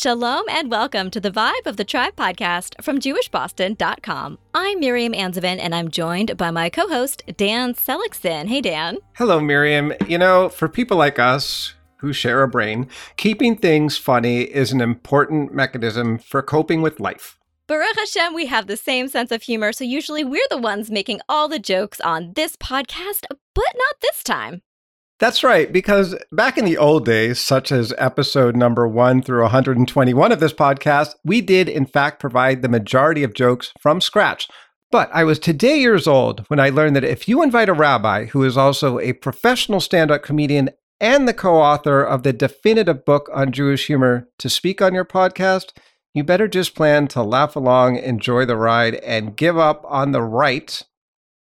Shalom 0.00 0.44
and 0.48 0.70
welcome 0.70 1.10
to 1.10 1.18
the 1.18 1.32
Vibe 1.32 1.66
of 1.66 1.76
the 1.76 1.84
Tribe 1.84 2.14
podcast 2.14 2.80
from 2.84 3.00
JewishBoston.com. 3.00 4.38
I'm 4.54 4.78
Miriam 4.78 5.12
Anzovin 5.12 5.58
and 5.58 5.74
I'm 5.74 5.90
joined 5.90 6.36
by 6.36 6.52
my 6.52 6.70
co 6.70 6.86
host, 6.86 7.24
Dan 7.36 7.74
Seligson. 7.74 8.46
Hey, 8.46 8.60
Dan. 8.60 8.98
Hello, 9.14 9.40
Miriam. 9.40 9.92
You 10.06 10.16
know, 10.16 10.50
for 10.50 10.68
people 10.68 10.96
like 10.96 11.18
us 11.18 11.74
who 11.96 12.12
share 12.12 12.44
a 12.44 12.48
brain, 12.48 12.86
keeping 13.16 13.56
things 13.56 13.98
funny 13.98 14.42
is 14.42 14.70
an 14.70 14.80
important 14.80 15.52
mechanism 15.52 16.18
for 16.18 16.42
coping 16.42 16.80
with 16.80 17.00
life. 17.00 17.36
Baruch 17.66 17.96
Hashem, 17.96 18.34
we 18.34 18.46
have 18.46 18.68
the 18.68 18.76
same 18.76 19.08
sense 19.08 19.32
of 19.32 19.42
humor, 19.42 19.72
so 19.72 19.82
usually 19.82 20.22
we're 20.22 20.46
the 20.48 20.58
ones 20.58 20.92
making 20.92 21.22
all 21.28 21.48
the 21.48 21.58
jokes 21.58 22.00
on 22.02 22.34
this 22.34 22.54
podcast, 22.54 23.24
but 23.52 23.74
not 23.74 23.96
this 24.00 24.22
time. 24.22 24.62
That's 25.20 25.42
right, 25.42 25.72
because 25.72 26.14
back 26.30 26.58
in 26.58 26.64
the 26.64 26.78
old 26.78 27.04
days, 27.04 27.40
such 27.40 27.72
as 27.72 27.92
episode 27.98 28.54
number 28.54 28.86
one 28.86 29.20
through 29.20 29.42
121 29.42 30.30
of 30.30 30.38
this 30.38 30.52
podcast, 30.52 31.16
we 31.24 31.40
did 31.40 31.68
in 31.68 31.86
fact 31.86 32.20
provide 32.20 32.62
the 32.62 32.68
majority 32.68 33.24
of 33.24 33.34
jokes 33.34 33.72
from 33.80 34.00
scratch. 34.00 34.46
But 34.92 35.10
I 35.12 35.24
was 35.24 35.40
today 35.40 35.80
years 35.80 36.06
old 36.06 36.44
when 36.46 36.60
I 36.60 36.70
learned 36.70 36.94
that 36.94 37.04
if 37.04 37.28
you 37.28 37.42
invite 37.42 37.68
a 37.68 37.72
rabbi 37.74 38.26
who 38.26 38.44
is 38.44 38.56
also 38.56 39.00
a 39.00 39.12
professional 39.12 39.80
stand 39.80 40.12
up 40.12 40.22
comedian 40.22 40.70
and 41.00 41.26
the 41.26 41.34
co 41.34 41.56
author 41.56 42.00
of 42.00 42.22
the 42.22 42.32
definitive 42.32 43.04
book 43.04 43.28
on 43.34 43.50
Jewish 43.50 43.88
humor 43.88 44.28
to 44.38 44.48
speak 44.48 44.80
on 44.80 44.94
your 44.94 45.04
podcast, 45.04 45.72
you 46.14 46.22
better 46.22 46.46
just 46.46 46.76
plan 46.76 47.08
to 47.08 47.24
laugh 47.24 47.56
along, 47.56 47.96
enjoy 47.96 48.44
the 48.44 48.56
ride, 48.56 48.94
and 48.96 49.36
give 49.36 49.58
up 49.58 49.84
on 49.88 50.12
the 50.12 50.22
right 50.22 50.80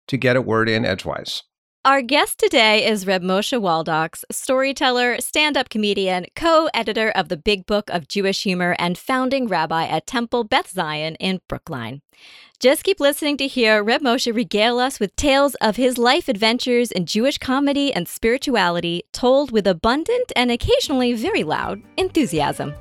to 0.07 0.17
get 0.17 0.35
a 0.35 0.41
word 0.41 0.69
in 0.69 0.85
edgewise. 0.85 1.41
Our 1.85 2.01
guest 2.01 2.39
today 2.39 2.87
is 2.87 3.05
Reb 3.05 3.23
Moshe 3.23 3.59
Waldoks, 3.59 4.23
storyteller, 4.31 5.19
stand 5.19 5.57
up 5.57 5.67
comedian, 5.67 6.27
co 6.33 6.69
editor 6.73 7.09
of 7.09 7.27
the 7.27 7.35
Big 7.35 7.65
Book 7.65 7.89
of 7.89 8.07
Jewish 8.07 8.43
Humor, 8.43 8.77
and 8.79 8.97
founding 8.97 9.49
rabbi 9.49 9.85
at 9.85 10.07
Temple 10.07 10.45
Beth 10.45 10.69
Zion 10.69 11.15
in 11.15 11.41
Brookline. 11.49 12.01
Just 12.57 12.85
keep 12.85 13.01
listening 13.01 13.35
to 13.35 13.47
hear 13.47 13.83
Reb 13.83 13.99
Moshe 13.99 14.33
regale 14.33 14.79
us 14.79 14.97
with 14.97 15.13
tales 15.17 15.55
of 15.55 15.75
his 15.75 15.97
life 15.97 16.29
adventures 16.29 16.89
in 16.89 17.05
Jewish 17.05 17.37
comedy 17.37 17.93
and 17.93 18.07
spirituality, 18.07 19.03
told 19.11 19.51
with 19.51 19.67
abundant 19.67 20.31
and 20.37 20.51
occasionally 20.51 21.11
very 21.11 21.43
loud 21.43 21.81
enthusiasm. 21.97 22.73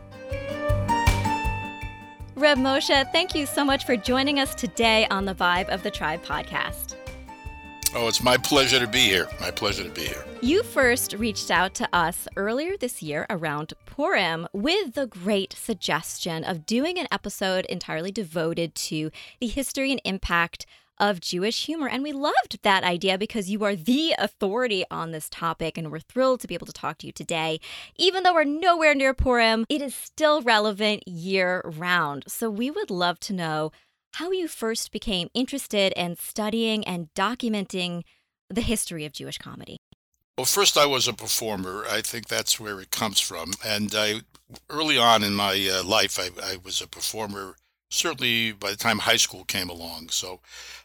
Reb 2.36 2.56
Moshe, 2.56 3.10
thank 3.10 3.34
you 3.34 3.46
so 3.46 3.64
much 3.64 3.84
for 3.84 3.96
joining 3.96 4.38
us 4.38 4.54
today 4.54 5.08
on 5.10 5.24
the 5.24 5.34
Vibe 5.34 5.70
of 5.70 5.82
the 5.82 5.90
Tribe 5.90 6.22
podcast. 6.22 6.94
Oh, 7.94 8.08
it's 8.08 8.22
my 8.22 8.38
pleasure 8.38 8.78
to 8.78 8.86
be 8.86 9.00
here. 9.00 9.28
My 9.38 9.50
pleasure 9.50 9.84
to 9.84 9.90
be 9.90 10.06
here. 10.06 10.24
You 10.40 10.62
first 10.62 11.12
reached 11.12 11.50
out 11.50 11.74
to 11.74 11.88
us 11.92 12.26
earlier 12.36 12.74
this 12.78 13.02
year 13.02 13.26
around 13.28 13.74
Purim 13.84 14.48
with 14.54 14.94
the 14.94 15.06
great 15.06 15.52
suggestion 15.52 16.42
of 16.42 16.64
doing 16.64 16.98
an 16.98 17.06
episode 17.10 17.66
entirely 17.66 18.10
devoted 18.10 18.74
to 18.76 19.10
the 19.40 19.46
history 19.46 19.92
and 19.92 20.00
impact 20.06 20.64
of 20.98 21.20
Jewish 21.20 21.66
humor. 21.66 21.86
And 21.86 22.02
we 22.02 22.12
loved 22.12 22.60
that 22.62 22.82
idea 22.82 23.18
because 23.18 23.50
you 23.50 23.62
are 23.62 23.76
the 23.76 24.14
authority 24.18 24.84
on 24.90 25.10
this 25.10 25.28
topic, 25.28 25.76
and 25.76 25.92
we're 25.92 26.00
thrilled 26.00 26.40
to 26.40 26.48
be 26.48 26.54
able 26.54 26.66
to 26.66 26.72
talk 26.72 26.96
to 26.98 27.06
you 27.06 27.12
today. 27.12 27.60
Even 27.96 28.22
though 28.22 28.32
we're 28.32 28.44
nowhere 28.44 28.94
near 28.94 29.12
Purim, 29.12 29.66
it 29.68 29.82
is 29.82 29.94
still 29.94 30.40
relevant 30.40 31.06
year 31.06 31.60
round. 31.64 32.24
So 32.26 32.48
we 32.48 32.70
would 32.70 32.90
love 32.90 33.20
to 33.20 33.34
know 33.34 33.70
how 34.12 34.30
you 34.30 34.48
first 34.48 34.92
became 34.92 35.28
interested 35.34 35.92
in 35.96 36.16
studying 36.16 36.84
and 36.84 37.08
documenting 37.14 38.02
the 38.50 38.60
history 38.60 39.04
of 39.04 39.12
Jewish 39.12 39.38
comedy. 39.38 39.78
Well, 40.36 40.46
first, 40.46 40.78
I 40.78 40.86
was 40.86 41.08
a 41.08 41.12
performer. 41.12 41.84
I 41.90 42.00
think 42.00 42.28
that's 42.28 42.58
where 42.58 42.80
it 42.80 42.90
comes 42.90 43.20
from. 43.20 43.52
And 43.64 43.94
I, 43.94 44.20
early 44.70 44.98
on 44.98 45.22
in 45.22 45.34
my 45.34 45.68
uh, 45.70 45.84
life, 45.84 46.18
I, 46.18 46.30
I, 46.42 46.56
was 46.56 46.80
a 46.80 46.86
performer, 46.86 47.56
certainly 47.90 48.52
by 48.52 48.70
the 48.70 48.76
time 48.76 49.00
high 49.00 49.18
school 49.18 49.44
came 49.44 49.68
along. 49.68 50.08
So 50.08 50.40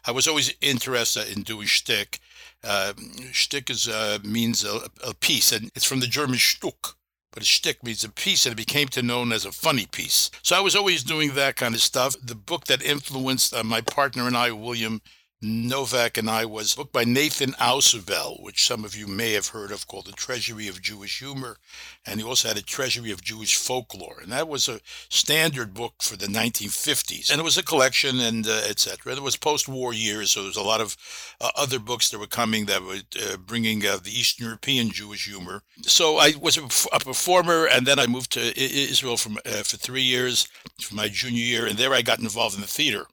I 0.06 0.10
was 0.10 0.28
always 0.28 0.54
interested 0.60 1.34
in 1.34 1.42
doing 1.42 1.66
shtick. 1.66 2.20
Uh, 2.62 2.92
shtick 3.32 3.70
is, 3.70 3.88
uh, 3.88 4.18
means 4.22 4.64
a, 4.64 4.90
a, 5.06 5.14
piece, 5.14 5.50
and 5.50 5.70
it's 5.74 5.86
from 5.86 6.00
the 6.00 6.06
German 6.06 6.36
Stück, 6.36 6.94
but 7.32 7.42
a 7.42 7.46
shtick 7.46 7.82
means 7.84 8.04
a 8.04 8.08
piece, 8.08 8.46
and 8.46 8.52
it 8.52 8.56
became 8.56 8.88
to 8.88 9.02
known 9.02 9.32
as 9.32 9.44
a 9.44 9.52
funny 9.52 9.86
piece. 9.86 10.30
So 10.42 10.56
I 10.56 10.60
was 10.60 10.74
always 10.74 11.02
doing 11.02 11.34
that 11.34 11.56
kind 11.56 11.74
of 11.74 11.80
stuff. 11.80 12.16
The 12.22 12.34
book 12.34 12.64
that 12.64 12.82
influenced 12.82 13.54
uh, 13.54 13.64
my 13.64 13.80
partner 13.80 14.26
and 14.26 14.36
I, 14.36 14.50
William 14.52 15.00
Novak 15.40 16.18
and 16.18 16.28
I 16.28 16.44
was 16.44 16.74
a 16.74 16.78
book 16.78 16.90
by 16.90 17.04
Nathan 17.04 17.52
Ausubel, 17.52 18.42
which 18.42 18.66
some 18.66 18.84
of 18.84 18.96
you 18.96 19.06
may 19.06 19.34
have 19.34 19.48
heard 19.48 19.70
of, 19.70 19.86
called 19.86 20.06
The 20.06 20.12
Treasury 20.12 20.66
of 20.66 20.82
Jewish 20.82 21.20
Humor. 21.20 21.58
And 22.04 22.18
he 22.18 22.26
also 22.26 22.48
had 22.48 22.56
a 22.56 22.62
Treasury 22.62 23.12
of 23.12 23.22
Jewish 23.22 23.54
Folklore. 23.54 24.18
And 24.20 24.32
that 24.32 24.48
was 24.48 24.68
a 24.68 24.80
standard 25.08 25.74
book 25.74 26.02
for 26.02 26.16
the 26.16 26.26
1950s. 26.26 27.30
And 27.30 27.38
it 27.40 27.44
was 27.44 27.56
a 27.56 27.62
collection 27.62 28.18
and 28.18 28.48
uh, 28.48 28.62
etc. 28.68 29.12
It 29.12 29.22
was 29.22 29.36
post-war 29.36 29.94
years, 29.94 30.32
so 30.32 30.40
there 30.40 30.48
was 30.48 30.56
a 30.56 30.62
lot 30.62 30.80
of 30.80 30.96
uh, 31.40 31.50
other 31.54 31.78
books 31.78 32.10
that 32.10 32.18
were 32.18 32.26
coming 32.26 32.66
that 32.66 32.82
were 32.82 32.98
uh, 33.22 33.36
bringing 33.36 33.86
uh, 33.86 33.98
the 34.02 34.10
Eastern 34.10 34.46
European 34.46 34.90
Jewish 34.90 35.28
humor. 35.28 35.62
So 35.82 36.16
I 36.16 36.32
was 36.40 36.56
a, 36.56 36.64
a 36.92 36.98
performer, 36.98 37.68
and 37.72 37.86
then 37.86 38.00
I 38.00 38.08
moved 38.08 38.32
to 38.32 38.60
Israel 38.60 39.16
from, 39.16 39.38
uh, 39.46 39.62
for 39.62 39.76
three 39.76 40.02
years, 40.02 40.48
for 40.80 40.96
my 40.96 41.06
junior 41.06 41.44
year. 41.44 41.64
And 41.64 41.78
there 41.78 41.94
I 41.94 42.02
got 42.02 42.18
involved 42.18 42.56
in 42.56 42.60
the 42.60 42.66
theater. 42.66 43.06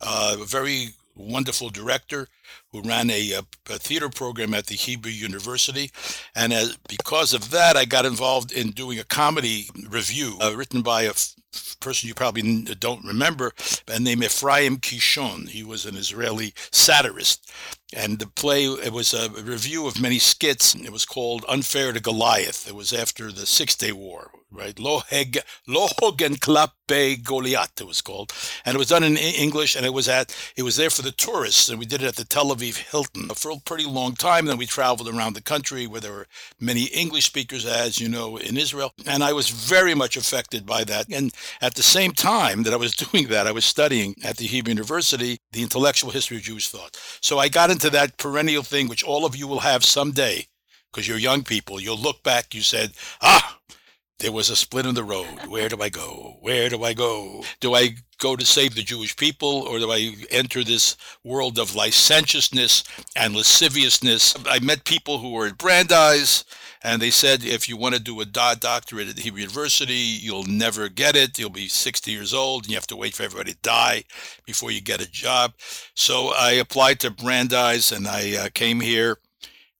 Uh, 0.00 0.36
very 0.44 0.90
wonderful 1.14 1.70
director 1.70 2.28
who 2.72 2.82
ran 2.82 3.10
a, 3.10 3.32
a, 3.32 3.40
a, 3.70 3.78
theater 3.78 4.08
program 4.08 4.54
at 4.54 4.66
the 4.66 4.74
Hebrew 4.74 5.10
University. 5.10 5.90
And 6.34 6.52
as, 6.52 6.76
because 6.88 7.34
of 7.34 7.50
that, 7.50 7.76
I 7.76 7.84
got 7.84 8.06
involved 8.06 8.50
in 8.50 8.70
doing 8.70 8.98
a 8.98 9.04
comedy 9.04 9.68
revue 9.88 10.38
uh, 10.40 10.54
written 10.56 10.82
by 10.82 11.02
a 11.02 11.10
f- 11.10 11.34
person 11.80 12.08
you 12.08 12.14
probably 12.14 12.62
don't 12.62 13.04
remember, 13.04 13.52
a 13.88 14.00
named 14.00 14.24
Ephraim 14.24 14.78
Kishon. 14.78 15.48
He 15.48 15.62
was 15.62 15.84
an 15.84 15.96
Israeli 15.96 16.54
satirist. 16.70 17.50
And 17.94 18.18
the 18.18 18.26
play, 18.26 18.64
it 18.64 18.92
was 18.92 19.12
a 19.12 19.28
revue 19.28 19.86
of 19.86 20.00
many 20.00 20.18
skits. 20.18 20.74
It 20.74 20.92
was 20.92 21.04
called 21.04 21.44
Unfair 21.46 21.92
to 21.92 22.00
Goliath. 22.00 22.66
It 22.66 22.74
was 22.74 22.92
after 22.92 23.30
the 23.30 23.44
Six 23.44 23.76
Day 23.76 23.92
War, 23.92 24.30
right? 24.50 24.74
Loheg, 24.76 25.38
Lohogen 25.68 26.38
Klappe 26.38 27.22
Goliath, 27.22 27.80
it 27.80 27.86
was 27.86 28.00
called. 28.00 28.32
And 28.64 28.74
it 28.74 28.78
was 28.78 28.88
done 28.88 29.04
in 29.04 29.18
English, 29.18 29.76
and 29.76 29.84
it 29.84 29.92
was 29.92 30.08
at, 30.08 30.34
it 30.56 30.62
was 30.62 30.76
there 30.76 30.88
for 30.88 31.02
the 31.02 31.12
tourists, 31.12 31.68
and 31.68 31.78
we 31.78 31.84
did 31.84 32.02
it 32.02 32.08
at 32.08 32.16
the 32.16 32.24
Tel 32.24 32.50
Hilton 32.70 33.28
for 33.30 33.50
a 33.50 33.56
pretty 33.64 33.84
long 33.84 34.14
time. 34.14 34.46
Then 34.46 34.56
we 34.56 34.66
traveled 34.66 35.08
around 35.08 35.34
the 35.34 35.42
country 35.42 35.86
where 35.86 36.00
there 36.00 36.12
were 36.12 36.26
many 36.60 36.84
English 36.84 37.26
speakers, 37.26 37.66
as 37.66 38.00
you 38.00 38.08
know, 38.08 38.36
in 38.36 38.56
Israel. 38.56 38.92
And 39.06 39.24
I 39.24 39.32
was 39.32 39.48
very 39.48 39.94
much 39.94 40.16
affected 40.16 40.64
by 40.64 40.84
that. 40.84 41.06
And 41.10 41.32
at 41.60 41.74
the 41.74 41.82
same 41.82 42.12
time 42.12 42.62
that 42.62 42.72
I 42.72 42.76
was 42.76 42.94
doing 43.04 43.28
that, 43.28 43.46
I 43.46 43.52
was 43.52 43.64
studying 43.64 44.14
at 44.24 44.36
the 44.36 44.46
Hebrew 44.46 44.70
University 44.70 45.38
the 45.52 45.62
intellectual 45.62 46.10
history 46.10 46.36
of 46.36 46.42
Jewish 46.44 46.68
thought. 46.68 46.98
So 47.20 47.38
I 47.38 47.48
got 47.48 47.70
into 47.70 47.90
that 47.90 48.18
perennial 48.18 48.62
thing, 48.62 48.88
which 48.88 49.04
all 49.04 49.24
of 49.24 49.36
you 49.36 49.48
will 49.48 49.60
have 49.60 49.84
someday, 49.84 50.46
because 50.92 51.08
you're 51.08 51.18
young 51.18 51.42
people. 51.42 51.80
You'll 51.80 51.96
look 51.96 52.22
back, 52.22 52.54
you 52.54 52.62
said, 52.62 52.92
ah, 53.20 53.58
there 54.22 54.32
was 54.32 54.50
a 54.50 54.56
split 54.56 54.86
in 54.86 54.94
the 54.94 55.02
road. 55.02 55.46
Where 55.48 55.68
do 55.68 55.82
I 55.82 55.88
go? 55.88 56.36
Where 56.40 56.68
do 56.68 56.84
I 56.84 56.94
go? 56.94 57.42
Do 57.58 57.74
I 57.74 57.96
go 58.18 58.36
to 58.36 58.46
save 58.46 58.76
the 58.76 58.82
Jewish 58.82 59.16
people 59.16 59.62
or 59.62 59.80
do 59.80 59.90
I 59.90 60.14
enter 60.30 60.62
this 60.62 60.96
world 61.24 61.58
of 61.58 61.74
licentiousness 61.74 62.84
and 63.16 63.34
lasciviousness? 63.34 64.36
I 64.46 64.60
met 64.60 64.84
people 64.84 65.18
who 65.18 65.32
were 65.32 65.48
at 65.48 65.58
Brandeis 65.58 66.44
and 66.84 67.02
they 67.02 67.10
said, 67.10 67.42
if 67.42 67.68
you 67.68 67.76
want 67.76 67.96
to 67.96 68.00
do 68.00 68.20
a 68.20 68.24
doctorate 68.24 69.08
at 69.08 69.18
Hebrew 69.18 69.40
University, 69.40 69.94
you'll 69.94 70.44
never 70.44 70.88
get 70.88 71.16
it. 71.16 71.36
You'll 71.36 71.50
be 71.50 71.66
60 71.66 72.12
years 72.12 72.32
old 72.32 72.64
and 72.64 72.70
you 72.70 72.76
have 72.76 72.86
to 72.88 72.96
wait 72.96 73.14
for 73.14 73.24
everybody 73.24 73.52
to 73.52 73.58
die 73.62 74.04
before 74.46 74.70
you 74.70 74.80
get 74.80 75.02
a 75.02 75.10
job. 75.10 75.54
So 75.94 76.32
I 76.38 76.52
applied 76.52 77.00
to 77.00 77.10
Brandeis 77.10 77.90
and 77.90 78.06
I 78.06 78.36
uh, 78.36 78.48
came 78.54 78.80
here 78.80 79.18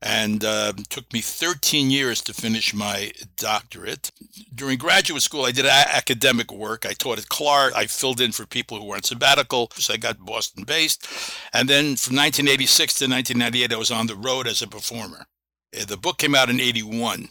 and 0.03 0.45
uh, 0.45 0.73
took 0.89 1.11
me 1.13 1.21
13 1.21 1.91
years 1.91 2.21
to 2.23 2.35
finish 2.35 2.75
my 2.75 3.13
doctorate. 3.37 4.11
During 4.53 4.79
graduate 4.79 5.23
school, 5.23 5.45
I 5.45 5.53
did 5.53 5.65
a- 5.65 5.95
academic 5.95 6.53
work. 6.53 6.85
I 6.85 6.93
taught 6.93 7.19
at 7.19 7.29
Clark. 7.29 7.75
I 7.77 7.87
filled 7.87 8.21
in 8.21 8.33
for 8.33 8.45
people 8.45 8.79
who 8.79 8.87
were 8.87 8.97
on 8.97 9.05
sabbatical. 9.05 9.71
So 9.77 9.95
I 9.95 9.99
got 9.99 10.19
Boston 10.19 10.65
based. 10.65 11.07
And 11.53 11.69
then 11.69 11.97
from 11.97 12.17
1986 12.17 12.99
to 12.99 13.05
1998, 13.05 13.73
I 13.73 13.79
was 13.79 13.91
on 13.93 14.09
the 14.09 14.17
road 14.17 14.49
as 14.49 14.61
a 14.61 14.67
performer. 14.67 15.27
Uh, 15.79 15.85
the 15.85 15.97
book 15.97 16.19
came 16.19 16.35
out 16.35 16.51
in 16.51 16.59
81. 16.59 17.29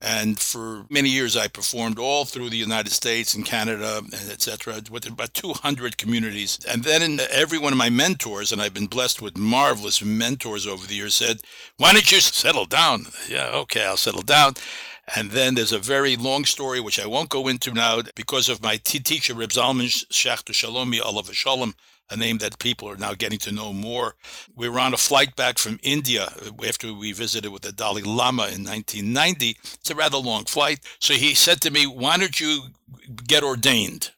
And 0.00 0.38
for 0.38 0.86
many 0.88 1.08
years, 1.08 1.36
I 1.36 1.48
performed 1.48 1.98
all 1.98 2.24
through 2.24 2.50
the 2.50 2.56
United 2.56 2.92
States 2.92 3.34
and 3.34 3.44
Canada, 3.44 3.98
and 3.98 4.30
etc., 4.30 4.80
with 4.90 5.06
about 5.06 5.34
200 5.34 5.98
communities. 5.98 6.60
And 6.68 6.84
then 6.84 7.18
every 7.30 7.58
one 7.58 7.72
of 7.72 7.78
my 7.78 7.90
mentors, 7.90 8.52
and 8.52 8.62
I've 8.62 8.74
been 8.74 8.86
blessed 8.86 9.20
with 9.20 9.36
marvelous 9.36 10.02
mentors 10.02 10.68
over 10.68 10.86
the 10.86 10.94
years, 10.94 11.14
said, 11.14 11.40
Why 11.78 11.92
don't 11.92 12.12
you 12.12 12.20
settle 12.20 12.66
down? 12.66 13.06
Yeah, 13.28 13.48
okay, 13.54 13.84
I'll 13.84 13.96
settle 13.96 14.22
down. 14.22 14.54
And 15.16 15.30
then 15.32 15.54
there's 15.54 15.72
a 15.72 15.78
very 15.78 16.16
long 16.16 16.44
story, 16.44 16.80
which 16.80 17.00
I 17.00 17.06
won't 17.06 17.30
go 17.30 17.48
into 17.48 17.72
now, 17.72 18.02
because 18.14 18.48
of 18.48 18.62
my 18.62 18.76
t- 18.76 19.00
teacher, 19.00 19.34
Reb 19.34 19.50
Zalman 19.50 19.86
Schachter 20.12 20.52
Shalomi 20.52 21.00
Olav 21.04 21.34
Shalom, 21.34 21.74
a 22.10 22.16
name 22.16 22.38
that 22.38 22.58
people 22.58 22.88
are 22.88 22.96
now 22.96 23.14
getting 23.14 23.38
to 23.40 23.52
know 23.52 23.72
more. 23.72 24.14
We 24.54 24.68
were 24.68 24.80
on 24.80 24.94
a 24.94 24.98
flight 24.98 25.36
back 25.36 25.58
from 25.58 25.78
India 25.82 26.24
uh, 26.24 26.66
after 26.66 26.92
we 26.92 27.12
visited 27.12 27.50
with 27.50 27.62
the 27.62 27.72
Dalai 27.72 28.02
Lama 28.02 28.44
in 28.44 28.64
1990. 28.64 29.56
It's 29.62 29.90
a 29.90 29.94
rather 29.94 30.18
long 30.18 30.44
flight. 30.44 30.80
So 30.98 31.14
he 31.14 31.34
said 31.34 31.60
to 31.62 31.70
me, 31.70 31.86
Why 31.86 32.16
don't 32.16 32.38
you 32.38 32.62
get 33.26 33.42
ordained? 33.42 34.10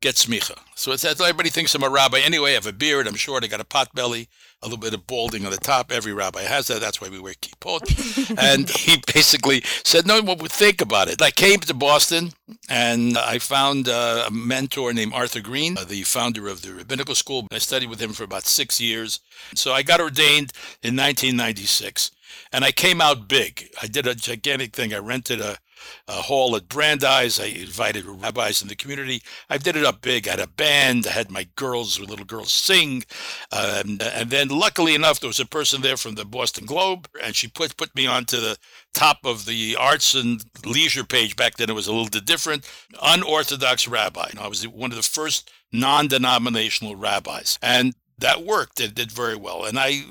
Get 0.00 0.14
smicha. 0.14 0.56
So 0.76 0.92
it's 0.92 1.04
everybody 1.04 1.50
thinks 1.50 1.74
I'm 1.74 1.82
a 1.82 1.90
rabbi 1.90 2.20
anyway. 2.20 2.52
I 2.52 2.54
have 2.54 2.66
a 2.66 2.72
beard. 2.72 3.08
I'm 3.08 3.16
short. 3.16 3.42
I 3.42 3.48
got 3.48 3.60
a 3.60 3.64
pot 3.64 3.92
belly, 3.94 4.28
a 4.62 4.66
little 4.66 4.78
bit 4.78 4.94
of 4.94 5.06
balding 5.06 5.44
on 5.44 5.52
the 5.52 5.58
top. 5.58 5.92
Every 5.92 6.12
rabbi 6.12 6.42
has 6.42 6.66
that. 6.66 6.80
That's 6.80 7.00
why 7.00 7.08
we 7.08 7.20
wear 7.20 7.34
kippot. 7.34 8.36
and 8.52 8.68
he 8.68 9.00
basically 9.12 9.62
said, 9.84 10.06
no 10.06 10.20
one 10.20 10.38
would 10.38 10.50
think 10.50 10.80
about 10.80 11.08
it. 11.08 11.22
I 11.22 11.30
came 11.30 11.60
to 11.60 11.74
Boston 11.74 12.32
and 12.68 13.16
I 13.16 13.38
found 13.38 13.88
uh, 13.88 14.24
a 14.26 14.30
mentor 14.30 14.92
named 14.92 15.12
Arthur 15.14 15.40
Green, 15.40 15.78
uh, 15.78 15.84
the 15.84 16.02
founder 16.02 16.48
of 16.48 16.62
the 16.62 16.72
rabbinical 16.74 17.14
school. 17.14 17.46
I 17.52 17.58
studied 17.58 17.90
with 17.90 18.00
him 18.00 18.12
for 18.12 18.24
about 18.24 18.46
six 18.46 18.80
years. 18.80 19.20
So 19.54 19.72
I 19.72 19.82
got 19.82 20.00
ordained 20.00 20.52
in 20.82 20.96
1996 20.96 22.10
and 22.52 22.64
I 22.64 22.72
came 22.72 23.00
out 23.00 23.28
big. 23.28 23.68
I 23.80 23.86
did 23.86 24.06
a 24.06 24.14
gigantic 24.14 24.74
thing. 24.74 24.92
I 24.92 24.98
rented 24.98 25.40
a 25.40 25.58
a 26.06 26.22
hall 26.22 26.56
at 26.56 26.68
Brandeis. 26.68 27.40
I 27.40 27.46
invited 27.46 28.04
rabbis 28.04 28.62
in 28.62 28.68
the 28.68 28.76
community. 28.76 29.22
I 29.48 29.58
did 29.58 29.76
it 29.76 29.84
up 29.84 30.00
big. 30.00 30.26
I 30.26 30.32
had 30.32 30.40
a 30.40 30.46
band. 30.46 31.06
I 31.06 31.10
had 31.10 31.30
my 31.30 31.48
girls, 31.56 32.00
little 32.00 32.24
girls, 32.24 32.50
sing. 32.50 33.04
Um, 33.52 33.98
and 34.00 34.30
then, 34.30 34.48
luckily 34.48 34.94
enough, 34.94 35.20
there 35.20 35.28
was 35.28 35.40
a 35.40 35.46
person 35.46 35.82
there 35.82 35.96
from 35.96 36.14
the 36.14 36.24
Boston 36.24 36.66
Globe, 36.66 37.08
and 37.22 37.34
she 37.34 37.48
put 37.48 37.76
put 37.76 37.94
me 37.94 38.06
onto 38.06 38.36
the 38.38 38.56
top 38.94 39.18
of 39.24 39.46
the 39.46 39.76
arts 39.76 40.14
and 40.14 40.44
leisure 40.64 41.04
page. 41.04 41.36
Back 41.36 41.56
then, 41.56 41.70
it 41.70 41.74
was 41.74 41.86
a 41.86 41.92
little 41.92 42.08
bit 42.08 42.24
different. 42.24 42.68
Unorthodox 43.02 43.86
rabbi. 43.86 44.30
I 44.38 44.48
was 44.48 44.66
one 44.66 44.90
of 44.90 44.96
the 44.96 45.02
first 45.02 45.50
non-denominational 45.72 46.96
rabbis, 46.96 47.58
and 47.62 47.94
that 48.18 48.44
worked. 48.44 48.80
It 48.80 48.94
did 48.94 49.12
very 49.12 49.36
well. 49.36 49.64
And 49.64 49.78
I 49.78 50.02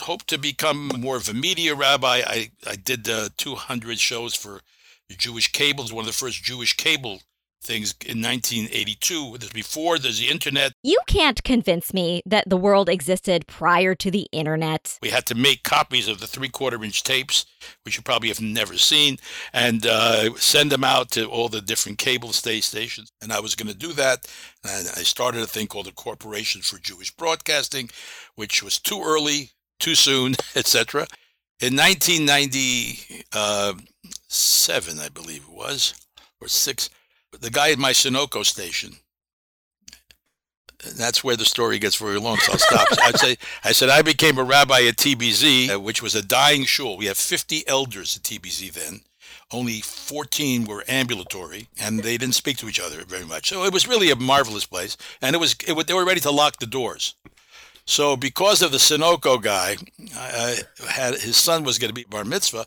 hope 0.00 0.24
to 0.24 0.38
become 0.38 0.88
more 0.98 1.16
of 1.16 1.28
a 1.28 1.34
media 1.34 1.74
rabbi. 1.74 2.22
I, 2.26 2.50
I 2.66 2.76
did 2.76 3.08
uh, 3.08 3.30
200 3.36 3.98
shows 3.98 4.34
for 4.34 4.60
Jewish 5.10 5.52
cable 5.52 5.84
is 5.84 5.92
one 5.92 6.02
of 6.02 6.06
the 6.06 6.12
first 6.12 6.42
Jewish 6.42 6.76
cable 6.76 7.20
things 7.64 7.94
in 8.04 8.22
1982. 8.22 9.38
This 9.38 9.50
before 9.50 9.98
there's 9.98 10.20
the 10.20 10.28
internet. 10.28 10.72
You 10.82 10.98
can't 11.06 11.42
convince 11.42 11.92
me 11.92 12.22
that 12.26 12.48
the 12.48 12.56
world 12.56 12.88
existed 12.88 13.46
prior 13.46 13.94
to 13.96 14.10
the 14.10 14.28
internet. 14.32 14.98
We 15.02 15.10
had 15.10 15.26
to 15.26 15.34
make 15.34 15.62
copies 15.62 16.08
of 16.08 16.20
the 16.20 16.26
three 16.26 16.48
quarter 16.48 16.82
inch 16.84 17.02
tapes, 17.02 17.46
which 17.84 17.96
you 17.96 18.02
probably 18.02 18.28
have 18.28 18.40
never 18.40 18.76
seen, 18.76 19.18
and 19.52 19.86
uh, 19.86 20.34
send 20.36 20.70
them 20.70 20.84
out 20.84 21.10
to 21.12 21.26
all 21.26 21.48
the 21.48 21.60
different 21.60 21.98
cable 21.98 22.32
stay 22.32 22.60
stations. 22.60 23.10
And 23.22 23.32
I 23.32 23.40
was 23.40 23.54
going 23.54 23.72
to 23.72 23.78
do 23.78 23.92
that. 23.94 24.26
And 24.62 24.88
I 24.88 25.02
started 25.02 25.42
a 25.42 25.46
thing 25.46 25.66
called 25.66 25.86
the 25.86 25.92
Corporation 25.92 26.62
for 26.62 26.78
Jewish 26.78 27.10
Broadcasting, 27.10 27.90
which 28.34 28.62
was 28.62 28.78
too 28.78 29.02
early, 29.04 29.50
too 29.80 29.94
soon, 29.94 30.34
etc. 30.56 31.06
In 31.64 31.76
1990, 31.76 33.24
uh, 33.32 33.72
I 33.72 35.08
believe 35.14 35.44
it 35.48 35.56
was, 35.56 35.94
or 36.38 36.46
six. 36.46 36.90
The 37.40 37.48
guy 37.48 37.70
at 37.70 37.78
my 37.78 37.92
Sunoco 37.92 38.44
station. 38.44 38.96
That's 40.98 41.24
where 41.24 41.38
the 41.38 41.46
story 41.46 41.78
gets 41.78 41.96
very 41.96 42.20
long, 42.20 42.36
so 42.36 42.52
I'll 42.52 42.58
stop. 42.58 42.88
I'd 43.02 43.18
say, 43.18 43.36
I 43.64 43.72
said 43.72 43.88
I 43.88 44.02
became 44.02 44.36
a 44.36 44.44
rabbi 44.44 44.82
at 44.82 44.96
TBZ, 44.96 45.70
uh, 45.70 45.80
which 45.80 46.02
was 46.02 46.14
a 46.14 46.22
dying 46.22 46.66
shul. 46.66 46.98
We 46.98 47.06
had 47.06 47.16
50 47.16 47.66
elders 47.66 48.14
at 48.14 48.24
TBZ 48.24 48.74
then. 48.74 49.00
Only 49.50 49.80
14 49.80 50.66
were 50.66 50.84
ambulatory, 50.86 51.68
and 51.80 52.00
they 52.00 52.18
didn't 52.18 52.34
speak 52.34 52.58
to 52.58 52.68
each 52.68 52.80
other 52.80 53.06
very 53.06 53.24
much. 53.24 53.48
So 53.48 53.64
it 53.64 53.72
was 53.72 53.88
really 53.88 54.10
a 54.10 54.16
marvelous 54.16 54.66
place, 54.66 54.98
and 55.22 55.34
it 55.34 55.38
was, 55.38 55.56
it, 55.66 55.86
they 55.86 55.94
were 55.94 56.04
ready 56.04 56.20
to 56.20 56.30
lock 56.30 56.58
the 56.58 56.66
doors. 56.66 57.14
So 57.86 58.16
because 58.16 58.62
of 58.62 58.72
the 58.72 58.78
Sunoco 58.78 59.40
guy, 59.40 59.76
I 60.16 60.58
had 60.88 61.14
his 61.14 61.36
son 61.36 61.64
was 61.64 61.78
going 61.78 61.90
to 61.90 61.94
be 61.94 62.04
bar 62.04 62.24
mitzvah, 62.24 62.66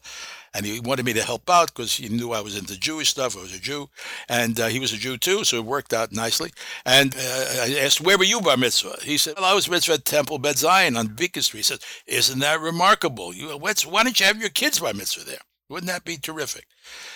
and 0.53 0.65
he 0.65 0.79
wanted 0.79 1.05
me 1.05 1.13
to 1.13 1.23
help 1.23 1.49
out 1.49 1.67
because 1.67 1.95
he 1.95 2.07
knew 2.07 2.31
I 2.31 2.41
was 2.41 2.57
into 2.57 2.79
Jewish 2.79 3.09
stuff. 3.09 3.35
I 3.35 3.41
was 3.41 3.55
a 3.55 3.59
Jew, 3.59 3.89
and 4.29 4.59
uh, 4.59 4.67
he 4.67 4.79
was 4.79 4.93
a 4.93 4.97
Jew 4.97 5.17
too, 5.17 5.43
so 5.43 5.57
it 5.57 5.65
worked 5.65 5.93
out 5.93 6.11
nicely. 6.11 6.51
And 6.85 7.15
uh, 7.15 7.19
I 7.19 7.79
asked, 7.81 8.01
"Where 8.01 8.17
were 8.17 8.23
you 8.23 8.41
bar 8.41 8.57
mitzvah?" 8.57 8.97
He 9.01 9.17
said, 9.17 9.35
"Well, 9.37 9.45
I 9.45 9.55
was 9.55 9.69
mitzvah 9.69 9.93
at 9.93 10.05
Temple 10.05 10.37
Beth 10.37 10.57
Zion 10.57 10.95
on 10.95 11.07
Beacon 11.07 11.41
Street." 11.41 11.59
He 11.59 11.63
said, 11.63 11.79
"Isn't 12.05 12.39
that 12.39 12.61
remarkable? 12.61 13.33
You, 13.33 13.57
why 13.57 13.73
don't 13.73 14.19
you 14.19 14.25
have 14.25 14.39
your 14.39 14.49
kids 14.49 14.79
bar 14.79 14.93
mitzvah 14.93 15.25
there? 15.25 15.41
Wouldn't 15.69 15.87
that 15.87 16.05
be 16.05 16.17
terrific?" 16.17 16.67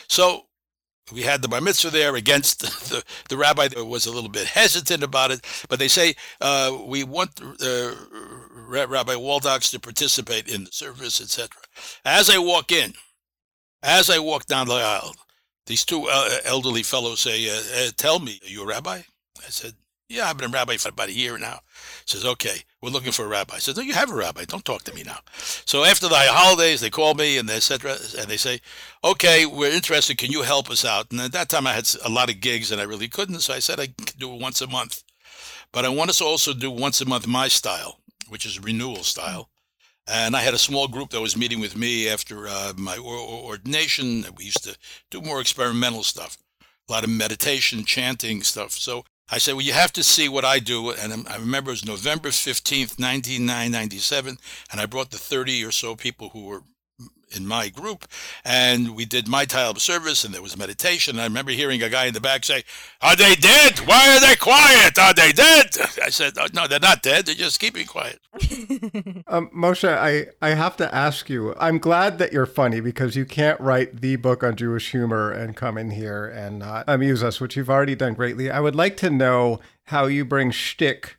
So 0.07 0.47
we 1.11 1.21
had 1.23 1.41
the 1.41 1.47
bar 1.47 1.61
mitzvah 1.61 1.89
there 1.89 2.15
against 2.15 2.59
the, 2.89 3.03
the 3.29 3.37
rabbi 3.37 3.69
was 3.77 4.05
a 4.05 4.11
little 4.11 4.29
bit 4.29 4.47
hesitant 4.47 5.03
about 5.03 5.31
it, 5.31 5.41
but 5.69 5.79
they 5.79 5.87
say 5.87 6.15
uh, 6.39 6.77
we 6.85 7.03
want 7.03 7.39
uh, 7.41 7.91
Rabbi 8.67 9.15
Waldoks 9.15 9.71
to 9.71 9.79
participate 9.79 10.47
in 10.47 10.63
the 10.63 10.71
service, 10.71 11.21
etc. 11.21 11.49
As 12.05 12.29
I 12.29 12.37
walk 12.37 12.71
in, 12.71 12.93
as 13.83 14.09
I 14.09 14.19
walk 14.19 14.45
down 14.45 14.67
the 14.67 14.75
aisle, 14.75 15.15
these 15.65 15.85
two 15.85 16.07
uh, 16.09 16.37
elderly 16.45 16.83
fellows 16.83 17.19
say, 17.19 17.49
uh, 17.49 17.87
uh, 17.87 17.91
"Tell 17.97 18.19
me, 18.19 18.39
are 18.43 18.49
you 18.49 18.63
a 18.63 18.67
rabbi?" 18.67 19.01
I 19.37 19.49
said, 19.49 19.73
"Yeah, 20.11 20.29
I've 20.29 20.37
been 20.37 20.49
a 20.49 20.53
rabbi 20.53 20.77
for 20.77 20.89
about 20.89 21.09
a 21.09 21.13
year 21.13 21.37
now." 21.37 21.61
He 22.05 22.11
says, 22.11 22.25
"Okay, 22.25 22.63
we're 22.81 22.89
looking 22.89 23.11
for 23.11 23.25
a 23.25 23.27
rabbi." 23.27 23.55
I 23.55 23.59
said, 23.59 23.77
"No, 23.77 23.83
you 23.83 23.93
have 23.93 24.11
a 24.11 24.15
rabbi. 24.15 24.45
Don't 24.45 24.65
talk 24.65 24.83
to 24.83 24.93
me 24.93 25.03
now." 25.03 25.19
So 25.65 25.83
after 25.83 26.07
the 26.07 26.15
holidays, 26.15 26.81
they 26.81 26.89
call 26.89 27.13
me 27.13 27.37
and 27.37 27.47
they. 27.47 27.61
And 27.61 28.27
they 28.27 28.37
say, 28.37 28.61
"Okay, 29.03 29.45
we're 29.45 29.71
interested. 29.71 30.17
Can 30.17 30.31
you 30.31 30.41
help 30.43 30.69
us 30.69 30.85
out?" 30.85 31.11
And 31.11 31.21
at 31.21 31.31
that 31.31 31.49
time, 31.49 31.65
I 31.65 31.73
had 31.73 31.89
a 32.03 32.09
lot 32.09 32.29
of 32.29 32.41
gigs 32.41 32.71
and 32.71 32.81
I 32.81 32.85
really 32.85 33.07
couldn't, 33.07 33.41
so 33.41 33.53
I 33.53 33.59
said 33.59 33.79
I 33.79 33.87
could 33.87 34.17
do 34.17 34.33
it 34.33 34.41
once 34.41 34.61
a 34.61 34.67
month. 34.67 35.03
But 35.71 35.85
I 35.85 35.89
want 35.89 36.09
us 36.09 36.17
to 36.17 36.25
also 36.25 36.53
do 36.53 36.69
once 36.69 37.01
a 37.01 37.05
month 37.05 37.27
my 37.27 37.47
style, 37.47 37.99
which 38.27 38.45
is 38.45 38.59
renewal 38.59 39.03
style. 39.03 39.49
And 40.07 40.35
I 40.35 40.41
had 40.41 40.53
a 40.53 40.57
small 40.57 40.87
group 40.87 41.11
that 41.11 41.21
was 41.21 41.37
meeting 41.37 41.59
with 41.59 41.77
me 41.77 42.09
after 42.09 42.47
uh, 42.47 42.73
my 42.75 42.97
ordination. 42.97 44.25
We 44.35 44.45
used 44.45 44.63
to 44.63 44.77
do 45.09 45.21
more 45.21 45.39
experimental 45.39 46.03
stuff, 46.03 46.37
a 46.89 46.91
lot 46.91 47.03
of 47.03 47.09
meditation, 47.09 47.85
chanting 47.85 48.43
stuff. 48.43 48.71
So 48.71 49.05
I 49.33 49.37
said, 49.37 49.53
well, 49.53 49.65
you 49.65 49.71
have 49.71 49.93
to 49.93 50.03
see 50.03 50.27
what 50.27 50.43
I 50.43 50.59
do. 50.59 50.91
And 50.91 51.25
I 51.27 51.37
remember 51.37 51.69
it 51.69 51.73
was 51.73 51.85
November 51.85 52.29
15th, 52.29 52.99
1997. 52.99 54.37
And 54.71 54.81
I 54.81 54.85
brought 54.85 55.11
the 55.11 55.17
30 55.17 55.63
or 55.63 55.71
so 55.71 55.95
people 55.95 56.29
who 56.29 56.43
were 56.43 56.63
in 57.35 57.47
my 57.47 57.69
group, 57.69 58.05
and 58.43 58.95
we 58.95 59.05
did 59.05 59.27
my 59.27 59.45
time 59.45 59.71
of 59.71 59.81
service, 59.81 60.23
and 60.23 60.33
there 60.33 60.41
was 60.41 60.57
meditation. 60.57 61.15
And 61.15 61.21
I 61.21 61.25
remember 61.25 61.51
hearing 61.51 61.81
a 61.81 61.89
guy 61.89 62.05
in 62.05 62.13
the 62.13 62.19
back 62.19 62.43
say, 62.43 62.63
"Are 63.01 63.15
they 63.15 63.35
dead? 63.35 63.79
Why 63.79 64.15
are 64.15 64.19
they 64.19 64.35
quiet? 64.35 64.97
Are 64.97 65.13
they 65.13 65.31
dead?" 65.31 65.77
I 66.03 66.09
said, 66.09 66.33
oh, 66.37 66.47
"No, 66.53 66.67
they're 66.67 66.79
not 66.79 67.01
dead. 67.01 67.25
They're 67.25 67.35
just 67.35 67.59
keeping 67.59 67.85
quiet." 67.85 68.19
um, 69.27 69.49
Moshe, 69.55 69.87
I 69.87 70.27
I 70.41 70.55
have 70.55 70.77
to 70.77 70.93
ask 70.93 71.29
you. 71.29 71.55
I'm 71.59 71.77
glad 71.77 72.17
that 72.19 72.33
you're 72.33 72.45
funny 72.45 72.79
because 72.79 73.15
you 73.15 73.25
can't 73.25 73.59
write 73.59 74.01
the 74.01 74.15
book 74.15 74.43
on 74.43 74.55
Jewish 74.55 74.91
humor 74.91 75.31
and 75.31 75.55
come 75.55 75.77
in 75.77 75.91
here 75.91 76.25
and 76.25 76.59
not 76.59 76.85
amuse 76.87 77.23
us, 77.23 77.39
which 77.39 77.55
you've 77.55 77.69
already 77.69 77.95
done 77.95 78.13
greatly. 78.13 78.49
I 78.49 78.59
would 78.59 78.75
like 78.75 78.97
to 78.97 79.09
know 79.09 79.59
how 79.85 80.05
you 80.05 80.25
bring 80.25 80.51
shtick 80.51 81.17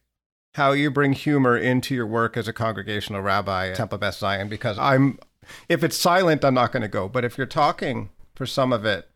how 0.54 0.72
you 0.72 0.90
bring 0.90 1.12
humor 1.12 1.56
into 1.56 1.94
your 1.94 2.06
work 2.06 2.36
as 2.36 2.46
a 2.46 2.52
congregational 2.52 3.22
rabbi 3.22 3.70
at 3.70 3.76
Temple 3.76 3.98
Beth 3.98 4.16
Zion 4.16 4.48
because 4.48 4.78
I'm 4.78 5.18
if 5.68 5.82
it's 5.82 5.96
silent, 5.96 6.44
I'm 6.44 6.54
not 6.54 6.72
going 6.72 6.82
to 6.82 6.88
go. 6.88 7.08
But 7.08 7.24
if 7.24 7.36
you're 7.36 7.46
talking 7.46 8.10
for 8.34 8.46
some 8.46 8.72
of 8.72 8.84
it, 8.84 9.08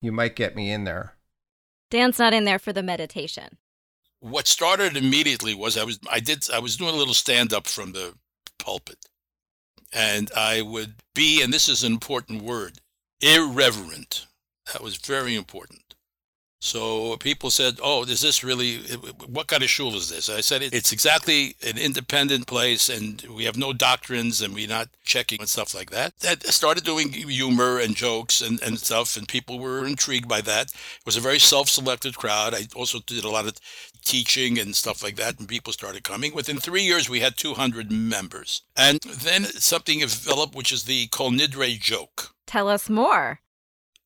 you 0.00 0.12
might 0.12 0.36
get 0.36 0.56
me 0.56 0.70
in 0.70 0.84
there. 0.84 1.14
Dan's 1.90 2.18
not 2.18 2.32
in 2.32 2.44
there 2.44 2.58
for 2.58 2.72
the 2.72 2.82
meditation. 2.82 3.58
What 4.20 4.46
started 4.46 4.96
immediately 4.96 5.54
was 5.54 5.76
I 5.76 5.84
was 5.84 5.98
I 6.10 6.20
did 6.20 6.48
I 6.52 6.58
was 6.58 6.76
doing 6.76 6.94
a 6.94 6.98
little 6.98 7.14
stand 7.14 7.52
up 7.52 7.66
from 7.66 7.92
the 7.92 8.14
pulpit. 8.58 9.06
And 9.92 10.30
I 10.34 10.62
would 10.62 10.94
be, 11.14 11.42
and 11.42 11.52
this 11.52 11.68
is 11.68 11.84
an 11.84 11.92
important 11.92 12.42
word, 12.42 12.78
irreverent. 13.20 14.26
That 14.72 14.82
was 14.82 14.96
very 14.96 15.34
important. 15.34 15.81
So 16.64 17.16
people 17.16 17.50
said, 17.50 17.80
"Oh, 17.82 18.04
is 18.04 18.20
this 18.20 18.44
really? 18.44 18.78
What 19.26 19.48
kind 19.48 19.64
of 19.64 19.68
shul 19.68 19.96
is 19.96 20.08
this?" 20.08 20.28
I 20.28 20.42
said, 20.42 20.62
"It's 20.62 20.92
exactly 20.92 21.56
an 21.60 21.76
independent 21.76 22.46
place, 22.46 22.88
and 22.88 23.20
we 23.22 23.46
have 23.46 23.56
no 23.56 23.72
doctrines, 23.72 24.40
and 24.40 24.54
we're 24.54 24.68
not 24.68 24.88
checking 25.02 25.40
and 25.40 25.48
stuff 25.48 25.74
like 25.74 25.90
that." 25.90 26.16
That 26.20 26.46
started 26.46 26.84
doing 26.84 27.12
humor 27.12 27.80
and 27.80 27.96
jokes 27.96 28.40
and, 28.40 28.62
and 28.62 28.78
stuff, 28.78 29.16
and 29.16 29.26
people 29.26 29.58
were 29.58 29.84
intrigued 29.84 30.28
by 30.28 30.40
that. 30.42 30.70
It 30.70 31.04
was 31.04 31.16
a 31.16 31.28
very 31.28 31.40
self-selected 31.40 32.16
crowd. 32.16 32.54
I 32.54 32.68
also 32.76 33.00
did 33.00 33.24
a 33.24 33.28
lot 33.28 33.48
of 33.48 33.56
teaching 34.04 34.56
and 34.56 34.76
stuff 34.76 35.02
like 35.02 35.16
that, 35.16 35.40
and 35.40 35.48
people 35.48 35.72
started 35.72 36.04
coming. 36.04 36.32
Within 36.32 36.58
three 36.60 36.84
years, 36.84 37.10
we 37.10 37.18
had 37.18 37.36
200 37.36 37.90
members, 37.90 38.62
and 38.76 39.00
then 39.00 39.46
something 39.46 39.98
developed, 39.98 40.54
which 40.54 40.70
is 40.70 40.84
the 40.84 41.08
Kol 41.08 41.32
Nidre 41.32 41.76
joke. 41.80 42.36
Tell 42.46 42.68
us 42.68 42.88
more. 42.88 43.41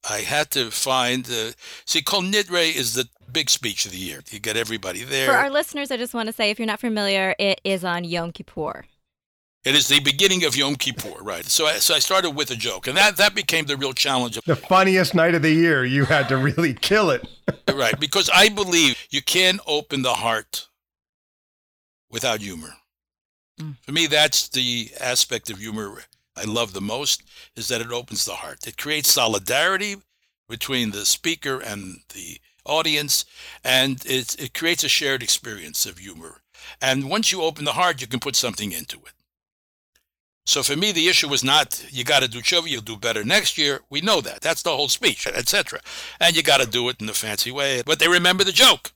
I 0.09 0.21
had 0.21 0.51
to 0.53 0.71
find. 0.71 1.29
Uh, 1.29 1.53
see, 1.85 2.03
Kol 2.03 2.23
Nidre 2.23 2.75
is 2.75 2.95
the 2.95 3.09
big 3.33 3.51
speech 3.51 3.87
of 3.87 3.93
the 3.93 3.99
year. 3.99 4.23
You 4.31 4.39
get 4.39 4.57
everybody 4.57 5.03
there. 5.03 5.27
For 5.27 5.35
our 5.35 5.51
listeners, 5.51 5.91
I 5.91 5.97
just 5.97 6.15
want 6.15 6.29
to 6.29 6.33
say, 6.33 6.51
if 6.51 6.59
you're 6.59 6.67
not 6.67 6.81
familiar, 6.81 7.35
it 7.39 7.61
is 7.65 7.85
on 7.85 8.05
Yom 8.05 8.33
Kippur. 8.33 8.85
It 9.65 9.75
is 9.75 9.89
the 9.89 9.99
beginning 9.99 10.45
of 10.45 10.57
Yom 10.57 10.77
Kippur, 10.77 11.23
right? 11.23 11.45
So, 11.45 11.67
I, 11.67 11.75
so 11.79 11.95
I 11.95 11.99
started 11.99 12.31
with 12.31 12.53
a 12.53 12.55
joke, 12.55 12.87
and 12.87 12.97
that 12.97 13.17
that 13.17 13.35
became 13.35 13.67
the 13.67 13.77
real 13.77 13.93
challenge. 13.93 14.41
The 14.47 14.55
funniest 14.55 15.13
night 15.13 15.35
of 15.35 15.43
the 15.43 15.51
year. 15.51 15.85
You 15.85 16.05
had 16.05 16.29
to 16.29 16.37
really 16.37 16.73
kill 16.73 17.11
it. 17.11 17.27
right, 17.75 17.99
because 17.99 18.31
I 18.33 18.49
believe 18.49 18.97
you 19.11 19.23
can 19.23 19.59
open 19.67 20.03
the 20.03 20.15
heart 20.15 20.69
without 22.11 22.41
humor. 22.41 22.75
Mm. 23.61 23.77
For 23.83 23.91
me, 23.91 24.07
that's 24.07 24.49
the 24.49 24.91
aspect 25.01 25.51
of 25.51 25.59
humor 25.59 25.99
I 26.37 26.45
love 26.45 26.73
the 26.73 26.81
most 26.81 27.23
is 27.55 27.69
that 27.69 27.81
it 27.81 27.91
opens 27.91 28.25
the 28.25 28.35
heart. 28.35 28.67
It 28.67 28.77
creates 28.77 29.13
solidarity 29.13 29.97
between 30.49 30.91
the 30.91 31.07
speaker 31.07 31.59
and 31.59 32.01
the 32.15 32.39
audience, 32.65 33.25
and 33.65 34.05
it, 34.07 34.41
it 34.41 34.55
creates 34.55 34.85
a 34.85 34.89
shared 34.89 35.23
experience 35.23 35.87
of 35.87 35.99
humor. 35.99 36.43
And 36.81 37.11
once 37.11 37.33
you 37.33 37.43
open 37.43 37.65
the 37.65 37.73
heart, 37.73 38.01
you 38.01 38.07
can 38.07 38.21
put 38.21 38.37
something 38.37 38.73
into 38.73 38.97
it. 38.99 39.13
So 40.45 40.63
for 40.63 40.77
me, 40.77 40.93
the 40.93 41.09
issue 41.09 41.29
was 41.29 41.43
not 41.43 41.85
you 41.91 42.05
got 42.05 42.23
to 42.23 42.29
do 42.29 42.41
tshuva, 42.41 42.69
you'll 42.69 42.83
do 42.83 42.97
better 42.97 43.25
next 43.25 43.59
year. 43.59 43.81
We 43.91 44.01
know 44.01 44.21
that. 44.21 44.43
That's 44.43 44.63
the 44.63 44.77
whole 44.77 44.89
speech, 44.89 45.27
etc. 45.27 45.81
And 46.21 46.37
you 46.37 46.43
got 46.43 46.61
to 46.61 46.67
do 46.69 46.89
it 46.89 47.01
in 47.01 47.09
a 47.09 47.15
fancy 47.15 47.51
way. 47.51 47.83
But 47.85 47.99
they 47.99 48.09
remember 48.09 48.45
the 48.45 48.53
joke. 48.53 48.93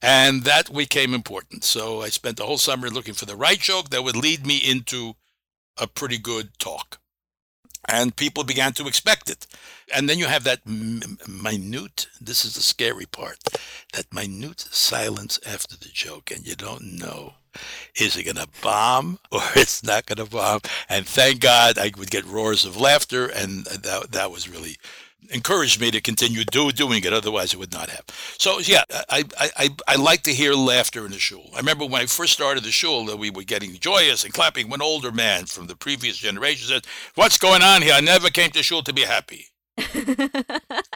And 0.00 0.44
that 0.44 0.72
became 0.72 1.14
important. 1.14 1.64
So 1.64 2.02
I 2.02 2.08
spent 2.08 2.36
the 2.36 2.46
whole 2.46 2.58
summer 2.58 2.90
looking 2.90 3.14
for 3.14 3.24
the 3.24 3.36
right 3.36 3.58
joke 3.58 3.90
that 3.90 4.02
would 4.02 4.16
lead 4.16 4.46
me 4.46 4.56
into 4.56 5.14
a 5.78 5.86
pretty 5.86 6.18
good 6.18 6.58
talk. 6.58 6.98
And 7.88 8.14
people 8.14 8.44
began 8.44 8.72
to 8.74 8.86
expect 8.86 9.28
it. 9.28 9.46
And 9.92 10.08
then 10.08 10.18
you 10.18 10.26
have 10.26 10.44
that 10.44 10.60
m- 10.66 11.18
minute, 11.28 12.06
this 12.20 12.44
is 12.44 12.54
the 12.54 12.62
scary 12.62 13.06
part, 13.06 13.38
that 13.92 14.12
minute 14.14 14.60
silence 14.60 15.40
after 15.44 15.76
the 15.76 15.88
joke, 15.92 16.30
and 16.30 16.46
you 16.46 16.54
don't 16.54 16.98
know 16.98 17.34
is 17.96 18.16
it 18.16 18.24
going 18.24 18.36
to 18.36 18.48
bomb 18.62 19.18
or 19.30 19.40
it's 19.56 19.82
not 19.82 20.06
going 20.06 20.24
to 20.24 20.30
bomb? 20.30 20.60
And 20.88 21.06
thank 21.06 21.40
God 21.40 21.78
I 21.78 21.92
would 21.96 22.10
get 22.10 22.24
roars 22.24 22.64
of 22.64 22.80
laughter, 22.80 23.26
and 23.26 23.64
that, 23.66 24.12
that 24.12 24.30
was 24.30 24.48
really 24.48 24.76
encouraged 25.30 25.80
me 25.80 25.90
to 25.90 26.00
continue 26.00 26.44
do, 26.44 26.72
doing 26.72 27.04
it. 27.04 27.12
Otherwise, 27.12 27.52
it 27.52 27.58
would 27.58 27.72
not 27.72 27.90
have. 27.90 28.04
So 28.38 28.58
yeah, 28.58 28.84
I, 29.08 29.24
I, 29.38 29.50
I, 29.56 29.68
I 29.88 29.96
like 29.96 30.22
to 30.22 30.34
hear 30.34 30.54
laughter 30.54 31.04
in 31.04 31.12
the 31.12 31.18
shul. 31.18 31.50
I 31.54 31.58
remember 31.58 31.86
when 31.86 32.02
I 32.02 32.06
first 32.06 32.32
started 32.32 32.64
the 32.64 32.70
shul 32.70 33.06
that 33.06 33.18
we 33.18 33.30
were 33.30 33.44
getting 33.44 33.74
joyous 33.74 34.24
and 34.24 34.34
clapping. 34.34 34.68
One 34.68 34.82
older 34.82 35.12
man 35.12 35.46
from 35.46 35.66
the 35.66 35.76
previous 35.76 36.16
generation 36.16 36.68
said, 36.68 36.86
"What's 37.14 37.38
going 37.38 37.62
on 37.62 37.82
here? 37.82 37.94
I 37.94 38.00
never 38.00 38.30
came 38.30 38.50
to 38.50 38.62
shul 38.62 38.82
to 38.82 38.92
be 38.92 39.02
happy." 39.02 39.51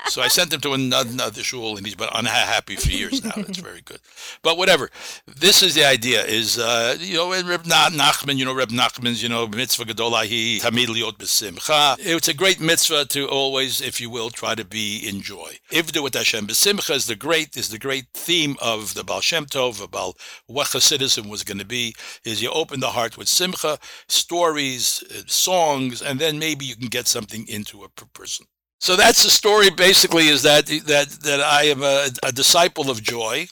so 0.07 0.21
I 0.21 0.29
sent 0.29 0.53
him 0.53 0.61
to 0.61 0.75
another, 0.75 1.43
shul, 1.43 1.79
and 1.79 1.87
he's 1.87 1.95
been 1.95 2.11
unhappy 2.15 2.77
for 2.77 2.91
years 2.91 3.25
now. 3.25 3.33
That's 3.35 3.59
very 3.59 3.81
good. 3.81 4.01
But 4.43 4.59
whatever. 4.59 4.91
This 5.27 5.63
is 5.63 5.75
the 5.75 5.85
idea: 5.85 6.23
is 6.25 6.59
uh, 6.59 6.97
you 7.01 7.17
know, 7.17 7.31
Reb 7.31 7.63
Nachman, 7.63 8.37
you 8.37 8.45
know, 8.45 8.55
Reb 8.55 8.69
Nachman's, 8.69 9.23
you 9.23 9.31
know, 9.31 9.47
mitzvah 9.47 9.85
gedolahi 9.85 10.61
tamid 10.61 10.89
liot 10.89 11.17
b'simcha. 11.17 11.97
It's 12.01 12.29
a 12.29 12.35
great 12.35 12.61
mitzvah 12.61 13.07
to 13.07 13.27
always, 13.27 13.81
if 13.81 13.99
you 13.99 14.11
will, 14.11 14.29
try 14.29 14.55
to 14.55 14.65
be 14.65 14.99
in 15.09 15.23
joy. 15.23 15.59
Ivdu 15.71 16.03
with 16.03 16.15
Hashem 16.15 16.47
b'simcha 16.47 16.95
is 16.95 17.07
the 17.07 17.17
great 17.17 17.57
is 17.57 17.71
the 17.71 17.79
great 17.79 18.09
theme 18.13 18.57
of 18.61 18.93
the 18.93 19.05
Baal 19.05 19.23
Shem 19.23 19.47
Tov 19.47 19.83
about 19.83 20.17
what 20.47 20.69
Hasidism 20.69 21.31
was 21.31 21.45
going 21.45 21.59
to 21.59 21.65
be. 21.65 21.95
Is 22.25 22.43
you 22.43 22.51
open 22.51 22.81
the 22.81 22.91
heart 22.91 23.17
with 23.17 23.29
simcha, 23.29 23.79
stories, 24.07 25.03
uh, 25.11 25.23
songs, 25.27 26.03
and 26.03 26.19
then 26.19 26.39
maybe 26.39 26.67
you 26.67 26.77
can 26.77 26.89
get 26.89 27.07
something 27.07 27.49
into 27.49 27.83
a 27.83 27.89
person. 27.89 28.47
So 28.81 28.97
that's 28.97 29.23
the 29.23 29.31
story. 29.31 29.71
Basically, 29.71 30.29
is 30.29 30.43
that 30.43 30.67
that 30.67 31.09
that 31.23 31.41
I 31.41 31.65
am 31.65 31.83
a, 31.83 32.09
a 32.23 32.33
disciple 32.33 32.91
of 32.91 33.03
joy, 33.03 33.47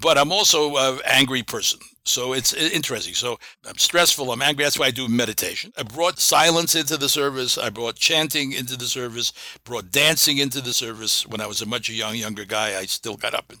but 0.00 0.18
I'm 0.18 0.32
also 0.32 0.76
an 0.76 1.00
angry 1.04 1.42
person. 1.42 1.80
So 2.04 2.32
it's 2.32 2.54
interesting. 2.54 3.12
So 3.12 3.38
I'm 3.66 3.76
stressful. 3.76 4.32
I'm 4.32 4.40
angry. 4.40 4.64
That's 4.64 4.78
why 4.78 4.86
I 4.86 4.90
do 4.90 5.08
meditation. 5.08 5.72
I 5.76 5.82
brought 5.82 6.18
silence 6.18 6.74
into 6.74 6.96
the 6.96 7.08
service. 7.08 7.58
I 7.58 7.68
brought 7.68 7.96
chanting 7.96 8.52
into 8.52 8.76
the 8.78 8.86
service. 8.86 9.32
Brought 9.64 9.90
dancing 9.90 10.38
into 10.38 10.62
the 10.62 10.72
service. 10.72 11.26
When 11.26 11.42
I 11.42 11.46
was 11.46 11.60
a 11.60 11.66
much 11.66 11.90
young 11.90 12.16
younger 12.16 12.46
guy, 12.46 12.78
I 12.78 12.86
still 12.86 13.16
got 13.16 13.34
up 13.34 13.50
and 13.50 13.58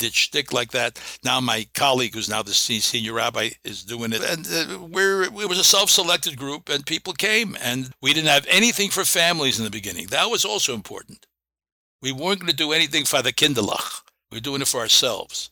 did 0.00 0.14
shtick 0.14 0.52
like 0.52 0.72
that. 0.72 0.98
Now 1.22 1.40
my 1.40 1.68
colleague, 1.74 2.14
who's 2.14 2.28
now 2.28 2.42
the 2.42 2.52
senior 2.52 3.12
rabbi, 3.12 3.50
is 3.64 3.84
doing 3.84 4.12
it, 4.12 4.22
and 4.22 4.46
uh, 4.46 4.78
we're 4.80 5.22
it 5.22 5.48
was 5.48 5.58
a 5.58 5.64
self-selected 5.64 6.36
group, 6.36 6.68
and 6.68 6.84
people 6.84 7.12
came, 7.12 7.56
and 7.62 7.92
we 8.02 8.12
didn't 8.12 8.30
have 8.30 8.46
anything 8.48 8.90
for 8.90 9.04
families 9.04 9.58
in 9.58 9.64
the 9.64 9.70
beginning. 9.70 10.06
That 10.08 10.30
was 10.30 10.44
also 10.44 10.74
important. 10.74 11.26
We 12.02 12.12
weren't 12.12 12.40
going 12.40 12.50
to 12.50 12.56
do 12.56 12.72
anything 12.72 13.04
for 13.04 13.22
the 13.22 13.32
kinderlach. 13.32 14.02
We 14.30 14.36
were 14.36 14.40
doing 14.40 14.62
it 14.62 14.68
for 14.68 14.80
ourselves 14.80 15.50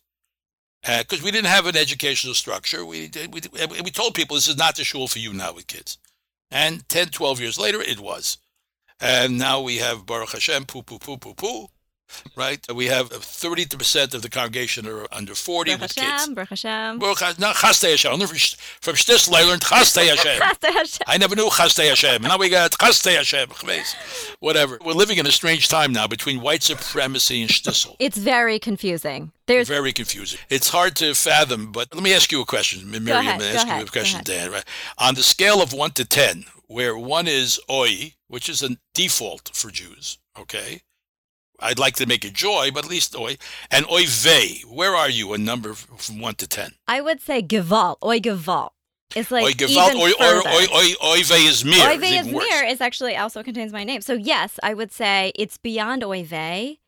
because 0.82 1.20
uh, 1.20 1.24
we 1.24 1.30
didn't 1.30 1.50
have 1.50 1.66
an 1.66 1.76
educational 1.76 2.34
structure. 2.34 2.86
We, 2.86 3.10
we, 3.30 3.42
we 3.84 3.90
told 3.90 4.14
people 4.14 4.36
this 4.36 4.48
is 4.48 4.56
not 4.56 4.76
the 4.76 4.84
shul 4.84 5.08
for 5.08 5.18
you 5.18 5.34
now 5.34 5.52
with 5.52 5.66
kids. 5.66 5.98
And 6.50 6.88
10, 6.88 7.08
12 7.08 7.40
years 7.40 7.58
later, 7.58 7.82
it 7.82 8.00
was. 8.00 8.38
And 9.00 9.36
now 9.36 9.60
we 9.60 9.76
have 9.78 10.06
Baruch 10.06 10.32
Hashem, 10.32 10.64
poo, 10.64 10.82
poo, 10.82 10.98
poo, 10.98 11.18
poo, 11.18 11.34
poo 11.34 11.68
right? 12.36 12.64
We 12.74 12.86
have 12.86 13.10
30% 13.10 14.14
of 14.14 14.22
the 14.22 14.28
congregation 14.28 14.86
are 14.86 15.06
under 15.12 15.34
40 15.34 15.70
Baruch 15.70 15.80
with 15.80 15.94
Hashem, 15.94 16.18
kids. 16.18 16.34
Baruch 16.34 16.48
Hashem. 16.50 16.98
Baruch 16.98 17.20
Hashem. 17.20 17.40
Not 17.40 17.56
Chastei 17.56 17.90
Hashem. 17.90 18.18
From 18.80 18.94
Shtisel, 18.94 19.34
I 19.34 19.42
learned 19.44 19.62
Chastei 19.62 20.08
Hashem. 20.14 20.40
Chastei 20.40 20.72
Hashem. 20.72 21.04
I 21.06 21.18
never 21.18 21.36
knew 21.36 21.48
Chastei 21.48 21.88
Hashem. 21.88 22.22
Now 22.22 22.38
we 22.38 22.48
got 22.48 22.72
Chastei 22.72 23.16
Hashem. 23.16 23.50
Whatever. 24.40 24.78
We're 24.84 24.92
living 24.92 25.18
in 25.18 25.26
a 25.26 25.32
strange 25.32 25.68
time 25.68 25.92
now 25.92 26.06
between 26.06 26.40
white 26.40 26.62
supremacy 26.62 27.42
and 27.42 27.50
Shtisel. 27.50 27.96
It's 27.98 28.16
very 28.16 28.58
confusing. 28.58 29.32
There's 29.46 29.68
very 29.68 29.92
confusing. 29.92 30.38
It's 30.50 30.68
hard 30.68 30.94
to 30.96 31.14
fathom, 31.14 31.72
but 31.72 31.94
let 31.94 32.02
me 32.02 32.12
ask 32.12 32.30
you 32.30 32.42
a 32.42 32.44
question, 32.44 32.90
Miriam. 32.90 33.06
Go 33.06 33.18
ahead, 33.18 33.40
let 33.40 33.50
me 33.50 33.56
ask 33.56 33.66
ahead, 33.66 33.80
you 33.80 33.86
a 33.86 33.90
question. 33.90 34.20
Dan. 34.22 34.50
Right? 34.50 34.64
On 34.98 35.14
the 35.14 35.22
scale 35.22 35.62
of 35.62 35.72
one 35.72 35.92
to 35.92 36.04
ten, 36.04 36.44
where 36.66 36.98
one 36.98 37.26
is 37.26 37.58
oi, 37.70 38.12
which 38.28 38.48
is 38.50 38.62
a 38.62 38.76
default 38.94 39.50
for 39.54 39.70
Jews, 39.70 40.18
okay? 40.38 40.82
I'd 41.60 41.78
like 41.78 41.96
to 41.96 42.06
make 42.06 42.24
it 42.24 42.34
joy, 42.34 42.70
but 42.72 42.84
at 42.84 42.90
least 42.90 43.16
oi. 43.16 43.36
And 43.70 43.84
oi 43.90 44.04
vey, 44.06 44.62
where 44.68 44.94
are 44.94 45.10
you 45.10 45.32
a 45.32 45.38
number 45.38 45.74
from 45.74 46.20
one 46.20 46.34
to 46.36 46.46
ten? 46.46 46.72
I 46.86 47.00
would 47.00 47.20
say 47.20 47.42
gewalt, 47.42 47.96
oi 48.02 48.20
gewalt. 48.20 48.70
It's 49.16 49.30
like 49.30 49.44
oi 49.44 49.52
gewalt, 49.52 49.90
even 49.90 50.00
oi, 50.00 50.10
oi, 50.10 50.12
further. 50.18 50.48
oi, 50.48 50.66
oi, 50.74 50.94
oi 51.04 51.22
vey 51.24 51.46
is 51.46 51.64
mir. 51.64 51.86
Oy 51.86 51.94
It's 51.94 52.00
vey 52.00 52.18
is 52.18 52.26
mir 52.26 52.64
is 52.64 52.80
actually 52.80 53.16
also 53.16 53.42
contains 53.42 53.72
my 53.72 53.84
name. 53.84 54.02
So 54.02 54.12
yes, 54.12 54.58
I 54.62 54.74
would 54.74 54.92
say 54.92 55.32
it's 55.34 55.58
beyond 55.58 56.04
oy 56.04 56.24
vey. 56.24 56.78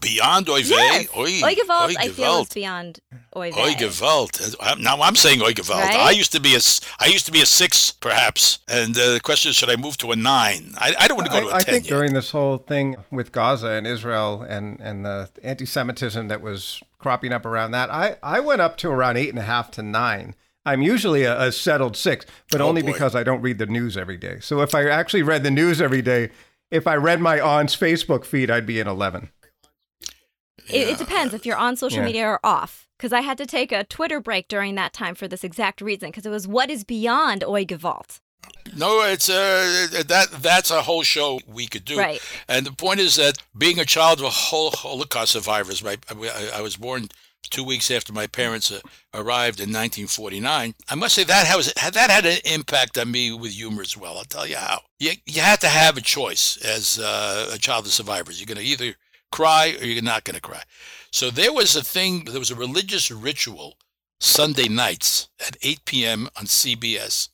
Beyond 0.00 0.48
oi 0.48 0.62
vey, 0.62 0.68
Yes. 0.70 1.06
oi, 1.14 1.40
Oy 1.44 1.54
gewalt, 1.54 1.90
oi 1.90 1.94
I 1.98 2.08
feel 2.08 2.40
is 2.40 2.48
gewalt. 2.48 2.54
beyond 2.54 3.00
oy 3.36 3.52
vey. 3.52 3.60
Oi 3.60 3.74
gewalt. 3.74 4.56
I'm- 4.58 4.80
Now 4.82 5.02
I'm 5.02 5.14
saying 5.14 5.42
oi 5.42 5.52
gewalt. 5.52 5.82
Right? 5.82 5.94
I 5.96 6.10
used 6.10 6.32
to 6.32 6.40
be 6.40 6.54
a, 6.54 6.56
s- 6.56 6.80
I 6.98 7.06
used 7.08 7.26
to 7.26 7.32
be 7.32 7.42
a 7.42 7.46
six, 7.46 7.90
perhaps. 7.92 8.60
And 8.66 8.96
uh, 8.96 9.12
the 9.12 9.20
question 9.20 9.50
is, 9.50 9.56
should 9.56 9.68
I 9.68 9.76
move 9.76 9.98
to 9.98 10.10
a 10.12 10.16
nine? 10.16 10.72
I, 10.78 10.94
I 11.00 11.06
don't 11.06 11.18
want 11.18 11.30
to 11.30 11.32
go 11.38 11.40
to 11.42 11.48
a 11.48 11.52
I, 11.52 11.56
I 11.56 11.60
ten 11.60 11.74
think 11.74 11.84
yet. 11.84 11.90
during 11.96 12.14
this 12.14 12.30
whole 12.30 12.56
thing 12.56 12.96
with 13.10 13.30
Gaza 13.30 13.68
and 13.72 13.86
Israel 13.86 14.40
and, 14.48 14.80
and 14.80 15.04
the 15.04 15.28
anti-Semitism 15.42 16.28
that 16.28 16.40
was 16.40 16.82
cropping 16.98 17.34
up 17.34 17.44
around 17.44 17.72
that, 17.72 17.90
I, 17.90 18.16
I 18.22 18.40
went 18.40 18.62
up 18.62 18.78
to 18.78 18.88
around 18.88 19.18
eight 19.18 19.28
and 19.28 19.38
a 19.38 19.42
half 19.42 19.70
to 19.72 19.82
nine. 19.82 20.34
I'm 20.64 20.80
usually 20.80 21.24
a, 21.24 21.38
a 21.48 21.52
settled 21.52 21.94
six, 21.94 22.24
but 22.50 22.62
Oh, 22.62 22.68
only 22.68 22.80
boy. 22.80 22.92
because 22.92 23.14
I 23.14 23.22
don't 23.22 23.42
read 23.42 23.58
the 23.58 23.66
news 23.66 23.98
every 23.98 24.16
day. 24.16 24.38
So 24.40 24.62
if 24.62 24.74
I 24.74 24.88
actually 24.88 25.22
read 25.22 25.42
the 25.42 25.50
news 25.50 25.82
every 25.82 26.00
day, 26.00 26.30
if 26.70 26.86
I 26.86 26.94
read 26.96 27.20
my 27.20 27.38
aunt's 27.38 27.76
Facebook 27.76 28.24
feed, 28.24 28.50
I'd 28.50 28.64
be 28.64 28.80
an 28.80 28.88
11. 28.88 29.28
It, 30.68 30.88
it 30.88 30.98
depends 30.98 31.34
if 31.34 31.44
you're 31.46 31.56
on 31.56 31.76
social 31.76 31.98
Yeah. 32.00 32.06
media 32.06 32.26
or 32.26 32.40
off. 32.44 32.86
Because 32.96 33.12
I 33.12 33.20
had 33.22 33.36
to 33.38 33.46
take 33.46 33.72
a 33.72 33.84
Twitter 33.84 34.20
break 34.20 34.48
during 34.48 34.76
that 34.76 34.92
time 34.92 35.14
for 35.14 35.26
this 35.28 35.44
exact 35.44 35.80
reason. 35.80 36.08
Because 36.10 36.24
it 36.26 36.30
was 36.30 36.46
what 36.48 36.70
is 36.70 36.84
beyond 36.84 37.42
oy 37.44 37.64
gewalt. 37.64 38.20
No, 38.76 39.02
it's 39.02 39.28
uh, 39.28 39.86
that 40.06 40.28
that's 40.40 40.70
a 40.70 40.82
whole 40.82 41.02
show 41.02 41.40
we 41.46 41.66
could 41.66 41.84
do. 41.84 41.98
Right. 41.98 42.20
And 42.48 42.66
the 42.66 42.72
point 42.72 43.00
is 43.00 43.16
that 43.16 43.38
being 43.56 43.78
a 43.78 43.84
child 43.84 44.20
of 44.20 44.26
whole 44.32 44.70
Holocaust 44.70 45.32
survivors, 45.32 45.82
right? 45.82 45.98
I, 46.10 46.50
I 46.56 46.60
was 46.60 46.76
born 46.76 47.08
two 47.50 47.64
weeks 47.64 47.90
after 47.90 48.12
my 48.12 48.26
parents 48.26 48.70
uh, 48.72 48.80
arrived 49.12 49.60
in 49.60 49.68
1949. 49.68 50.74
I 50.88 50.94
must 50.94 51.14
say 51.14 51.24
that 51.24 51.46
has 51.46 51.72
that 51.74 52.10
had 52.10 52.26
an 52.26 52.38
impact 52.44 52.96
on 52.98 53.10
me 53.10 53.32
with 53.32 53.52
humor 53.52 53.82
as 53.82 53.96
well. 53.96 54.16
I'll 54.18 54.24
tell 54.24 54.46
you 54.46 54.56
how. 54.56 54.80
You 54.98 55.12
you 55.26 55.40
had 55.42 55.60
to 55.60 55.68
have 55.68 55.96
a 55.96 56.00
choice 56.02 56.56
as 56.64 56.98
uh, 56.98 57.50
a 57.52 57.58
child 57.58 57.86
of 57.86 57.92
survivors. 57.92 58.40
You're 58.40 58.46
going 58.54 58.64
to 58.64 58.70
either 58.70 58.94
cry 59.32 59.76
or 59.80 59.84
you're 59.84 60.02
not 60.02 60.24
going 60.24 60.34
to 60.34 60.40
cry. 60.40 60.62
So 61.10 61.30
there 61.30 61.52
was 61.52 61.76
a 61.76 61.82
thing. 61.82 62.24
There 62.24 62.38
was 62.38 62.50
a 62.50 62.56
religious 62.56 63.10
ritual 63.10 63.78
Sunday 64.20 64.68
nights 64.68 65.28
at 65.46 65.56
8 65.62 65.84
p.m. 65.84 66.28
on 66.36 66.46
CBS 66.46 67.28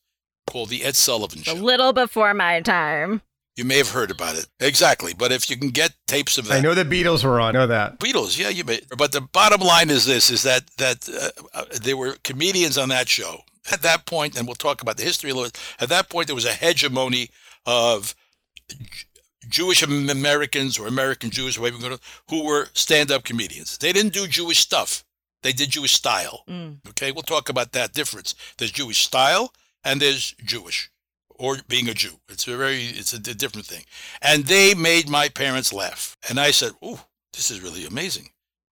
called 0.49 0.69
the 0.69 0.85
Ed 0.85 0.97
Sullivan 0.97 1.43
Show. 1.43 1.53
A 1.53 1.55
little 1.55 1.93
before 1.93 2.35
my 2.35 2.61
time. 2.61 3.23
You 3.57 3.65
may 3.65 3.79
have 3.79 3.91
heard 3.91 4.11
about 4.11 4.37
it. 4.37 4.47
Exactly. 4.59 5.13
But 5.13 5.33
if 5.33 5.51
you 5.51 5.57
can 5.57 5.71
get 5.71 5.93
tapes 6.07 6.39
of 6.39 6.47
that. 6.47 6.59
I 6.59 6.61
know 6.61 6.75
the 6.75 6.85
Beatles 6.85 7.25
were 7.25 7.41
on. 7.41 7.55
I 7.55 7.59
know 7.61 7.67
that. 7.67 7.99
Beatles, 7.99 8.39
yeah, 8.39 8.49
you 8.49 8.65
may. 8.65 8.81
But 8.97 9.13
the 9.13 9.21
bottom 9.21 9.61
line 9.61 9.91
is 9.91 10.07
this: 10.07 10.31
is 10.31 10.43
that 10.45 10.65
that 10.79 11.09
uh, 11.09 11.43
uh, 11.53 11.65
there 11.83 11.97
were 11.97 12.17
comedians 12.25 12.79
on 12.79 12.89
that 12.89 13.09
show 13.09 13.41
at 13.71 13.83
that 13.83 14.07
point, 14.07 14.37
and 14.37 14.47
we'll 14.47 14.55
talk 14.55 14.83
about 14.83 14.97
the 14.97 15.03
history 15.03 15.31
a 15.31 15.35
little. 15.35 15.51
At 15.79 15.89
that 15.91 16.09
point, 16.09 16.29
there 16.29 16.35
was 16.35 16.47
a 16.47 16.53
hegemony 16.53 17.31
of 17.67 18.15
J- 18.69 18.77
Jewish 19.51 19.83
Americans 19.83 20.79
or 20.79 20.87
American 20.87 21.31
Jews, 21.31 21.59
whatever 21.59 21.83
want 21.83 22.01
to, 22.01 22.09
who 22.31 22.45
were 22.45 22.69
stand-up 22.73 23.25
comedians. 23.25 23.77
They 23.77 23.93
didn't 23.93 24.15
do 24.15 24.27
Jewish 24.27 24.61
stuff; 24.61 25.05
they 25.43 25.53
did 25.53 25.71
Jewish 25.71 25.93
style. 25.93 26.45
Mm. 26.49 26.79
Okay, 26.91 27.13
we'll 27.13 27.23
talk 27.23 27.49
about 27.49 27.73
that 27.73 27.93
difference. 27.93 28.35
There's 28.57 28.73
Jewish 28.73 29.05
style, 29.05 29.53
and 29.85 30.01
there's 30.01 30.35
Jewish, 30.45 30.91
or 31.29 31.59
being 31.69 31.89
a 31.89 31.95
Jew. 31.95 32.21
It's 32.29 32.47
a 32.49 32.57
very, 32.57 32.85
it's 32.85 33.13
a 33.13 33.19
different 33.19 33.67
thing. 33.67 33.85
And 34.23 34.45
they 34.45 34.75
made 34.75 35.09
my 35.09 35.29
parents 35.29 35.73
laugh, 35.73 36.17
and 36.29 36.41
I 36.41 36.53
said, 36.53 36.73
"Ooh, 36.85 37.01
this 37.33 37.51
is 37.51 37.61
really 37.61 37.85
amazing." 37.85 38.31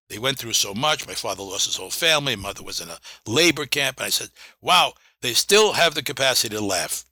They 0.08 0.18
went 0.18 0.38
through 0.38 0.52
so 0.52 0.74
much. 0.74 1.06
My 1.06 1.14
father 1.14 1.42
lost 1.42 1.64
his 1.64 1.76
whole 1.76 1.88
family. 1.88 2.36
My 2.36 2.48
mother 2.48 2.62
was 2.62 2.80
in 2.82 2.90
a 2.90 2.98
labor 3.26 3.64
camp. 3.64 3.96
And 3.98 4.06
I 4.06 4.10
said, 4.10 4.28
wow, 4.60 4.92
they 5.22 5.32
still 5.32 5.72
have 5.72 5.94
the 5.94 6.02
capacity 6.02 6.54
to 6.54 6.62
laugh. 6.62 7.06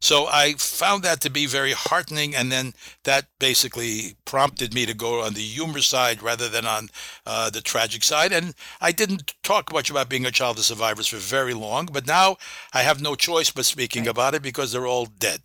So 0.00 0.26
I 0.28 0.54
found 0.54 1.02
that 1.02 1.20
to 1.22 1.30
be 1.30 1.46
very 1.46 1.72
heartening, 1.72 2.34
and 2.34 2.52
then 2.52 2.74
that 3.02 3.26
basically 3.40 4.14
prompted 4.24 4.72
me 4.72 4.86
to 4.86 4.94
go 4.94 5.22
on 5.22 5.34
the 5.34 5.40
humor 5.40 5.80
side 5.80 6.22
rather 6.22 6.48
than 6.48 6.66
on 6.66 6.88
uh, 7.26 7.50
the 7.50 7.60
tragic 7.60 8.04
side. 8.04 8.32
And 8.32 8.54
I 8.80 8.92
didn't 8.92 9.34
talk 9.42 9.72
much 9.72 9.90
about 9.90 10.08
being 10.08 10.24
a 10.24 10.30
child 10.30 10.58
of 10.58 10.64
survivors 10.64 11.08
for 11.08 11.16
very 11.16 11.52
long, 11.52 11.88
but 11.92 12.06
now 12.06 12.36
I 12.72 12.82
have 12.82 13.02
no 13.02 13.16
choice 13.16 13.50
but 13.50 13.64
speaking 13.64 14.04
right. 14.04 14.10
about 14.10 14.34
it 14.34 14.42
because 14.42 14.70
they're 14.70 14.86
all 14.86 15.06
dead. 15.06 15.40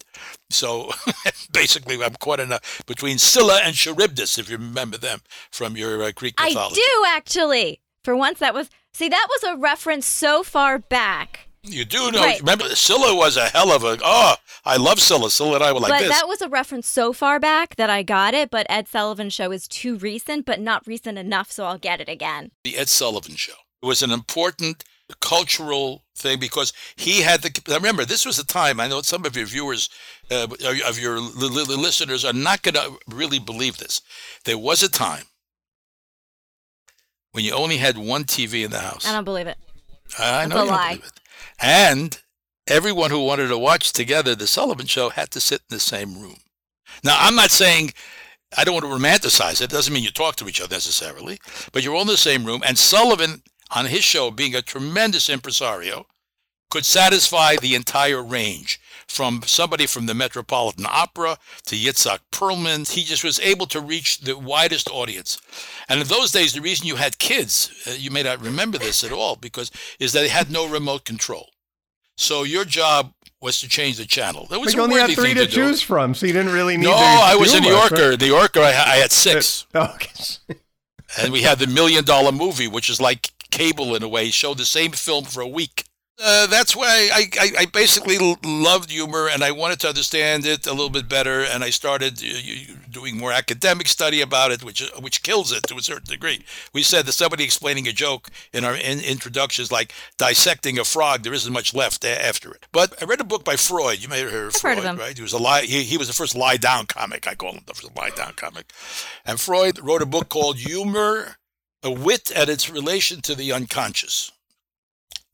So 0.52 0.92
basically, 1.52 2.02
I'm 2.04 2.14
caught 2.16 2.40
in 2.40 2.52
a 2.52 2.60
between 2.86 3.18
Scylla 3.18 3.60
and 3.64 3.76
Charybdis, 3.76 4.38
if 4.38 4.52
you 4.52 4.58
remember 4.58 4.98
them 4.98 5.22
from 5.52 5.76
your 5.76 6.04
uh, 6.04 6.12
Greek 6.14 6.40
mythology. 6.40 6.80
I 6.80 7.00
do 7.02 7.06
actually. 7.18 7.80
For 8.04 8.16
once, 8.16 8.40
that 8.40 8.54
was 8.54 8.70
see 8.94 9.10
that 9.10 9.28
was 9.30 9.44
a 9.44 9.58
reference 9.58 10.06
so 10.06 10.44
far 10.44 10.78
back 10.78 11.48
you 11.64 11.86
do 11.86 12.12
know. 12.12 12.20
Right. 12.20 12.40
Remember, 12.40 12.76
Scylla 12.76 13.16
was 13.16 13.38
a 13.38 13.46
hell 13.46 13.72
of 13.72 13.84
a. 13.84 13.98
Oh, 14.04 14.36
I 14.66 14.78
love 14.78 15.00
Scylla. 15.00 15.30
Scylla 15.30 15.56
and 15.56 15.64
I 15.64 15.72
were 15.72 15.80
like 15.80 15.92
but 15.92 16.00
this. 16.00 16.10
that 16.10 16.28
was 16.28 16.42
a 16.42 16.50
reference 16.50 16.88
so 16.88 17.14
far 17.14 17.40
back 17.40 17.76
that 17.78 17.90
I 17.90 18.04
got 18.04 18.34
it. 18.34 18.50
But 18.50 18.68
Ed 18.70 18.88
Sullivan 18.88 19.30
Show 19.30 19.52
is 19.52 19.68
too 19.68 19.98
recent, 19.98 20.46
but 20.46 20.60
not 20.60 20.86
recent 20.86 21.18
enough, 21.18 21.52
so 21.52 21.66
I'll 21.66 21.78
get 21.78 22.02
it 22.02 22.10
again. 22.10 22.52
The 22.64 22.78
Ed 22.78 22.90
Sullivan 22.90 23.36
Show 23.36 23.54
it 23.82 23.86
was 23.86 24.02
an 24.02 24.12
important 24.12 24.86
cultural 25.20 26.04
thing 26.16 26.40
because 26.40 26.72
he 26.96 27.22
had 27.22 27.42
the. 27.42 27.62
Remember, 27.68 28.06
this 28.06 28.26
was 28.26 28.40
a 28.40 28.46
time. 28.46 28.80
I 28.80 28.88
know 28.88 29.02
some 29.02 29.26
of 29.26 29.36
your 29.36 29.46
viewers, 29.46 29.90
uh, 30.32 30.48
of 30.86 31.00
your 31.00 31.20
listeners, 31.20 32.24
are 32.24 32.34
not 32.34 32.62
going 32.62 32.76
to 32.76 32.98
really 33.10 33.40
believe 33.40 33.78
this. 33.78 34.02
There 34.46 34.58
was 34.58 34.82
a 34.82 34.90
time 34.90 35.26
when 37.34 37.44
you 37.44 37.52
only 37.54 37.78
had 37.78 37.98
one 37.98 38.24
TV 38.24 38.64
in 38.64 38.72
the 38.72 38.80
house. 38.80 39.06
I 39.06 39.12
don't 39.12 39.26
believe 39.26 39.48
it. 39.48 39.58
I 40.18 40.46
know 40.46 40.64
you 40.64 40.70
don't 40.70 40.88
believe 40.88 41.04
it. 41.04 41.20
And 41.60 42.20
everyone 42.68 43.12
who 43.12 43.24
wanted 43.24 43.48
to 43.48 43.58
watch 43.58 43.94
together 43.94 44.36
the 44.36 44.48
Sullivan 44.48 44.86
Show 44.86 45.10
had 45.10 45.32
to 45.32 45.40
sit 45.40 45.62
in 45.70 45.76
the 45.76 45.80
same 45.80 46.18
room. 46.18 46.38
Now, 47.04 47.18
I'm 47.20 47.36
not 47.36 47.52
saying 47.52 47.94
I 48.58 48.64
don't 48.64 48.74
want 48.74 48.86
to 48.86 48.92
romanticize 48.92 49.62
it. 49.62 49.66
It 49.66 49.70
doesn't 49.72 49.94
mean 49.94 50.04
you 50.04 50.12
talk 50.12 50.36
to 50.38 50.48
each 50.48 50.62
other 50.62 50.76
necessarily, 50.76 51.40
but 51.72 51.84
you're 51.84 51.96
all 51.96 52.02
in 52.02 52.08
the 52.08 52.18
same 52.18 52.46
room. 52.46 52.62
And 52.66 52.78
Sullivan, 52.78 53.42
on 53.76 53.86
his 53.86 54.04
show, 54.04 54.32
being 54.32 54.56
a 54.56 54.62
tremendous 54.62 55.30
impresario, 55.30 56.06
could 56.70 56.86
satisfy 56.86 57.56
the 57.56 57.76
entire 57.76 58.24
range 58.24 58.80
from 59.08 59.42
somebody 59.46 59.86
from 59.86 60.06
the 60.06 60.14
Metropolitan 60.14 60.86
Opera 60.90 61.38
to 61.66 61.76
Yitzhak 61.76 62.20
Perlman. 62.32 62.90
He 62.90 63.04
just 63.04 63.24
was 63.24 63.40
able 63.40 63.66
to 63.68 63.80
reach 63.80 64.20
the 64.20 64.38
widest 64.38 64.90
audience. 64.90 65.40
And 65.90 66.02
in 66.02 66.08
those 66.08 66.32
days, 66.32 66.54
the 66.54 66.62
reason 66.62 66.88
you 66.88 66.96
had 66.96 67.20
kids, 67.20 67.72
uh, 67.88 67.92
you 67.92 68.12
may 68.12 68.24
not 68.24 68.42
remember 68.42 68.78
this 68.78 69.04
at 69.04 69.12
all, 69.12 69.36
because 69.36 69.72
is 70.00 70.14
that 70.14 70.22
they 70.22 70.30
had 70.30 70.52
no 70.52 70.68
remote 70.68 71.06
control. 71.06 71.50
So 72.16 72.44
your 72.44 72.66
job 72.66 73.14
was 73.42 73.60
to 73.60 73.68
change 73.68 73.98
the 73.98 74.06
channel. 74.06 74.48
That 74.50 74.60
was 74.60 74.74
but 74.74 74.78
you 74.78 74.84
only 74.84 75.00
had 75.00 75.12
three 75.12 75.34
to, 75.34 75.46
to 75.46 75.48
choose 75.48 75.82
from, 75.82 76.14
so 76.14 76.26
you 76.26 76.34
didn't 76.34 76.54
really 76.54 76.78
need. 76.78 76.86
No, 76.86 76.94
I 76.96 77.36
was 77.36 77.54
a 77.54 77.60
New 77.60 77.70
Yorker. 77.70 78.12
Right? 78.12 78.22
New 78.22 78.28
Yorker, 78.28 78.62
I, 78.62 78.70
I 78.70 78.96
had 78.98 79.12
six. 79.12 79.66
okay. 79.76 80.58
and 81.20 81.34
we 81.34 81.42
had 81.42 81.60
the 81.60 81.68
Million 81.68 82.06
Dollar 82.06 82.32
Movie, 82.32 82.68
which 82.68 82.90
is 82.90 83.02
like 83.02 83.32
cable 83.52 83.96
in 83.96 84.02
a 84.04 84.08
way, 84.08 84.30
showed 84.30 84.58
the 84.58 84.66
same 84.66 84.92
film 84.92 85.26
for 85.26 85.42
a 85.42 85.48
week. 85.48 85.86
Uh, 86.22 86.46
that's 86.46 86.76
why 86.76 87.10
I, 87.12 87.28
I, 87.40 87.50
I, 87.62 87.66
basically 87.66 88.18
loved 88.44 88.92
humor 88.92 89.28
and 89.28 89.44
I 89.44 89.52
wanted 89.52 89.80
to 89.80 89.88
understand 89.88 90.46
it 90.46 90.68
a 90.68 90.72
little 90.72 90.92
bit 90.92 91.10
better. 91.10 91.42
And 91.42 91.64
I 91.64 91.72
started 91.72 92.22
uh, 92.24 92.74
doing 92.92 93.18
more 93.18 93.32
academic 93.32 93.88
study 93.88 94.22
about 94.22 94.52
it, 94.52 94.64
which 94.64 94.88
which 95.00 95.24
kills 95.24 95.52
it 95.52 95.64
to 95.64 95.76
a 95.76 95.82
certain 95.82 96.06
degree. 96.06 96.46
We 96.72 96.84
said 96.84 97.08
that 97.08 97.14
somebody 97.14 97.44
explaining 97.44 97.88
a 97.88 97.92
joke 97.92 98.30
in 98.54 98.64
our 98.64 98.76
in- 98.76 99.02
introductions, 99.02 99.72
like 99.72 99.92
dissecting 100.20 100.78
a 100.78 100.86
frog, 100.86 101.24
there 101.24 101.34
isn't 101.34 101.52
much 101.52 101.74
left 101.74 102.06
a- 102.06 102.26
after 102.26 102.54
it. 102.54 102.68
But 102.72 103.02
I 103.02 103.06
read 103.06 103.20
a 103.20 103.26
book 103.26 103.44
by 103.44 103.56
Freud. 103.56 104.04
You 104.04 104.08
may 104.08 104.20
have 104.20 104.32
heard 104.32 104.48
of 104.50 104.56
I've 104.56 104.62
Freud, 104.62 104.78
heard 104.78 104.86
of 104.94 105.00
right? 105.00 105.18
He 105.18 105.24
was 105.24 105.34
a 105.34 105.40
lie. 105.40 105.64
He, 105.64 105.82
he 105.82 105.98
was 105.98 106.08
the 106.10 106.14
first 106.14 106.36
lie 106.36 106.58
down 106.58 106.86
comic. 106.86 107.28
I 107.28 107.34
call 107.34 107.54
him 107.54 107.64
the 107.66 107.74
first 107.74 107.96
lie 107.98 108.12
down 108.12 108.34
comic. 108.34 108.72
And 109.26 109.40
Freud 109.40 109.80
wrote 109.80 110.04
a 110.04 110.06
book 110.06 110.30
called 110.30 110.58
Humor, 110.58 111.38
a 111.82 111.92
wit 111.92 112.32
and 112.36 112.50
its 112.50 112.70
relation 112.70 113.22
to 113.22 113.34
the 113.34 113.52
unconscious. 113.52 114.32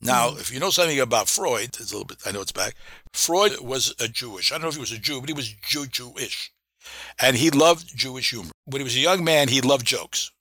Now, 0.02 0.30
mm-hmm. 0.30 0.40
if 0.40 0.52
you 0.52 0.60
know 0.60 0.70
something 0.70 1.00
about 1.00 1.28
Freud, 1.28 1.76
it's 1.80 1.92
a 1.92 1.96
little 1.96 2.06
bit, 2.06 2.20
I 2.26 2.32
know 2.32 2.42
it's 2.42 2.52
back. 2.52 2.76
Freud 3.14 3.60
was 3.60 3.94
a 4.00 4.08
Jewish. 4.08 4.52
I 4.52 4.56
don't 4.56 4.64
know 4.64 4.70
if 4.70 4.76
he 4.76 4.80
was 4.80 4.92
a 4.92 4.98
Jew, 4.98 5.20
but 5.20 5.30
he 5.30 5.34
was 5.34 5.50
Jew 5.50 5.86
Jewish. 5.88 6.52
And 7.20 7.36
he 7.36 7.50
loved 7.50 7.96
Jewish 7.96 8.30
humor. 8.30 8.52
When 8.66 8.80
he 8.80 8.86
was 8.86 8.96
a 8.96 9.00
young 9.00 9.24
man, 9.24 9.50
he 9.50 9.62
loved 9.62 9.86
jokes 9.86 10.32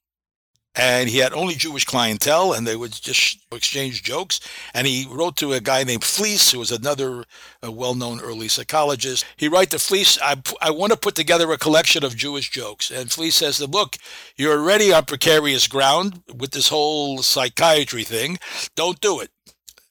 and 0.75 1.09
he 1.09 1.17
had 1.17 1.33
only 1.33 1.55
Jewish 1.55 1.83
clientele, 1.83 2.53
and 2.53 2.65
they 2.65 2.75
would 2.75 2.93
just 2.93 3.45
exchange 3.51 4.03
jokes. 4.03 4.39
And 4.73 4.85
he 4.85 5.07
wrote 5.09 5.35
to 5.37 5.53
a 5.53 5.59
guy 5.59 5.83
named 5.83 6.03
Fliess, 6.03 6.51
who 6.51 6.59
was 6.59 6.71
another 6.71 7.25
uh, 7.65 7.71
well-known 7.71 8.21
early 8.21 8.47
psychologist. 8.47 9.25
He 9.35 9.47
wrote 9.47 9.71
to 9.71 9.79
Fliess, 9.79 10.19
I, 10.21 10.41
I 10.61 10.69
want 10.71 10.93
to 10.93 10.97
put 10.97 11.15
together 11.15 11.51
a 11.51 11.57
collection 11.57 12.05
of 12.05 12.15
Jewish 12.15 12.49
jokes. 12.49 12.91
And 12.91 13.11
Fliess 13.11 13.37
says 13.37 13.59
look, 13.59 13.97
you're 14.37 14.57
already 14.57 14.93
on 14.93 15.05
precarious 15.05 15.67
ground 15.67 16.21
with 16.33 16.51
this 16.51 16.69
whole 16.69 17.19
psychiatry 17.23 18.03
thing. 18.03 18.37
Don't 18.75 19.01
do 19.01 19.19
it. 19.19 19.31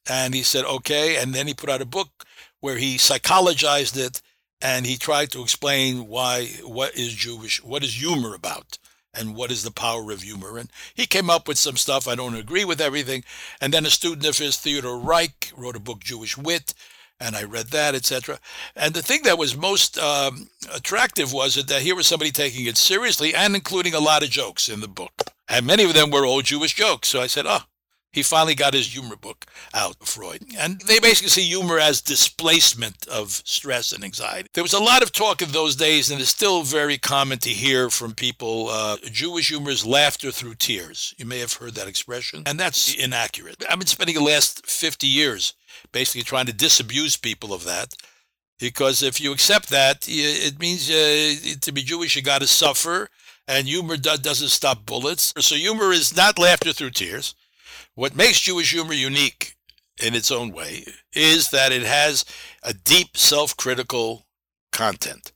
And 0.09 0.35
he 0.35 0.42
said, 0.42 0.64
okay. 0.64 1.16
And 1.16 1.35
then 1.35 1.47
he 1.47 1.55
put 1.55 1.71
out 1.71 1.83
a 1.83 1.87
book 1.87 2.09
where 2.61 2.79
he 2.79 2.97
psychologized 2.97 3.97
it 3.97 4.23
and 4.61 4.87
he 4.87 4.97
tried 4.97 5.31
to 5.33 5.42
explain 5.42 6.09
why, 6.09 6.47
what 6.64 6.97
is 6.97 7.12
Jewish, 7.12 7.62
what 7.62 7.85
is 7.85 8.01
humor 8.01 8.35
about 8.35 8.79
and 9.14 9.35
what 9.35 9.51
is 9.51 9.62
the 9.62 9.71
power 9.71 10.11
of 10.11 10.23
humor. 10.23 10.59
And 10.59 10.71
he 10.94 11.07
came 11.07 11.31
up 11.31 11.47
with 11.47 11.59
some 11.59 11.77
stuff. 11.77 12.09
I 12.09 12.14
don't 12.14 12.35
agree 12.35 12.64
with 12.64 12.81
everything. 12.81 13.25
And 13.61 13.73
then 13.73 13.87
a 13.87 13.90
student 13.90 14.27
of 14.27 14.38
his, 14.38 14.57
Theodore 14.57 14.99
Reik, 14.99 15.53
wrote 15.57 15.77
a 15.77 15.81
book, 15.81 16.01
Jewish 16.01 16.37
Wit, 16.37 16.75
and 17.21 17.35
I 17.35 17.42
read 17.44 17.68
that, 17.68 17.94
etc. 17.94 18.38
And 18.77 18.94
the 18.94 19.03
thing 19.03 19.23
that 19.25 19.38
was 19.38 19.57
most 19.57 19.99
um, 19.99 20.49
attractive 20.73 21.33
was 21.33 21.57
that 21.57 21.83
here 21.83 21.97
was 21.97 22.07
somebody 22.07 22.31
taking 22.31 22.66
it 22.66 22.77
seriously 22.77 23.35
and 23.35 23.57
including 23.57 23.94
a 23.94 24.01
lot 24.01 24.23
of 24.23 24.31
jokes 24.31 24.68
in 24.68 24.81
the 24.81 24.88
book. 24.88 25.33
And 25.49 25.66
many 25.66 25.85
of 25.85 25.94
them 25.94 26.11
were 26.11 26.25
old 26.25 26.44
Jewish 26.44 26.75
jokes. 26.75 27.09
So 27.09 27.21
I 27.21 27.27
said, 27.27 27.47
oh, 27.47 27.62
he 28.12 28.23
finally 28.23 28.55
got 28.55 28.75
his 28.75 28.92
humor 28.92 29.16
book 29.16 29.47
out, 29.75 29.97
Freud. 30.07 30.42
And 30.59 30.81
they 30.83 30.99
basically 30.99 31.29
see 31.29 31.42
humor 31.42 31.79
as 31.79 32.01
displacement 32.01 33.07
of 33.07 33.31
stress 33.44 33.92
and 33.92 34.03
anxiety. 34.03 34.49
There 34.55 34.64
was 34.64 34.73
a 34.73 34.83
lot 34.83 35.03
of 35.03 35.12
talk 35.12 35.42
in 35.42 35.51
those 35.51 35.77
days, 35.77 36.11
and 36.11 36.21
it's 36.21 36.31
still 36.31 36.62
very 36.62 36.97
common 36.99 37.38
to 37.40 37.51
hear 37.51 37.90
from 37.90 38.14
people 38.14 38.68
uh, 38.71 38.97
Jewish 39.05 39.51
humor 39.51 39.71
is 39.71 39.85
laughter 39.87 40.31
through 40.31 40.55
tears. 40.55 41.14
You 41.18 41.27
may 41.27 41.38
have 41.40 41.53
heard 41.55 41.75
that 41.75 41.88
expression, 41.88 42.44
and 42.47 42.59
that's 42.59 42.94
inaccurate. 42.94 43.62
I've 43.68 43.79
been 43.79 43.87
spending 43.87 44.16
the 44.16 44.23
last 44.23 44.66
50 44.66 45.07
years 45.07 45.55
basically 45.92 46.23
trying 46.23 46.47
to 46.47 46.53
disabuse 46.53 47.16
people 47.16 47.53
of 47.53 47.64
that. 47.64 47.94
Because 48.59 49.03
if 49.03 49.21
you 49.21 49.33
accept 49.33 49.68
that, 49.71 50.07
it 50.09 50.59
means 50.59 50.90
uh, 50.90 51.57
to 51.61 51.73
be 51.73 51.83
Jewish, 51.83 52.16
you 52.16 52.23
got 52.23 52.40
to 52.40 52.47
suffer, 52.49 53.09
and 53.47 53.68
humor 53.68 53.97
doesn't 53.97 54.49
stop 54.49 54.85
bullets. 54.85 55.33
So 55.38 55.55
humor 55.55 55.92
is 55.92 56.16
not 56.16 56.38
laughter 56.38 56.73
through 56.73 56.90
tears. 56.90 57.35
What 57.98 58.14
makes 58.14 58.40
Jewish 58.40 58.70
humor 58.70 58.92
unique 58.92 59.56
in 60.00 60.14
its 60.14 60.30
own 60.30 60.52
way 60.52 60.84
is 61.14 61.50
that 61.50 61.72
it 61.72 61.82
has 61.82 62.24
a 62.62 62.72
deep 62.72 63.16
self-critical 63.16 64.24
content. 64.70 65.32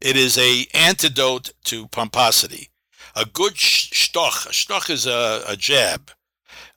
It 0.00 0.16
is 0.16 0.36
a 0.36 0.66
antidote 0.74 1.52
to 1.66 1.86
pomposity. 1.86 2.70
A 3.14 3.26
good 3.26 3.52
shtoch, 3.52 4.44
a 4.46 4.50
shtoch 4.50 4.90
is 4.90 5.06
a, 5.06 5.44
a 5.46 5.54
jab. 5.56 6.10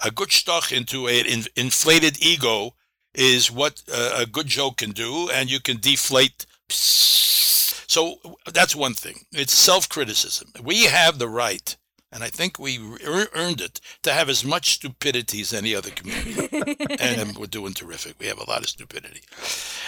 A 0.05 0.11
good 0.11 0.29
shtoch 0.29 0.71
into 0.71 1.07
an 1.07 1.25
in, 1.25 1.45
inflated 1.55 2.23
ego 2.23 2.75
is 3.15 3.49
what 3.49 3.81
a, 3.91 4.21
a 4.21 4.25
good 4.27 4.45
joke 4.45 4.77
can 4.77 4.91
do, 4.91 5.31
and 5.31 5.49
you 5.49 5.59
can 5.59 5.77
deflate. 5.77 6.45
So 6.69 8.17
that's 8.53 8.75
one 8.75 8.93
thing. 8.93 9.21
It's 9.31 9.53
self-criticism. 9.53 10.51
We 10.61 10.83
have 10.83 11.17
the 11.17 11.27
right 11.27 11.75
and 12.13 12.23
I 12.23 12.27
think 12.29 12.59
we 12.59 12.79
earned 13.03 13.59
it 13.59 13.81
to 14.03 14.13
have 14.13 14.29
as 14.29 14.45
much 14.45 14.75
stupidity 14.75 15.41
as 15.41 15.51
any 15.51 15.73
other 15.73 15.89
community. 15.89 16.75
and 16.99 17.37
we're 17.37 17.47
doing 17.47 17.73
terrific. 17.73 18.19
We 18.19 18.27
have 18.27 18.39
a 18.39 18.49
lot 18.49 18.61
of 18.61 18.69
stupidity. 18.69 19.21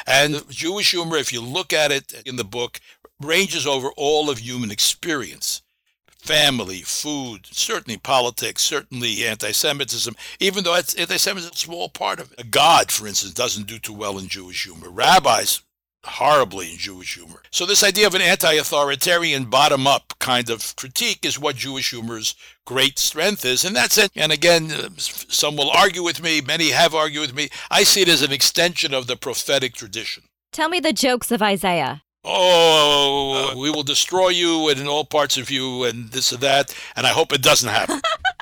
And 0.07 0.43
Jewish 0.49 0.91
humor, 0.91 1.17
if 1.17 1.31
you 1.31 1.41
look 1.41 1.71
at 1.71 1.91
it 1.91 2.23
in 2.25 2.35
the 2.35 2.43
book, 2.43 2.79
ranges 3.21 3.67
over 3.67 3.89
all 3.95 4.29
of 4.29 4.39
human 4.39 4.71
experience 4.71 5.61
family, 6.25 6.81
food, 6.81 7.45
certainly 7.51 7.97
politics, 7.97 8.63
certainly 8.63 9.25
anti 9.25 9.51
Semitism, 9.51 10.15
even 10.39 10.63
though 10.63 10.75
anti 10.75 11.17
Semitism 11.17 11.38
is 11.38 11.45
a 11.45 11.55
small 11.55 11.88
part 11.89 12.19
of 12.19 12.33
it. 12.33 12.49
God, 12.49 12.91
for 12.91 13.07
instance, 13.07 13.33
doesn't 13.33 13.67
do 13.67 13.77
too 13.77 13.93
well 13.93 14.17
in 14.17 14.27
Jewish 14.27 14.63
humor. 14.63 14.89
Rabbis 14.89 15.61
horribly 16.06 16.72
in 16.72 16.78
Jewish 16.78 17.15
humor. 17.15 17.41
So 17.52 17.65
this 17.65 17.84
idea 17.84 18.08
of 18.08 18.15
an 18.15 18.22
anti-authoritarian 18.22 19.46
bottom-up 19.46 20.13
kind 20.20 20.50
of 20.50 20.76
critique 20.76 21.26
is 21.26 21.39
what 21.39 21.56
Jewish 21.56 21.91
humor's 21.91 22.36
great 22.65 23.00
strength 23.00 23.46
is, 23.46 23.65
and 23.65 23.76
that's 23.76 23.98
it. 23.98 24.12
And 24.15 24.32
again, 24.32 24.98
some 24.98 25.56
will 25.56 25.70
argue 25.70 26.04
with 26.04 26.22
me, 26.22 26.41
many 26.41 26.70
have 26.70 26.96
argued 26.96 27.22
with 27.22 27.36
me. 27.36 27.50
I 27.70 27.84
see 27.84 28.02
it 28.02 28.10
as 28.10 28.22
an 28.22 28.32
extension 28.32 28.94
of 28.94 29.08
the 29.08 29.15
prophetic 29.15 29.74
tradition. 29.74 30.24
Tell 30.52 30.70
me 30.70 30.80
the 30.80 30.94
jokes 30.94 31.32
of 31.32 31.41
Isaiah. 31.41 32.04
Oh, 32.24 33.54
we 33.56 33.70
will 33.70 33.84
destroy 33.84 34.30
you 34.30 34.70
and 34.70 34.80
in 34.80 34.88
all 34.88 35.06
parts 35.06 35.38
of 35.38 35.52
you 35.52 35.84
and 35.84 36.10
this 36.10 36.32
and 36.32 36.41
that, 36.41 36.76
and 36.96 37.06
I 37.06 37.10
hope 37.10 37.32
it 37.32 37.44
doesn't 37.44 37.70
happen. 37.70 38.02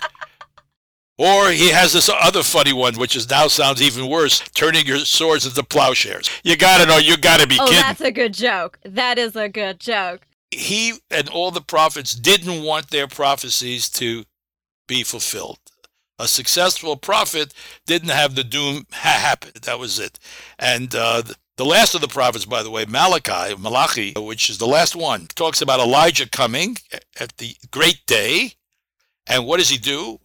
Or 1.18 1.50
he 1.50 1.70
has 1.70 1.94
this 1.94 2.10
other 2.10 2.42
funny 2.42 2.74
one, 2.74 2.96
which 2.96 3.16
is 3.16 3.30
now 3.30 3.48
sounds 3.48 3.82
even 3.82 4.10
worse, 4.10 4.40
turning 4.56 4.86
your 4.86 5.00
swords 5.00 5.46
into 5.46 5.64
plowshares. 5.64 6.30
You 6.44 6.58
gotta 6.58 6.88
know, 6.88 6.98
you 6.98 7.18
gotta 7.18 7.48
be 7.48 7.58
oh, 7.60 7.66
kidding. 7.66 7.82
that's 7.82 8.02
a 8.02 8.12
good 8.12 8.34
joke. 8.34 8.80
That 8.84 9.20
is 9.20 9.36
a 9.36 9.48
good 9.48 9.80
joke. 9.80 10.26
He 10.50 10.94
and 11.12 11.30
all 11.30 11.52
the 11.52 11.62
prophets 11.62 12.14
didn't 12.16 12.64
want 12.64 12.90
their 12.90 13.08
prophecies 13.08 13.90
to 13.92 14.24
be 14.88 15.04
fulfilled. 15.04 15.60
A 16.20 16.28
successful 16.28 16.96
prophet 16.96 17.54
didn't 17.86 18.10
have 18.10 18.36
the 18.36 18.44
doom 18.44 18.86
ha- 18.92 19.20
happen. 19.20 19.52
That 19.64 19.80
was 19.80 20.00
it. 20.00 20.20
And 20.58 20.94
uh, 20.96 21.24
the 21.58 21.66
last 21.66 21.94
of 21.96 22.02
the 22.02 22.08
prophets, 22.08 22.46
by 22.46 22.64
the 22.64 22.70
way, 22.72 22.86
Malachi, 22.86 23.56
Malachi, 23.58 24.14
which 24.18 24.50
is 24.50 24.58
the 24.58 24.68
last 24.68 24.96
one, 24.96 25.28
talks 25.36 25.62
about 25.62 25.80
Elijah 25.80 26.30
coming 26.30 26.78
at 27.20 27.38
the 27.38 27.56
great 27.72 28.02
day. 28.08 28.54
And 29.28 29.46
what 29.46 29.58
does 29.58 29.70
he 29.70 29.78
do? 29.78 30.20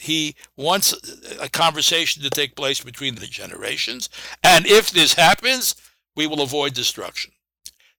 He 0.00 0.34
wants 0.56 0.94
a 1.40 1.48
conversation 1.48 2.22
to 2.22 2.30
take 2.30 2.56
place 2.56 2.80
between 2.80 3.16
the 3.16 3.26
generations. 3.26 4.08
And 4.42 4.66
if 4.66 4.90
this 4.90 5.14
happens, 5.14 5.74
we 6.16 6.26
will 6.26 6.42
avoid 6.42 6.74
destruction. 6.74 7.32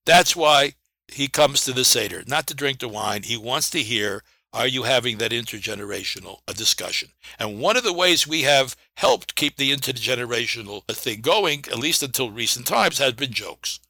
That's 0.06 0.36
why 0.36 0.74
he 1.08 1.28
comes 1.28 1.64
to 1.66 1.74
the 1.74 1.86
Seder, 1.86 2.24
not 2.28 2.48
to 2.48 2.54
drink 2.56 2.80
the 2.80 2.88
wine. 2.88 3.24
He 3.24 3.38
wants 3.38 3.70
to 3.72 3.82
hear 3.82 4.24
are 4.56 4.68
you 4.68 4.84
having 4.84 5.18
that 5.18 5.32
intergenerational 5.32 6.40
uh, 6.48 6.54
discussion? 6.54 7.10
And 7.38 7.60
one 7.60 7.76
of 7.76 7.84
the 7.84 7.92
ways 7.92 8.26
we 8.26 8.44
have 8.44 8.78
helped 8.96 9.36
keep 9.36 9.58
the 9.58 9.76
intergenerational 9.76 10.84
uh, 10.88 10.94
thing 10.94 11.20
going, 11.20 11.66
at 11.70 11.78
least 11.78 12.02
until 12.02 12.32
recent 12.32 12.66
times, 12.66 12.98
has 13.00 13.14
been 13.14 13.34
jokes. 13.34 13.82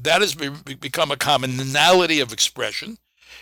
That 0.00 0.22
has 0.22 0.34
become 0.34 1.10
a 1.10 1.16
commonality 1.16 2.20
of 2.20 2.32
expression. 2.32 2.96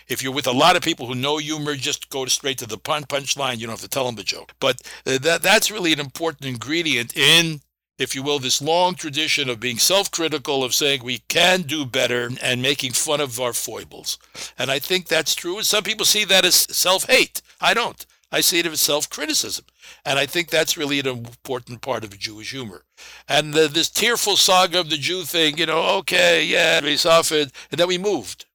If 0.07 0.23
you're 0.23 0.33
with 0.33 0.47
a 0.47 0.51
lot 0.51 0.75
of 0.75 0.81
people 0.81 1.07
who 1.07 1.15
know 1.15 1.37
humor, 1.37 1.75
just 1.75 2.09
go 2.09 2.25
straight 2.25 2.57
to 2.59 2.67
the 2.67 2.77
pun 2.77 3.03
punchline. 3.03 3.57
You 3.57 3.67
don't 3.67 3.73
have 3.73 3.81
to 3.81 3.89
tell 3.89 4.05
them 4.05 4.15
the 4.15 4.23
joke. 4.23 4.53
But 4.59 4.81
uh, 5.05 5.17
that 5.19 5.41
that's 5.41 5.71
really 5.71 5.93
an 5.93 5.99
important 5.99 6.45
ingredient 6.45 7.15
in 7.15 7.61
if 7.97 8.13
you 8.13 8.21
will, 8.21 8.39
this 8.39 8.61
long 8.61 8.93
tradition 8.93 9.49
of 9.49 9.59
being 9.59 9.79
self 9.79 10.11
critical, 10.11 10.63
of 10.63 10.73
saying 10.73 11.03
we 11.03 11.19
can 11.27 11.63
do 11.63 11.85
better 11.85 12.29
and 12.41 12.61
making 12.61 12.93
fun 12.93 13.19
of 13.19 13.39
our 13.39 13.53
foibles. 13.53 14.19
And 14.57 14.69
I 14.69 14.79
think 14.79 15.07
that's 15.07 15.33
true. 15.33 15.57
And 15.57 15.65
some 15.65 15.83
people 15.83 16.05
see 16.05 16.23
that 16.25 16.45
as 16.45 16.55
self 16.55 17.05
hate. 17.05 17.41
I 17.59 17.73
don't. 17.73 18.05
I 18.31 18.41
see 18.41 18.59
it 18.59 18.67
as 18.67 18.81
self 18.81 19.09
criticism. 19.09 19.65
And 20.05 20.19
I 20.19 20.25
think 20.25 20.49
that's 20.49 20.77
really 20.77 20.99
an 20.99 21.07
important 21.07 21.81
part 21.81 22.03
of 22.03 22.17
Jewish 22.17 22.51
humor. 22.51 22.83
And 23.27 23.53
the, 23.53 23.67
this 23.67 23.89
tearful 23.89 24.37
saga 24.37 24.79
of 24.79 24.89
the 24.89 24.97
Jew 24.97 25.23
thing, 25.23 25.57
you 25.57 25.65
know, 25.65 25.97
okay, 25.99 26.45
yeah, 26.45 26.81
we 26.83 26.97
suffered, 26.97 27.51
and 27.71 27.79
then 27.79 27.87
we 27.87 27.97
moved. 27.97 28.45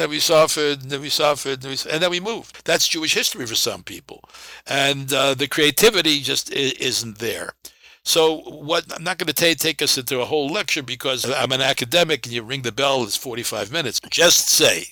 Then 0.00 0.08
we 0.08 0.18
suffered, 0.18 0.80
and 0.80 0.90
then 0.90 1.02
we 1.02 1.10
suffered, 1.10 1.62
and, 1.62 1.64
we, 1.64 1.92
and 1.92 2.02
then 2.02 2.10
we 2.10 2.20
moved. 2.20 2.64
That's 2.64 2.88
Jewish 2.88 3.12
history 3.12 3.44
for 3.44 3.54
some 3.54 3.82
people. 3.82 4.24
And 4.66 5.12
uh, 5.12 5.34
the 5.34 5.46
creativity 5.46 6.20
just 6.20 6.50
isn't 6.50 7.18
there. 7.18 7.52
So 8.02 8.38
what 8.38 8.86
I'm 8.96 9.04
not 9.04 9.18
going 9.18 9.26
to 9.26 9.34
take, 9.34 9.58
take 9.58 9.82
us 9.82 9.98
into 9.98 10.22
a 10.22 10.24
whole 10.24 10.48
lecture 10.48 10.82
because 10.82 11.30
I'm 11.30 11.52
an 11.52 11.60
academic 11.60 12.24
and 12.24 12.34
you 12.34 12.42
ring 12.42 12.62
the 12.62 12.72
bell, 12.72 13.02
it's 13.02 13.14
45 13.14 13.70
minutes. 13.70 14.00
Just 14.08 14.48
say 14.48 14.84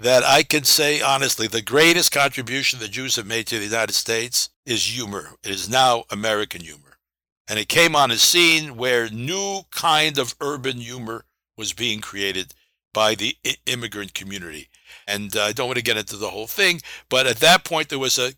that 0.00 0.24
I 0.24 0.42
can 0.42 0.64
say 0.64 1.00
honestly, 1.00 1.46
the 1.46 1.62
greatest 1.62 2.10
contribution 2.10 2.80
the 2.80 2.88
Jews 2.88 3.14
have 3.14 3.26
made 3.26 3.46
to 3.46 3.58
the 3.60 3.66
United 3.66 3.92
States 3.92 4.50
is 4.66 4.84
humor. 4.84 5.30
It 5.44 5.52
is 5.52 5.70
now 5.70 6.06
American 6.10 6.62
humor. 6.62 6.98
And 7.46 7.56
it 7.60 7.68
came 7.68 7.94
on 7.94 8.10
a 8.10 8.16
scene 8.16 8.76
where 8.76 9.08
new 9.10 9.60
kind 9.70 10.18
of 10.18 10.34
urban 10.40 10.78
humor 10.78 11.24
was 11.56 11.72
being 11.72 12.00
created 12.00 12.52
by 12.92 13.14
the 13.14 13.36
immigrant 13.66 14.14
community. 14.14 14.68
And 15.06 15.36
uh, 15.36 15.42
I 15.44 15.52
don't 15.52 15.66
want 15.66 15.78
to 15.78 15.84
get 15.84 15.96
into 15.96 16.16
the 16.16 16.30
whole 16.30 16.46
thing, 16.46 16.80
but 17.08 17.26
at 17.26 17.38
that 17.38 17.64
point 17.64 17.88
there 17.88 17.98
was 17.98 18.18
a, 18.18 18.32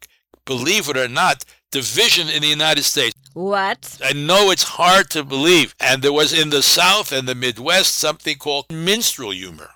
believe 0.44 0.88
it 0.88 0.96
or 0.96 1.08
not, 1.08 1.44
division 1.70 2.28
in 2.28 2.42
the 2.42 2.48
United 2.48 2.84
States. 2.84 3.14
What? 3.34 3.98
I 4.04 4.12
know 4.12 4.50
it's 4.50 4.62
hard 4.62 5.10
to 5.10 5.24
believe. 5.24 5.74
And 5.80 6.02
there 6.02 6.12
was 6.12 6.38
in 6.38 6.50
the 6.50 6.62
South 6.62 7.12
and 7.12 7.26
the 7.26 7.34
Midwest 7.34 7.94
something 7.94 8.36
called 8.36 8.70
minstrel 8.70 9.30
humor, 9.30 9.70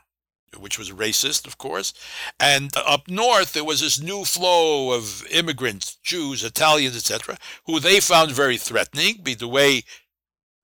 which 0.58 0.78
was 0.78 0.90
racist, 0.90 1.46
of 1.46 1.56
course. 1.56 1.94
And 2.38 2.70
up 2.76 3.08
north, 3.08 3.54
there 3.54 3.64
was 3.64 3.80
this 3.80 4.00
new 4.00 4.24
flow 4.24 4.92
of 4.92 5.26
immigrants, 5.30 5.96
Jews, 6.02 6.44
Italians, 6.44 6.96
etc., 6.96 7.38
who 7.64 7.80
they 7.80 8.00
found 8.00 8.32
very 8.32 8.58
threatening, 8.58 9.20
be 9.22 9.34
the 9.34 9.48
way 9.48 9.84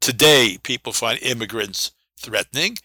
today 0.01 0.59
people 0.63 0.93
find 0.93 1.19
immigrants 1.23 1.93
threatening. 2.23 2.79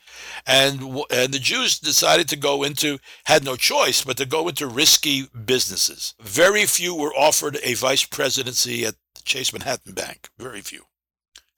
And, 0.45 0.81
and 1.11 1.33
the 1.33 1.39
Jews 1.39 1.79
decided 1.79 2.27
to 2.29 2.35
go 2.35 2.63
into, 2.63 2.99
had 3.25 3.43
no 3.43 3.55
choice, 3.55 4.03
but 4.03 4.17
to 4.17 4.25
go 4.25 4.47
into 4.47 4.67
risky 4.67 5.27
businesses. 5.45 6.15
Very 6.19 6.65
few 6.65 6.95
were 6.95 7.13
offered 7.13 7.57
a 7.63 7.75
vice 7.75 8.03
presidency 8.03 8.85
at 8.85 8.95
the 9.15 9.21
Chase 9.23 9.53
Manhattan 9.53 9.93
Bank. 9.93 10.29
Very 10.37 10.61
few. 10.61 10.83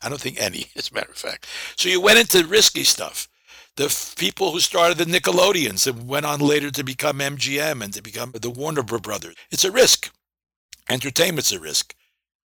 I 0.02 0.10
don't 0.10 0.22
think 0.22 0.40
any, 0.40 0.68
as 0.76 0.92
a 0.92 0.94
matter 0.94 1.12
of 1.12 1.18
fact. 1.18 1.48
So 1.76 1.90
you 1.90 2.02
went 2.02 2.20
into 2.20 2.48
risky 2.48 2.84
stuff. 2.84 3.28
The 3.76 3.86
f- 3.86 4.16
people 4.18 4.52
who 4.52 4.60
started 4.60 4.98
the 4.98 5.06
Nickelodeons 5.06 5.88
and 5.88 6.08
went 6.08 6.26
on 6.26 6.40
later 6.40 6.70
to 6.72 6.84
become 6.84 7.20
MGM 7.20 7.84
and 7.84 7.94
to 7.94 8.02
become 8.02 8.34
the 8.34 8.50
Warner 8.50 8.84
Brothers. 8.84 9.36
It's 9.52 9.64
a 9.64 9.72
risk. 9.72 10.12
Entertainment's 10.90 11.52
a 11.52 11.60
risk 11.60 11.94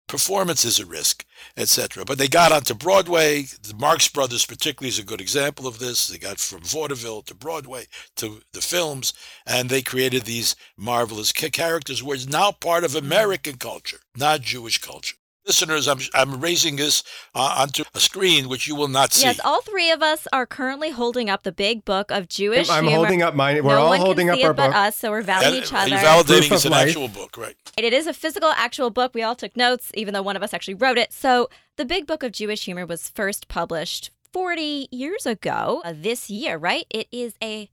performance 0.07 0.65
is 0.65 0.79
a 0.79 0.87
risk, 0.87 1.25
etc. 1.57 2.05
But 2.05 2.19
they 2.19 2.29
got 2.29 2.53
onto 2.53 2.75
Broadway. 2.75 3.43
The 3.43 3.75
Marx 3.77 4.09
Brothers, 4.09 4.47
particularly, 4.47 4.89
is 4.89 4.99
a 4.99 5.05
good 5.05 5.21
example 5.21 5.67
of 5.67 5.79
this. 5.79 6.09
They 6.09 6.19
got 6.19 6.39
from 6.39 6.61
vaudeville 6.61 7.23
to 7.23 7.35
Broadway 7.35 7.87
to 8.17 8.43
the 8.53 8.61
films, 8.61 9.13
and 9.47 9.69
they 9.69 9.83
created 9.83 10.23
these 10.23 10.57
marvelous 10.77 11.33
characters, 11.33 12.03
which 12.03 12.21
is 12.21 12.29
now 12.29 12.53
part 12.53 12.85
of 12.85 12.95
American 12.95 13.57
culture, 13.57 14.01
not 14.17 14.43
Jewish 14.43 14.79
culture 14.79 15.17
listeners, 15.47 15.89
I'm, 15.89 15.99
I'm 16.15 16.41
raising 16.41 16.77
this 16.77 17.03
uh, 17.35 17.57
onto 17.59 17.85
a 17.95 18.01
screen 18.01 18.49
which 18.49 18.67
you 18.67 18.75
will 18.75 18.89
not 18.89 19.13
see. 19.13 19.25
Yes, 19.25 19.41
all 19.45 19.61
three 19.63 19.91
of 19.91 20.03
us 20.03 20.27
are 20.33 20.47
currently 20.47 20.91
holding 20.91 21.29
up 21.29 21.43
the 21.43 21.53
big 21.53 21.85
book 21.85 22.11
of 22.11 22.29
Jewish 22.29 22.67
humor. 22.67 22.79
I'm 22.79 22.85
humor. 22.85 22.97
holding 22.97 23.23
up 23.23 23.35
mine. 23.35 23.63
We're 23.63 23.77
no 23.77 23.83
all 23.83 23.89
one 23.91 24.01
holding 24.01 24.29
can 24.29 24.39
up 24.39 24.45
our 24.45 24.51
it 24.53 24.57
but 24.57 24.75
us, 24.75 24.97
so 24.97 25.11
we're 25.11 25.23
validating 25.23 25.63
each 25.63 25.73
other. 25.73 25.89
You're 25.91 25.99
validating 25.99 26.49
Proof 26.49 26.53
it's 26.53 26.65
an 26.65 26.73
life. 26.73 26.89
actual 26.89 27.09
book, 27.09 27.37
right? 27.37 27.57
It 27.77 27.93
is 27.93 28.07
a 28.07 28.13
physical, 28.13 28.51
actual 28.51 28.91
book. 28.91 29.13
We 29.15 29.23
all 29.23 29.35
took 29.35 29.57
notes, 29.57 29.91
even 29.95 30.15
though 30.15 30.23
one 30.23 30.37
of 30.37 30.43
us 30.43 30.55
actually 30.55 30.75
wrote 30.75 30.99
it. 30.99 31.13
So, 31.13 31.49
the 31.77 31.85
Big 31.85 32.07
Book 32.07 32.23
of 32.23 32.33
Jewish 32.33 32.65
Humor 32.65 32.87
was 32.87 33.09
first 33.09 33.49
published 33.49 34.11
40 34.33 34.89
years 34.91 35.27
ago 35.27 35.83
uh, 35.85 35.93
this 35.95 36.31
year, 36.31 36.57
right? 36.57 36.87
It 36.91 37.09
is 37.11 37.35
a 37.43 37.69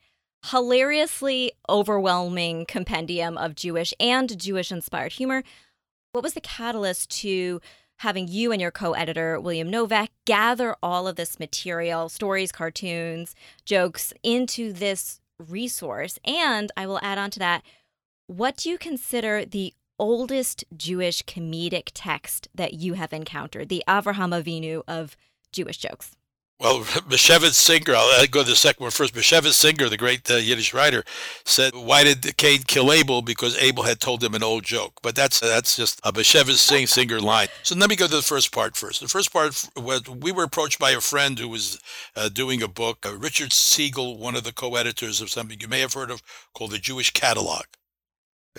hilariously 0.46 1.52
overwhelming 1.70 2.66
compendium 2.66 3.38
of 3.38 3.56
Jewish 3.56 3.94
and 4.00 4.40
Jewish 4.40 4.72
inspired 4.72 5.14
humor. 5.14 5.44
What 6.14 6.24
was 6.24 6.34
the 6.34 6.42
catalyst 6.42 7.10
to 7.22 7.62
having 8.00 8.28
you 8.28 8.52
and 8.52 8.60
your 8.62 8.72
co 8.72 8.92
editor, 8.92 9.40
William 9.40 9.70
Novak, 9.70 10.10
gather 10.26 10.76
all 10.84 11.08
of 11.08 11.16
this 11.16 11.40
material, 11.40 12.10
stories, 12.10 12.52
cartoons, 12.52 13.34
jokes, 13.64 14.12
into 14.22 14.74
this 14.74 15.22
resource? 15.40 16.20
And 16.26 16.70
I 16.76 16.86
will 16.86 17.00
add 17.02 17.18
on 17.18 17.32
to 17.32 17.40
that 17.40 17.64
what 18.28 18.58
do 18.58 18.70
you 18.70 18.78
consider 18.78 19.46
the 19.46 19.74
oldest 19.98 20.66
Jewish 20.76 21.22
comedic 21.24 21.92
text 21.94 22.50
that 22.54 22.74
you 22.74 22.94
have 22.94 23.14
encountered, 23.14 23.70
the 23.70 23.84
Avraham 23.88 24.32
Avinu 24.38 24.84
of 24.88 25.16
Jewish 25.54 25.78
jokes? 25.78 26.18
Well, 26.62 26.82
Bashevis 27.10 27.56
Singer, 27.56 27.96
I'll 27.96 28.28
go 28.28 28.44
to 28.44 28.50
the 28.52 28.56
second 28.56 28.84
one 28.84 28.92
first. 28.92 29.16
Bashevis 29.16 29.54
Singer, 29.54 29.90
the 29.90 29.98
great 29.98 30.30
uh, 30.30 30.36
Yiddish 30.36 30.76
writer, 30.76 31.04
said, 31.44 31.74
"Why 31.74 32.04
did 32.04 32.38
Cain 32.38 32.62
kill 32.68 32.94
Abel? 32.94 33.24
Because 33.24 33.58
Abel 33.58 33.84
had 33.84 34.00
told 34.00 34.24
him 34.24 34.36
an 34.36 34.44
old 34.44 34.64
joke." 34.64 34.94
But 35.02 35.16
that's 35.16 35.40
that's 35.40 35.76
just 35.76 36.00
a 36.04 36.14
Bashevis 36.14 36.88
Singer 36.88 37.20
line. 37.20 37.48
So 37.64 37.76
let 37.76 37.90
me 37.90 37.96
go 37.96 38.06
to 38.06 38.16
the 38.16 38.22
first 38.22 38.52
part 38.52 38.78
first. 38.78 39.02
The 39.02 39.08
first 39.08 39.34
part 39.34 39.70
was 39.76 40.08
we 40.08 40.32
were 40.32 40.44
approached 40.44 40.78
by 40.78 40.92
a 40.92 41.02
friend 41.02 41.40
who 41.40 41.50
was 41.50 41.80
uh, 42.16 42.30
doing 42.30 42.62
a 42.62 42.68
book, 42.68 43.08
uh, 43.08 43.18
Richard 43.18 43.54
Siegel, 43.54 44.20
one 44.20 44.36
of 44.36 44.44
the 44.44 44.54
co-editors 44.54 45.20
of 45.20 45.32
something 45.32 45.60
you 45.60 45.68
may 45.68 45.80
have 45.80 45.94
heard 45.94 46.12
of 46.12 46.22
called 46.54 46.72
the 46.72 46.78
Jewish 46.78 47.10
Catalog. 47.10 47.64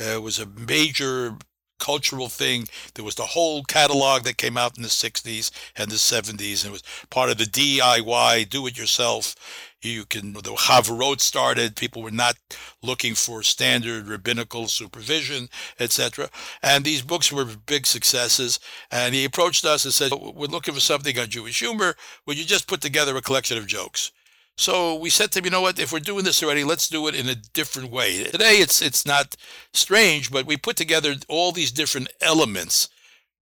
Uh, 0.01 0.15
it 0.17 0.23
was 0.23 0.41
a 0.41 0.47
major 0.47 1.37
cultural 1.83 2.29
thing. 2.29 2.68
There 2.95 3.05
was 3.05 3.16
the 3.16 3.35
whole 3.35 3.64
catalog 3.64 4.23
that 4.23 4.37
came 4.37 4.57
out 4.57 4.77
in 4.77 4.85
the 4.85 4.88
60s 4.88 5.51
and 5.77 5.90
the 5.90 5.97
70s, 5.97 6.64
and 6.64 6.71
it 6.71 6.73
was 6.73 6.85
part 7.11 7.29
of 7.29 7.38
the 7.38 7.45
DIY, 7.45 8.49
do 8.49 8.66
it 8.68 8.79
yourself. 8.79 9.35
You 9.83 10.05
can, 10.05 10.33
the 10.33 10.55
Havurot 10.55 11.21
started, 11.21 11.75
people 11.75 12.03
were 12.03 12.12
not 12.12 12.37
looking 12.83 13.16
for 13.16 13.42
standard 13.42 14.07
rabbinical 14.07 14.68
supervision, 14.68 15.49
etc. 15.81 16.31
And 16.62 16.85
these 16.85 17.03
books 17.03 17.33
were 17.33 17.45
big 17.45 17.87
successes. 17.87 18.61
And 18.92 19.12
he 19.12 19.25
approached 19.25 19.64
us 19.64 19.85
and 19.85 19.92
said, 19.92 20.12
We're 20.12 20.47
looking 20.47 20.75
for 20.75 20.81
something 20.81 21.18
on 21.18 21.31
Jewish 21.31 21.59
humor. 21.59 21.97
Would 22.27 22.38
you 22.38 22.45
just 22.45 22.68
put 22.68 22.81
together 22.81 23.16
a 23.16 23.23
collection 23.23 23.59
of 23.59 23.66
jokes? 23.66 24.12
So 24.57 24.95
we 24.95 25.11
said 25.11 25.33
to 25.33 25.38
him, 25.38 25.47
you 25.47 25.51
know 25.51 25.62
what? 25.62 25.79
If 25.79 25.93
we're 25.93 26.01
doing 26.01 26.25
this 26.25 26.43
already, 26.43 26.65
let's 26.65 26.88
do 26.88 27.09
it 27.09 27.15
in 27.15 27.29
a 27.29 27.35
different 27.35 27.91
way. 27.91 28.25
Today, 28.25 28.57
it's 28.57 28.83
it's 28.83 29.07
not 29.07 29.35
strange, 29.73 30.31
but 30.31 30.47
we 30.47 30.57
put 30.57 30.77
together 30.77 31.15
all 31.29 31.53
these 31.53 31.73
different 31.73 32.09
elements, 32.21 32.88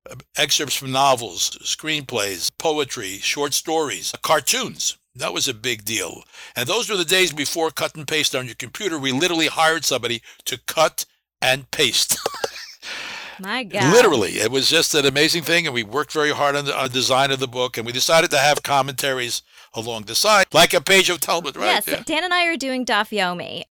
uh, 0.08 0.14
excerpts 0.36 0.76
from 0.76 0.92
novels, 0.92 1.50
screenplays, 1.62 2.50
poetry, 2.58 3.18
short 3.18 3.54
stories, 3.54 4.14
cartoons. 4.22 4.96
That 5.14 5.34
was 5.34 5.48
a 5.48 5.54
big 5.54 5.84
deal. 5.84 6.22
And 6.54 6.68
those 6.68 6.88
were 6.88 6.96
the 6.96 7.04
days 7.04 7.32
before 7.32 7.70
cut 7.70 7.96
and 7.96 8.06
paste 8.06 8.34
on 8.34 8.46
your 8.46 8.54
computer. 8.54 8.96
We 8.96 9.10
literally 9.10 9.48
hired 9.48 9.84
somebody 9.84 10.22
to 10.44 10.58
cut 10.66 11.04
and 11.42 11.68
paste. 11.72 12.16
My 13.40 13.64
God. 13.64 13.92
Literally, 13.92 14.32
it 14.32 14.50
was 14.50 14.68
just 14.68 14.94
an 14.94 15.06
amazing 15.06 15.42
thing, 15.42 15.66
and 15.66 15.74
we 15.74 15.82
worked 15.82 16.12
very 16.12 16.30
hard 16.30 16.56
on 16.56 16.66
the 16.66 16.78
on 16.78 16.90
design 16.90 17.30
of 17.30 17.40
the 17.40 17.48
book, 17.48 17.76
and 17.76 17.86
we 17.86 17.92
decided 17.92 18.30
to 18.30 18.38
have 18.38 18.62
commentaries 18.62 19.42
along 19.74 20.02
the 20.04 20.14
side, 20.14 20.46
like 20.52 20.74
a 20.74 20.80
page 20.80 21.10
of 21.10 21.20
Talmud, 21.20 21.56
right? 21.56 21.66
Yes, 21.66 21.86
Yeah. 21.88 22.02
Dan 22.04 22.24
and 22.24 22.34
I 22.34 22.46
are 22.46 22.56
doing 22.56 22.84
Daf 22.84 23.10
Yomi. 23.10 23.64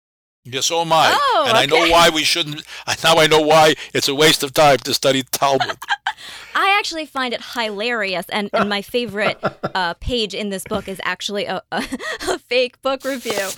Yes, 0.50 0.68
so 0.68 0.82
am 0.82 0.94
I. 0.94 1.10
Oh, 1.12 1.46
and 1.48 1.58
I 1.58 1.66
know 1.66 1.90
why 1.92 2.10
we 2.10 2.24
shouldn't. 2.24 2.64
Now 3.04 3.18
I 3.18 3.28
know 3.28 3.42
why 3.42 3.76
it's 3.94 4.08
a 4.08 4.16
waste 4.16 4.44
of 4.44 4.54
time 4.54 4.78
to 4.80 4.94
study 4.94 5.24
Talmud. 5.24 5.78
I 6.56 6.76
actually 6.80 7.06
find 7.06 7.34
it 7.34 7.42
hilarious, 7.54 8.26
and, 8.30 8.50
and 8.54 8.70
my 8.70 8.82
favorite 8.82 9.38
uh, 9.76 9.94
page 9.96 10.34
in 10.34 10.50
this 10.50 10.64
book 10.64 10.88
is 10.88 11.00
actually 11.04 11.46
a, 11.46 11.62
a, 11.72 11.84
a 12.30 12.40
fake 12.40 12.82
book 12.82 13.04
review 13.04 13.50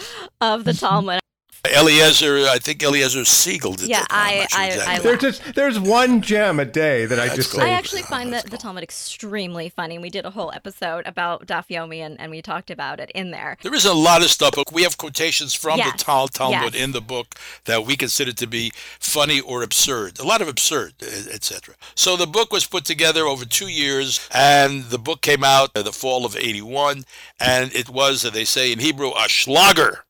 of 0.42 0.66
the 0.66 0.74
Talmud. 0.74 1.20
Eliezer, 1.66 2.46
I 2.50 2.58
think 2.58 2.82
Eliezer 2.82 3.26
Siegel 3.26 3.74
did 3.74 3.90
Yeah, 3.90 4.00
that. 4.00 4.08
I'm 4.12 4.28
I- 4.42 4.48
sure 4.48 4.60
I- 4.60 4.66
exactly. 4.68 4.94
I- 4.96 5.00
There's 5.00 5.22
just 5.22 5.56
there's 5.56 5.80
one 5.80 6.22
gem 6.22 6.60
a 6.60 6.66
day 6.66 7.06
that 7.06 7.20
I 7.20 7.36
just 7.36 7.52
cool. 7.52 7.60
say. 7.60 7.68
I 7.68 7.74
actually 7.74 8.04
find 8.04 8.32
That's 8.32 8.44
that 8.44 8.50
the 8.52 8.58
cool. 8.58 8.62
Talmud 8.64 8.84
extremely 8.84 9.68
funny. 9.70 10.00
We 10.00 10.10
did 10.10 10.26
a 10.26 10.32
whole 10.32 10.52
episode 10.54 11.06
about 11.06 11.46
Daf 11.48 11.68
Yomi, 11.70 11.98
and, 12.00 12.20
and 12.20 12.32
we 12.32 12.42
talked 12.42 12.72
about 12.72 13.00
it 13.00 13.12
in 13.14 13.32
there. 13.32 13.58
There 13.62 13.74
is 13.74 13.86
a 13.86 13.94
lot 13.94 14.22
of 14.22 14.30
stuff, 14.30 14.54
we 14.72 14.84
have 14.84 14.98
quotations 14.98 15.54
from 15.54 15.80
Yes, 15.80 15.92
the 15.92 15.98
Tal- 16.06 16.28
Talmud 16.30 16.74
yes. 16.74 16.84
in 16.84 16.92
the 16.94 17.02
book 17.02 17.36
that 17.66 17.86
we 17.86 17.98
consider 17.98 18.32
to 18.32 18.48
be 18.48 18.72
funny 19.00 19.42
or 19.42 19.62
absurd. 19.62 20.20
A 20.20 20.24
lot 20.24 20.42
of 20.42 20.48
absurd, 20.48 20.94
etc. 21.02 21.76
So 21.96 22.16
the 22.16 22.28
book 22.28 22.54
was 22.54 22.66
put 22.66 22.86
together 22.86 23.24
over 23.26 23.44
two 23.46 23.68
years, 23.68 24.28
and 24.34 24.86
the 24.86 24.98
book 25.00 25.22
came 25.22 25.44
out 25.44 25.72
in 25.76 25.84
the 25.84 25.92
fall 25.92 26.26
of 26.26 26.36
'81, 26.38 27.06
and 27.40 27.74
it 27.76 27.90
was, 27.90 28.24
as 28.24 28.32
they 28.32 28.46
say 28.46 28.72
in 28.72 28.80
Hebrew, 28.80 29.12
a 29.18 29.28
schlager. 29.28 30.06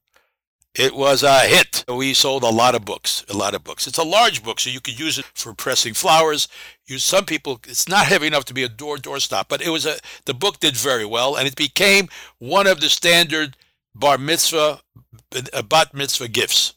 It 0.76 0.96
was 0.96 1.24
a 1.24 1.40
hit. 1.42 1.84
We 1.88 2.14
sold 2.14 2.44
a 2.44 2.50
lot 2.50 2.76
of 2.76 2.86
books, 2.86 3.26
a 3.28 3.36
lot 3.36 3.56
of 3.56 3.64
books. 3.64 3.88
It's 3.88 3.98
a 3.98 4.04
large 4.04 4.44
book, 4.44 4.60
so 4.60 4.70
you 4.70 4.80
could 4.80 5.00
use 5.00 5.18
it 5.18 5.26
for 5.34 5.54
pressing 5.54 5.94
flowers. 5.94 6.48
You 6.88 7.00
some 7.00 7.26
people, 7.26 7.60
it's 7.68 7.90
not 7.90 8.06
heavy 8.06 8.28
enough 8.28 8.46
to 8.46 8.54
be 8.54 8.64
a 8.64 8.70
door 8.70 8.98
doorstop, 8.98 9.46
but 9.50 9.62
it 9.62 9.70
was 9.70 9.86
a. 9.86 9.98
The 10.26 10.34
book 10.34 10.60
did 10.60 10.78
very 10.78 11.06
well, 11.06 11.36
and 11.36 11.48
it 11.48 11.56
became 11.56 12.08
one 12.38 12.68
of 12.68 12.82
the 12.82 12.90
standard 12.90 13.58
bar 13.96 14.18
mitzvah, 14.18 14.82
uh, 15.54 15.62
bat 15.64 15.94
mitzvah 15.94 16.28
gifts. 16.28 16.76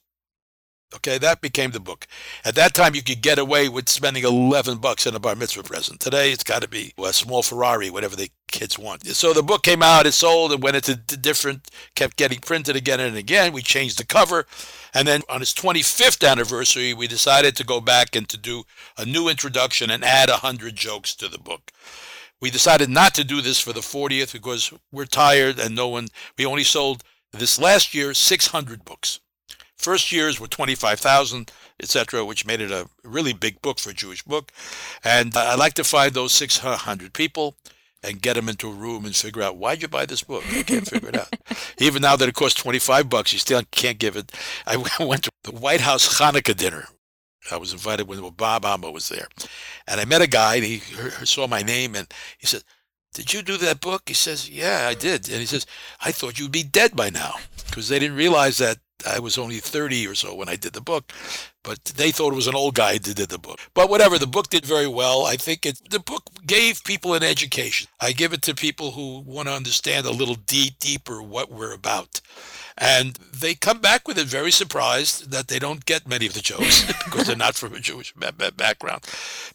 Okay, 0.95 1.19
that 1.19 1.41
became 1.41 1.71
the 1.71 1.81
book. 1.81 2.07
At 2.45 2.55
that 2.57 2.75
time, 2.75 2.95
you 2.95 3.03
could 3.03 3.23
get 3.23 3.39
away 3.39 3.69
with 3.69 3.89
spending 3.89 4.25
11 4.25 4.79
bucks 4.79 5.07
on 5.07 5.15
a 5.15 5.21
bar 5.21 5.35
mitzvah 5.35 5.63
present. 5.63 6.01
Today, 6.01 6.33
it's 6.33 6.45
got 6.45 6.63
to 6.63 6.69
be 6.69 6.93
a 7.03 7.13
small 7.13 7.43
Ferrari, 7.43 7.89
whatever 7.89 8.15
the 8.15 8.31
kids 8.49 8.79
want. 8.79 9.07
So 9.07 9.33
the 9.33 9.43
book 9.43 9.63
came 9.63 9.83
out, 9.83 10.07
it 10.07 10.13
sold, 10.13 10.53
and 10.53 10.63
went 10.63 10.77
into 10.77 10.95
different, 11.17 11.71
kept 11.95 12.17
getting 12.17 12.41
printed 12.41 12.77
again 12.77 13.01
and 13.01 13.17
again. 13.17 13.53
We 13.53 13.63
changed 13.63 13.99
the 13.99 14.05
cover. 14.05 14.47
And 14.93 15.09
then 15.09 15.23
on 15.29 15.41
its 15.41 15.55
25th 15.55 16.29
anniversary, 16.29 16.93
we 16.93 17.07
decided 17.07 17.57
to 17.57 17.65
go 17.65 17.81
back 17.81 18.15
and 18.15 18.29
to 18.29 18.37
do 18.37 18.65
a 18.99 19.07
new 19.07 19.29
introduction 19.29 19.91
and 19.91 20.05
add 20.05 20.29
100 20.29 20.77
jokes 20.77 21.15
to 21.17 21.29
the 21.29 21.39
book. 21.39 21.73
We 22.41 22.51
decided 22.51 22.91
not 22.91 23.15
to 23.15 23.25
do 23.25 23.41
this 23.41 23.61
for 23.61 23.73
the 23.73 23.81
40th 23.81 24.33
because 24.33 24.73
we're 24.91 25.07
tired 25.07 25.59
and 25.59 25.75
no 25.75 25.89
one, 25.89 26.09
we 26.37 26.45
only 26.45 26.65
sold 26.65 27.03
this 27.33 27.59
last 27.59 27.95
year 27.95 28.13
600 28.13 28.85
books. 28.85 29.21
First 29.83 30.13
years 30.13 30.39
were 30.39 30.47
25,000, 30.47 31.51
etc., 31.83 32.25
which 32.25 32.47
made 32.47 32.61
it 32.61 32.71
a 32.71 32.89
really 33.03 33.33
big 33.33 33.61
book 33.61 33.81
for 33.81 33.91
a 33.91 33.95
Jewish 33.95 34.23
book. 34.23 34.53
And 35.03 35.37
I 35.37 35.57
like 35.57 35.75
to 35.75 35.85
find 35.85 36.15
those 36.15 36.33
600 36.33 37.13
people 37.13 37.57
and 38.01 38.23
get 38.23 38.35
them 38.35 38.49
into 38.49 38.71
a 38.71 38.75
room 38.75 39.05
and 39.05 39.15
figure 39.15 39.43
out 39.43 39.57
why'd 39.57 39.83
you 39.83 39.89
buy 39.89 40.07
this 40.07 40.23
book? 40.23 40.45
I 40.53 40.63
can't 40.63 40.89
figure 40.89 41.09
it 41.09 41.19
out. 41.19 41.35
Even 41.79 42.03
now 42.03 42.15
that 42.15 42.29
it 42.29 42.35
costs 42.35 42.61
25 42.63 43.09
bucks, 43.09 43.33
you 43.33 43.41
still 43.41 43.63
can't 43.73 43.99
give 43.99 44.17
it. 44.17 44.31
I 44.67 44.77
went 45.01 45.25
to 45.25 45.31
the 45.43 45.53
White 45.53 45.81
House 45.81 46.21
Hanukkah 46.21 46.57
dinner. 46.57 46.87
I 47.51 47.57
was 47.57 47.73
invited 47.73 48.07
when 48.07 48.21
Obama 48.21 48.93
was 48.93 49.09
there. 49.09 49.27
And 49.89 50.01
I 50.01 50.05
met 50.05 50.23
a 50.23 50.29
guy, 50.29 50.57
and 50.57 50.65
he 50.65 50.79
saw 51.25 51.49
my 51.49 51.63
name, 51.63 51.97
and 51.97 52.07
he 52.39 52.47
said, 52.47 52.63
did 53.15 53.33
you 53.35 53.43
do 53.43 53.57
that 53.59 53.81
book? 53.81 54.03
He 54.07 54.15
says, 54.15 54.49
yeah, 54.49 54.87
I 54.89 54.95
did. 54.95 55.29
And 55.29 55.39
he 55.39 55.47
says, 55.47 55.67
I 56.01 56.13
thought 56.13 56.39
you'd 56.39 56.53
be 56.53 56.63
dead 56.63 56.97
by 56.97 57.11
now 57.11 57.35
because 57.67 57.89
they 57.89 57.99
didn't 57.99 58.17
realize 58.17 58.59
that 58.59 58.79
I 59.07 59.19
was 59.19 59.39
only 59.39 59.59
30 59.59 60.07
or 60.07 60.15
so 60.15 60.35
when 60.35 60.49
I 60.49 60.57
did 60.57 60.73
the 60.73 60.81
book, 60.81 61.13
but 61.65 61.85
they 61.85 62.11
thought 62.11 62.33
it 62.33 62.37
was 62.37 62.47
an 62.47 62.55
old 62.55 62.75
guy 62.75 62.99
that 62.99 63.17
did 63.17 63.29
the 63.29 63.39
book. 63.39 63.59
But 63.75 63.91
whatever, 63.91 64.19
the 64.19 64.27
book 64.27 64.49
did 64.49 64.65
very 64.65 64.87
well. 64.87 65.27
I 65.27 65.37
think 65.37 65.67
it, 65.67 65.81
the 65.91 65.99
book 66.01 66.25
gave 66.47 66.85
people 66.85 67.15
an 67.15 67.23
education. 67.23 67.89
I 68.01 68.13
give 68.13 68.33
it 68.33 68.43
to 68.43 68.55
people 68.55 68.93
who 68.93 69.21
want 69.21 69.49
to 69.49 69.55
understand 69.55 70.07
a 70.07 70.13
little 70.13 70.35
deep, 70.35 70.79
deeper 70.79 71.23
what 71.23 71.51
we're 71.51 71.75
about. 71.75 72.21
And 72.79 73.15
they 73.35 73.55
come 73.55 73.81
back 73.81 74.09
with 74.09 74.19
it 74.19 74.27
very 74.27 74.51
surprised 74.51 75.31
that 75.31 75.49
they 75.49 75.59
don't 75.59 75.85
get 75.85 76.09
many 76.09 76.27
of 76.27 76.35
the 76.35 76.41
jokes 76.41 76.85
because 77.05 77.27
they're 77.27 77.37
not 77.37 77.55
from 77.55 77.75
a 77.75 77.81
Jewish 77.81 78.13
ba- 78.15 78.33
ba- 78.37 78.53
background. 78.53 79.05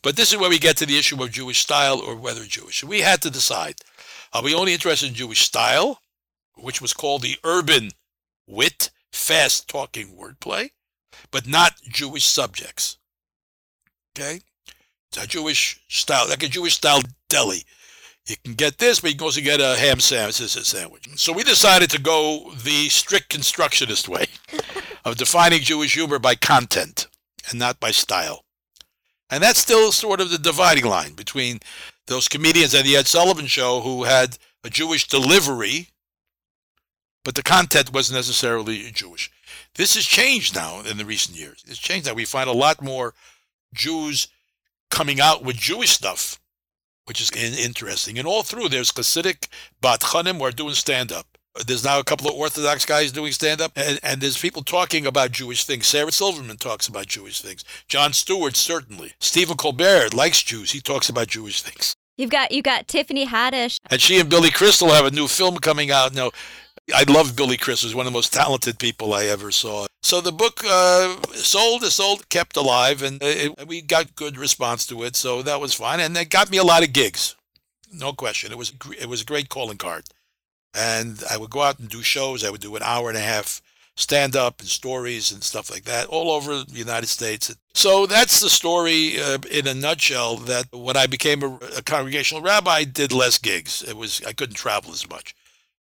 But 0.02 0.16
this 0.16 0.32
is 0.32 0.38
where 0.38 0.50
we 0.50 0.60
get 0.60 0.78
to 0.78 0.86
the 0.86 0.98
issue 0.98 1.22
of 1.24 1.32
Jewish 1.32 1.60
style 1.60 2.00
or 2.00 2.16
whether 2.16 2.44
Jewish. 2.44 2.84
We 2.84 3.02
had 3.02 3.22
to 3.24 3.30
decide 3.30 3.76
are 4.34 4.44
we 4.44 4.54
only 4.54 4.74
interested 4.74 5.08
in 5.10 5.16
Jewish 5.16 5.42
style, 5.42 6.02
which 6.56 6.82
was 6.82 6.94
called 6.94 7.22
the 7.22 7.38
urban 7.44 7.92
wit, 8.46 8.92
fast 9.12 9.68
talking 9.68 10.16
wordplay, 10.18 10.70
but 11.32 11.48
not 11.48 11.74
Jewish 11.90 12.26
subjects? 12.26 12.98
Okay? 14.18 14.42
It's 15.12 15.24
a 15.24 15.28
Jewish 15.28 15.82
style, 15.88 16.28
like 16.30 16.44
a 16.44 16.48
Jewish 16.48 16.76
style 16.76 17.02
deli. 17.30 17.64
You 18.28 18.36
can 18.44 18.56
get 18.56 18.78
this, 18.78 19.00
but 19.00 19.12
you 19.12 19.18
can 19.18 19.26
also 19.26 19.42
get 19.42 19.62
a 19.62 19.80
ham 19.80 20.00
sandwich, 20.02 20.40
this 20.40 20.58
is 20.58 20.64
a 20.64 20.66
sandwich. 20.66 21.08
So 21.16 21.32
we 21.32 21.44
decided 21.44 21.90
to 21.92 22.02
go 22.02 22.52
the 22.64 22.90
strict 22.90 23.30
constructionist 23.30 24.10
way 24.10 24.26
of 25.06 25.16
defining 25.16 25.62
Jewish 25.62 25.94
humor 25.94 26.20
by 26.20 26.36
content 26.36 27.08
and 27.50 27.58
not 27.58 27.80
by 27.80 27.92
style. 27.92 28.44
And 29.30 29.42
that's 29.44 29.60
still 29.60 29.92
sort 29.92 30.22
of 30.22 30.30
the 30.30 30.38
dividing 30.38 30.86
line 30.86 31.14
between 31.14 31.60
those 32.08 32.28
comedians 32.28 32.74
at 32.74 32.84
the 32.84 32.96
Ed 32.96 33.08
Sullivan 33.08 33.48
Show 33.48 33.82
who 33.82 34.04
had 34.04 34.38
a 34.64 34.70
Jewish 34.70 35.08
delivery, 35.08 35.90
but 37.28 37.36
the 37.36 37.44
content 37.44 37.94
wasn't 37.94 38.16
necessarily 38.16 38.90
Jewish. 38.92 39.30
This 39.76 39.96
has 39.96 40.06
changed 40.06 40.56
now 40.56 40.80
in 40.90 40.96
the 40.96 41.04
recent 41.04 41.38
years. 41.38 41.62
It's 41.68 41.78
changed 41.78 42.08
now. 42.08 42.14
We 42.14 42.24
find 42.24 42.50
a 42.50 42.54
lot 42.54 42.82
more 42.82 43.14
Jews 43.74 44.30
coming 44.90 45.20
out 45.20 45.44
with 45.44 45.58
Jewish 45.58 45.90
stuff, 45.90 46.40
which 47.04 47.20
is 47.20 47.30
interesting. 47.32 48.18
And 48.18 48.26
all 48.26 48.44
through, 48.44 48.70
there's 48.70 48.94
Hasidic 48.94 49.50
Badchanim 49.84 50.38
who 50.38 50.46
are 50.46 50.52
doing 50.52 50.74
stand 50.74 51.12
up. 51.12 51.38
There's 51.66 51.84
now 51.84 52.00
a 52.00 52.04
couple 52.06 52.30
of 52.30 52.36
Orthodox 52.36 52.86
guys 52.86 53.12
doing 53.12 53.34
stand 53.34 53.60
up, 53.60 53.74
and, 53.76 54.00
and 54.04 54.22
there's 54.22 54.38
people 54.38 54.62
talking 54.62 55.06
about 55.06 55.32
Jewish 55.34 55.66
things. 55.66 55.86
Sarah 55.86 56.14
Silverman 56.14 56.56
talks 56.56 56.88
about 56.88 57.08
Jewish 57.08 57.42
things. 57.42 57.66
Jon 57.90 58.14
Stewart, 58.14 58.56
certainly. 58.56 59.16
Stephen 59.20 59.58
Colbert 59.58 60.14
likes 60.14 60.42
Jews. 60.42 60.72
He 60.72 60.80
talks 60.80 61.10
about 61.10 61.28
Jewish 61.28 61.62
things. 61.62 61.94
You've 62.16 62.32
got 62.32 62.54
you 62.54 62.62
got 62.62 62.88
Tiffany 62.88 63.28
Haddish. 63.28 63.80
And 63.92 64.02
she 64.02 64.18
and 64.18 64.30
Billy 64.30 64.50
Crystal 64.50 64.90
have 64.90 65.06
a 65.06 65.12
new 65.12 65.28
film 65.28 65.58
coming 65.58 65.92
out. 65.92 66.16
No, 66.16 66.32
I 66.94 67.04
love 67.08 67.36
Billy 67.36 67.58
Chris. 67.58 67.82
He's 67.82 67.96
one 67.96 68.08
of 68.08 68.14
the 68.14 68.18
most 68.18 68.34
talented 68.34 68.80
people 68.80 69.14
I 69.14 69.26
ever 69.26 69.52
saw. 69.52 69.88
So 70.02 70.22
the 70.22 70.32
book 70.32 70.64
uh, 70.66 71.18
sold, 71.34 71.84
is 71.84 71.96
sold, 71.96 72.30
kept 72.30 72.56
alive, 72.56 73.02
and 73.02 73.20
it, 73.22 73.68
we 73.68 73.82
got 73.82 74.16
good 74.16 74.38
response 74.38 74.86
to 74.88 75.04
it. 75.04 75.16
So 75.16 75.42
that 75.42 75.60
was 75.60 75.74
fine, 75.74 76.00
and 76.00 76.16
it 76.16 76.30
got 76.30 76.50
me 76.50 76.58
a 76.58 76.64
lot 76.64 76.84
of 76.84 76.94
gigs, 76.94 77.36
no 77.92 78.14
question. 78.14 78.52
It 78.52 78.58
was 78.58 78.74
it 79.00 79.10
was 79.10 79.22
a 79.22 79.26
great 79.26 79.50
calling 79.50 79.78
card, 79.78 80.06
and 80.74 81.22
I 81.30 81.38
would 81.38 81.50
go 81.50 81.62
out 81.62 81.80
and 81.80 81.90
do 81.90 82.02
shows. 82.02 82.44
I 82.44 82.50
would 82.50 82.62
do 82.62 82.76
an 82.76 82.84
hour 82.84 83.10
and 83.10 83.18
a 83.18 83.22
half 83.22 83.62
stand 83.96 84.36
up 84.36 84.60
and 84.60 84.70
stories 84.70 85.32
and 85.32 85.44
stuff 85.44 85.72
like 85.72 85.84
that 85.86 86.08
all 86.08 86.32
over 86.32 86.64
the 86.64 86.78
United 86.78 87.08
States. 87.08 87.54
So 87.74 88.06
that's 88.06 88.40
the 88.40 88.50
story 88.50 89.20
uh, 89.20 89.40
in 89.52 89.68
a 89.68 89.74
nutshell. 89.74 90.38
That 90.38 90.68
when 90.72 90.96
I 90.96 91.08
became 91.08 91.44
a, 91.44 91.56
a 91.78 91.82
congregational 91.82 92.44
rabbi, 92.44 92.72
I 92.72 92.84
did 92.84 93.12
less 93.12 93.38
gigs. 93.38 93.84
It 93.84 93.98
was 93.98 94.22
I 94.26 94.34
couldn't 94.34 94.56
travel 94.56 94.92
as 94.92 95.10
much, 95.10 95.36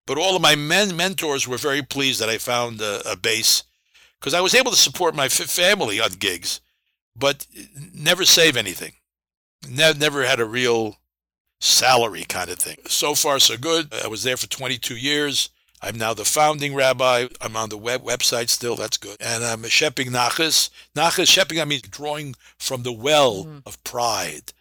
but 0.08 0.17
all 0.17 0.36
of 0.36 0.41
my 0.41 0.56
men 0.56 0.96
mentors 0.96 1.48
were 1.48 1.58
very 1.58 1.84
pleased 1.84 2.20
that 2.20 2.30
I 2.30 2.39
found 2.39 2.82
a, 2.82 3.08
a 3.08 3.15
base 3.15 3.62
because 4.20 4.34
I 4.34 4.41
was 4.41 4.56
able 4.56 4.72
to 4.72 4.78
support 4.78 5.13
my 5.15 5.30
family 5.30 6.00
on 6.00 6.13
gigs, 6.13 6.60
but 7.15 7.46
never 7.93 8.26
save 8.26 8.58
anything. 8.58 8.93
Ne- 9.70 9.93
never 9.93 10.26
had 10.26 10.39
a 10.39 10.46
real 10.46 10.98
salary 11.60 12.24
kind 12.24 12.50
of 12.50 12.58
thing. 12.60 12.78
So 12.88 13.13
far, 13.15 13.39
so 13.39 13.58
good. 13.58 13.93
I 13.93 14.08
was 14.08 14.24
there 14.24 14.38
for 14.38 14.48
22 14.48 14.96
years. 14.96 15.50
I'm 15.82 15.98
now 15.98 16.13
the 16.15 16.26
founding 16.26 16.74
rabbi. 16.74 17.28
I'm 17.39 17.56
on 17.56 17.70
the 17.70 17.78
web 17.78 18.02
website 18.04 18.50
still. 18.50 18.76
That's 18.76 18.98
good. 18.98 19.17
And 19.20 19.43
I'm 19.43 19.63
a 19.63 19.70
Shepping 19.70 20.08
Nachas. 20.08 20.70
Nachas, 20.96 21.28
Shepping, 21.28 21.62
I 21.62 21.65
mean 21.65 21.82
drawing 21.89 22.36
from 22.58 22.82
the 22.84 22.91
well 22.91 23.46
Mhm. 23.46 23.62
of 23.65 23.84
pride. 23.84 24.54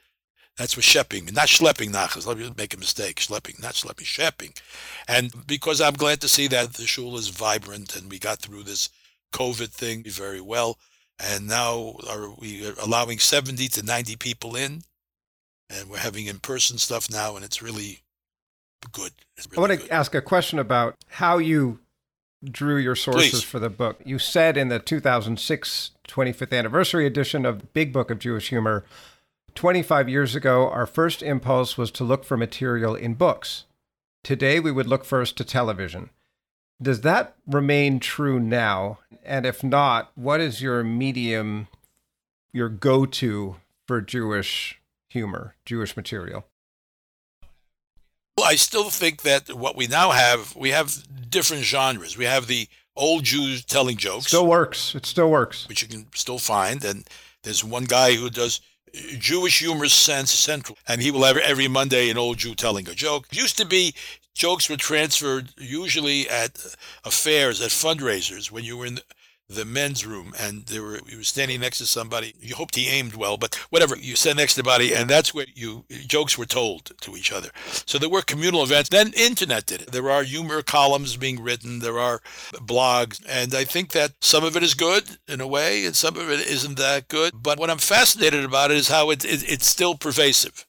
That's 0.56 0.76
what 0.76 0.84
Shepping, 0.84 1.32
not 1.34 1.48
schlepping 1.48 1.90
Nachas. 1.90 2.26
Let 2.26 2.38
me 2.38 2.50
make 2.56 2.72
a 2.72 2.78
mistake. 2.78 3.16
Schlepping, 3.16 3.60
not 3.62 3.74
schlepping, 3.74 4.06
Shepping. 4.06 4.54
And 5.06 5.46
because 5.46 5.80
I'm 5.80 5.94
glad 5.94 6.20
to 6.22 6.28
see 6.28 6.46
that 6.48 6.74
the 6.74 6.86
shul 6.86 7.16
is 7.16 7.28
vibrant 7.28 7.94
and 7.94 8.10
we 8.10 8.18
got 8.18 8.38
through 8.38 8.62
this 8.62 8.88
COVID 9.32 9.68
thing 9.68 10.02
very 10.04 10.40
well. 10.40 10.78
And 11.18 11.46
now 11.46 11.96
are 12.08 12.30
we 12.38 12.66
are 12.66 12.74
allowing 12.82 13.18
70 13.18 13.68
to 13.68 13.82
90 13.82 14.16
people 14.16 14.56
in. 14.56 14.82
And 15.68 15.90
we're 15.90 15.98
having 15.98 16.26
in-person 16.26 16.78
stuff 16.78 17.10
now, 17.10 17.34
and 17.34 17.44
it's 17.44 17.60
really 17.60 18.04
good. 18.92 19.10
It's 19.36 19.48
I 19.48 19.50
really 19.50 19.60
want 19.60 19.80
good. 19.80 19.88
to 19.88 19.92
ask 19.92 20.14
a 20.14 20.22
question 20.22 20.60
about 20.60 20.94
how 21.08 21.38
you 21.38 21.80
drew 22.44 22.76
your 22.76 22.94
sources 22.94 23.30
Please. 23.30 23.42
for 23.42 23.58
the 23.58 23.68
book. 23.70 23.98
You 24.04 24.18
said 24.18 24.56
in 24.56 24.68
the 24.68 24.78
2006 24.78 25.90
25th 26.08 26.56
anniversary 26.56 27.04
edition 27.04 27.44
of 27.44 27.72
Big 27.72 27.92
Book 27.92 28.10
of 28.10 28.20
Jewish 28.20 28.50
Humor 28.50 28.84
25 29.56 30.08
years 30.08 30.34
ago, 30.34 30.70
our 30.70 30.86
first 30.86 31.22
impulse 31.22 31.76
was 31.76 31.90
to 31.90 32.04
look 32.04 32.24
for 32.24 32.36
material 32.36 32.94
in 32.94 33.14
books. 33.14 33.64
Today, 34.22 34.60
we 34.60 34.70
would 34.70 34.86
look 34.86 35.04
first 35.04 35.36
to 35.38 35.44
television. 35.44 36.10
Does 36.80 37.00
that 37.00 37.34
remain 37.46 37.98
true 37.98 38.38
now? 38.38 38.98
And 39.24 39.46
if 39.46 39.64
not, 39.64 40.12
what 40.14 40.40
is 40.40 40.60
your 40.60 40.84
medium, 40.84 41.68
your 42.52 42.68
go 42.68 43.06
to 43.06 43.56
for 43.86 44.00
Jewish 44.00 44.80
humor, 45.08 45.54
Jewish 45.64 45.96
material? 45.96 46.44
Well, 48.36 48.46
I 48.46 48.56
still 48.56 48.90
think 48.90 49.22
that 49.22 49.54
what 49.54 49.76
we 49.76 49.86
now 49.86 50.10
have, 50.10 50.54
we 50.54 50.70
have 50.70 51.02
different 51.30 51.64
genres. 51.64 52.18
We 52.18 52.26
have 52.26 52.46
the 52.46 52.68
old 52.94 53.24
Jews 53.24 53.64
telling 53.64 53.96
jokes. 53.96 54.26
Still 54.26 54.46
works. 54.46 54.94
It 54.94 55.06
still 55.06 55.30
works. 55.30 55.66
Which 55.66 55.80
you 55.80 55.88
can 55.88 56.08
still 56.14 56.38
find. 56.38 56.84
And 56.84 57.08
there's 57.44 57.64
one 57.64 57.84
guy 57.84 58.16
who 58.16 58.28
does 58.28 58.60
Jewish 59.18 59.58
humor 59.58 59.88
sense 59.88 60.30
central, 60.30 60.78
and 60.88 61.02
he 61.02 61.10
will 61.10 61.24
have 61.24 61.36
every 61.36 61.68
Monday 61.68 62.10
an 62.10 62.18
old 62.18 62.38
Jew 62.38 62.54
telling 62.54 62.88
a 62.88 62.94
joke. 62.94 63.26
Used 63.30 63.58
to 63.58 63.64
be 63.66 63.94
jokes 64.34 64.68
were 64.68 64.76
transferred 64.76 65.48
usually 65.56 66.28
at 66.28 66.64
affairs, 67.04 67.60
at 67.60 67.70
fundraisers, 67.70 68.50
when 68.50 68.64
you 68.64 68.76
were 68.76 68.86
in 68.86 69.00
the, 69.48 69.64
men's 69.64 70.06
room 70.06 70.32
and 70.38 70.66
there 70.66 70.82
were 70.82 71.00
you 71.06 71.18
were 71.18 71.22
standing 71.24 71.60
next 71.60 71.78
to 71.78 71.86
somebody. 71.86 72.34
You 72.40 72.54
hoped 72.54 72.76
he 72.76 72.88
aimed 72.88 73.14
well 73.14 73.36
but 73.36 73.54
whatever 73.70 73.96
you 73.96 74.16
sat 74.16 74.36
next 74.36 74.54
to 74.54 74.60
somebody 74.60 74.94
and 74.94 75.08
that's 75.08 75.34
where 75.34 75.46
you 75.54 75.84
jokes 76.06 76.38
were 76.38 76.46
told 76.46 76.92
to 77.00 77.16
each 77.16 77.32
other. 77.32 77.50
So 77.84 77.98
there 77.98 78.08
were 78.08 78.22
communal 78.22 78.62
events. 78.62 78.88
Then 78.88 79.12
internet 79.14 79.66
did 79.66 79.82
it. 79.82 79.92
There 79.92 80.10
are 80.10 80.22
humor 80.22 80.62
columns 80.62 81.16
being 81.16 81.42
written. 81.42 81.80
There 81.80 81.98
are 81.98 82.20
blogs. 82.54 83.20
And 83.28 83.54
i 83.54 83.64
think 83.64 83.90
that 83.92 84.12
some 84.20 84.44
of 84.44 84.56
it 84.56 84.62
is 84.62 84.74
good 84.74 85.18
in 85.28 85.40
a 85.40 85.46
way 85.46 85.84
and 85.84 85.94
some 85.94 86.16
of 86.16 86.30
it 86.30 86.46
isn't 86.46 86.78
that 86.78 87.08
good. 87.08 87.32
But 87.34 87.58
what 87.58 87.70
i'm 87.70 87.78
fascinated 87.78 88.44
about 88.44 88.70
it 88.70 88.76
is 88.76 88.88
how 88.88 89.10
it, 89.10 89.24
it 89.24 89.50
it's 89.50 89.66
still 89.66 89.94
pervasive. 89.94 90.66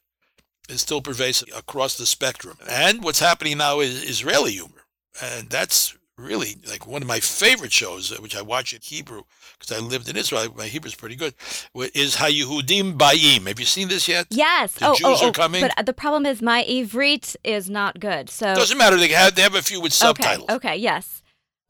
It's 0.70 0.82
still 0.82 1.02
pervasive 1.02 1.50
across 1.56 1.98
the 1.98 2.06
spectrum. 2.06 2.58
And 2.70 3.04
what's 3.04 3.20
happening 3.20 3.58
now 3.58 3.80
is 3.80 4.04
israeli 4.04 4.54
humor. 4.54 4.86
And 5.22 5.50
that's 5.50 5.97
really 6.18 6.58
like 6.68 6.88
one 6.88 7.02
of 7.02 7.08
my 7.08 7.20
favorite 7.20 7.72
shows, 7.72 8.12
uh, 8.12 8.16
which 8.22 8.36
I 8.36 8.42
watch 8.42 8.74
in 8.74 8.80
Hebrew 8.82 9.24
because 9.58 9.76
I 9.76 9.80
lived 9.80 10.10
in 10.10 10.18
Israel. 10.18 10.54
My 10.56 10.68
Hebrew 10.68 10.88
is 10.88 10.96
pretty 10.96 11.16
good. 11.16 11.34
Is 11.76 12.16
Hayehudim 12.16 12.98
Bayim. 12.98 13.48
Have 13.48 13.60
you 13.60 13.66
seen 13.66 13.88
this 13.88 14.08
yet? 14.08 14.28
Yes. 14.30 14.74
The 14.74 14.90
oh, 14.90 14.96
Jews 14.96 15.08
oh, 15.08 15.18
oh, 15.22 15.30
are 15.30 15.32
coming. 15.32 15.62
But 15.62 15.86
the 15.86 15.94
problem 15.94 16.26
is 16.26 16.42
my 16.42 16.64
Ivrit 16.64 17.36
is 17.44 17.70
not 17.70 18.00
good. 18.00 18.30
So 18.30 18.54
doesn't 18.56 18.78
matter. 18.78 18.98
They 18.98 19.10
have 19.10 19.36
they 19.36 19.44
have 19.44 19.56
a 19.56 19.62
few 19.62 19.80
with 19.82 19.94
subtitles. 19.94 20.50
Okay. 20.50 20.56
Okay. 20.56 20.76
Yes. 20.78 21.22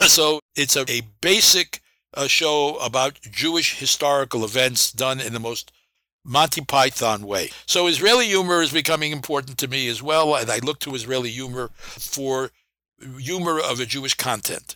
So 0.02 0.40
it's 0.56 0.76
a, 0.76 0.86
a 0.90 1.02
basic 1.22 1.82
uh, 2.14 2.28
show 2.28 2.78
about 2.78 3.20
Jewish 3.22 3.80
historical 3.80 4.46
events 4.46 4.92
done 4.92 5.20
in 5.20 5.34
the 5.34 5.40
most 5.40 5.72
Monty 6.24 6.62
Python 6.62 7.26
way. 7.26 7.52
So 7.66 7.88
Israeli 7.88 8.28
humor 8.28 8.62
is 8.62 8.72
becoming 8.72 9.12
important 9.12 9.58
to 9.60 9.68
me 9.68 9.88
as 9.88 10.04
well, 10.04 10.36
and 10.36 10.50
I 10.50 10.60
look 10.60 10.80
to 10.80 10.94
Israeli 10.94 11.30
humor 11.30 11.72
for 11.76 12.52
humor 13.20 13.60
of 13.60 13.78
the 13.78 13.86
Jewish 13.86 14.14
content. 14.16 14.76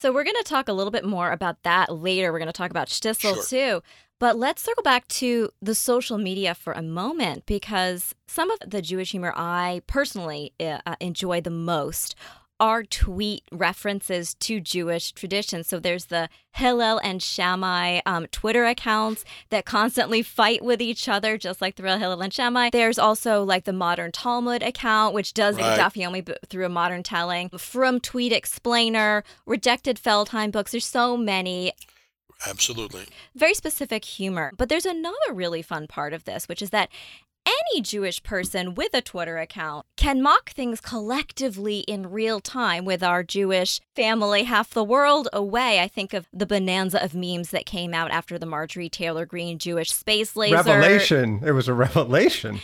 So 0.00 0.12
we're 0.12 0.24
going 0.24 0.36
to 0.36 0.44
talk 0.44 0.68
a 0.68 0.72
little 0.72 0.90
bit 0.90 1.04
more 1.04 1.30
about 1.30 1.62
that 1.62 1.90
later. 1.90 2.32
We're 2.32 2.38
going 2.38 2.46
to 2.46 2.52
talk 2.52 2.70
about 2.70 2.88
Shtisel 2.88 3.20
Sure. 3.20 3.42
too. 3.44 3.82
But 4.20 4.38
let's 4.38 4.62
circle 4.62 4.82
back 4.82 5.08
to 5.08 5.50
the 5.60 5.74
social 5.74 6.18
media 6.18 6.54
for 6.54 6.72
a 6.72 6.82
moment 6.82 7.46
because 7.46 8.14
some 8.26 8.50
of 8.50 8.58
the 8.66 8.80
Jewish 8.80 9.10
humor 9.10 9.32
I 9.34 9.82
personally 9.86 10.52
uh, 10.60 10.78
uh, 10.86 10.96
enjoy 11.00 11.40
the 11.40 11.50
most 11.50 12.14
are 12.64 12.82
tweet 12.82 13.42
references 13.52 14.32
to 14.36 14.58
Jewish 14.58 15.12
traditions. 15.12 15.66
So 15.66 15.78
there's 15.78 16.06
the 16.06 16.30
Hillel 16.52 16.98
and 17.04 17.22
Shammai 17.22 18.00
um, 18.06 18.26
Twitter 18.28 18.64
accounts 18.64 19.22
that 19.50 19.66
constantly 19.66 20.22
fight 20.22 20.64
with 20.64 20.80
each 20.80 21.06
other, 21.06 21.36
just 21.36 21.60
like 21.60 21.76
the 21.76 21.82
real 21.82 21.98
Hillel 21.98 22.22
and 22.22 22.32
Shammai. 22.32 22.70
There's 22.72 22.98
also 22.98 23.44
like 23.44 23.64
the 23.64 23.74
Modern 23.74 24.12
Talmud 24.12 24.62
account, 24.62 25.12
which 25.12 25.34
does 25.34 25.56
Right. 25.56 25.78
a 25.78 25.82
Daf 25.82 25.92
Yomi 25.94 26.34
through 26.48 26.64
a 26.64 26.70
modern 26.70 27.02
telling. 27.02 27.50
From 27.50 28.00
Tweet 28.00 28.32
Explainer, 28.32 29.24
Rejected 29.44 29.98
Feldheim 30.02 30.50
books. 30.50 30.70
There's 30.72 30.86
so 30.86 31.18
many 31.18 31.72
Absolutely. 32.46 33.04
very 33.34 33.52
specific 33.52 34.06
humor. 34.06 34.52
But 34.56 34.70
there's 34.70 34.86
another 34.86 35.34
really 35.34 35.60
fun 35.60 35.86
part 35.86 36.14
of 36.14 36.24
this, 36.24 36.48
which 36.48 36.62
is 36.62 36.70
that 36.70 36.88
any 37.46 37.80
Jewish 37.82 38.22
person 38.22 38.74
with 38.74 38.94
a 38.94 39.02
Twitter 39.02 39.38
account 39.38 39.86
can 39.96 40.22
mock 40.22 40.50
things 40.50 40.80
collectively 40.80 41.80
in 41.80 42.10
real 42.10 42.40
time 42.40 42.84
with 42.84 43.02
our 43.02 43.22
Jewish 43.22 43.80
family 43.94 44.44
half 44.44 44.70
the 44.70 44.84
world 44.84 45.28
away. 45.32 45.80
I 45.80 45.88
think 45.88 46.12
of 46.12 46.26
the 46.32 46.46
bonanza 46.46 47.02
of 47.02 47.14
memes 47.14 47.50
that 47.50 47.66
came 47.66 47.94
out 47.94 48.10
after 48.10 48.38
the 48.38 48.46
Marjorie 48.46 48.88
Taylor 48.88 49.26
Greene 49.26 49.58
Jewish 49.58 49.92
space 49.92 50.36
laser. 50.36 50.56
Revelation. 50.56 51.42
It 51.44 51.52
was 51.52 51.68
a 51.68 51.74
revelation. 51.74 52.60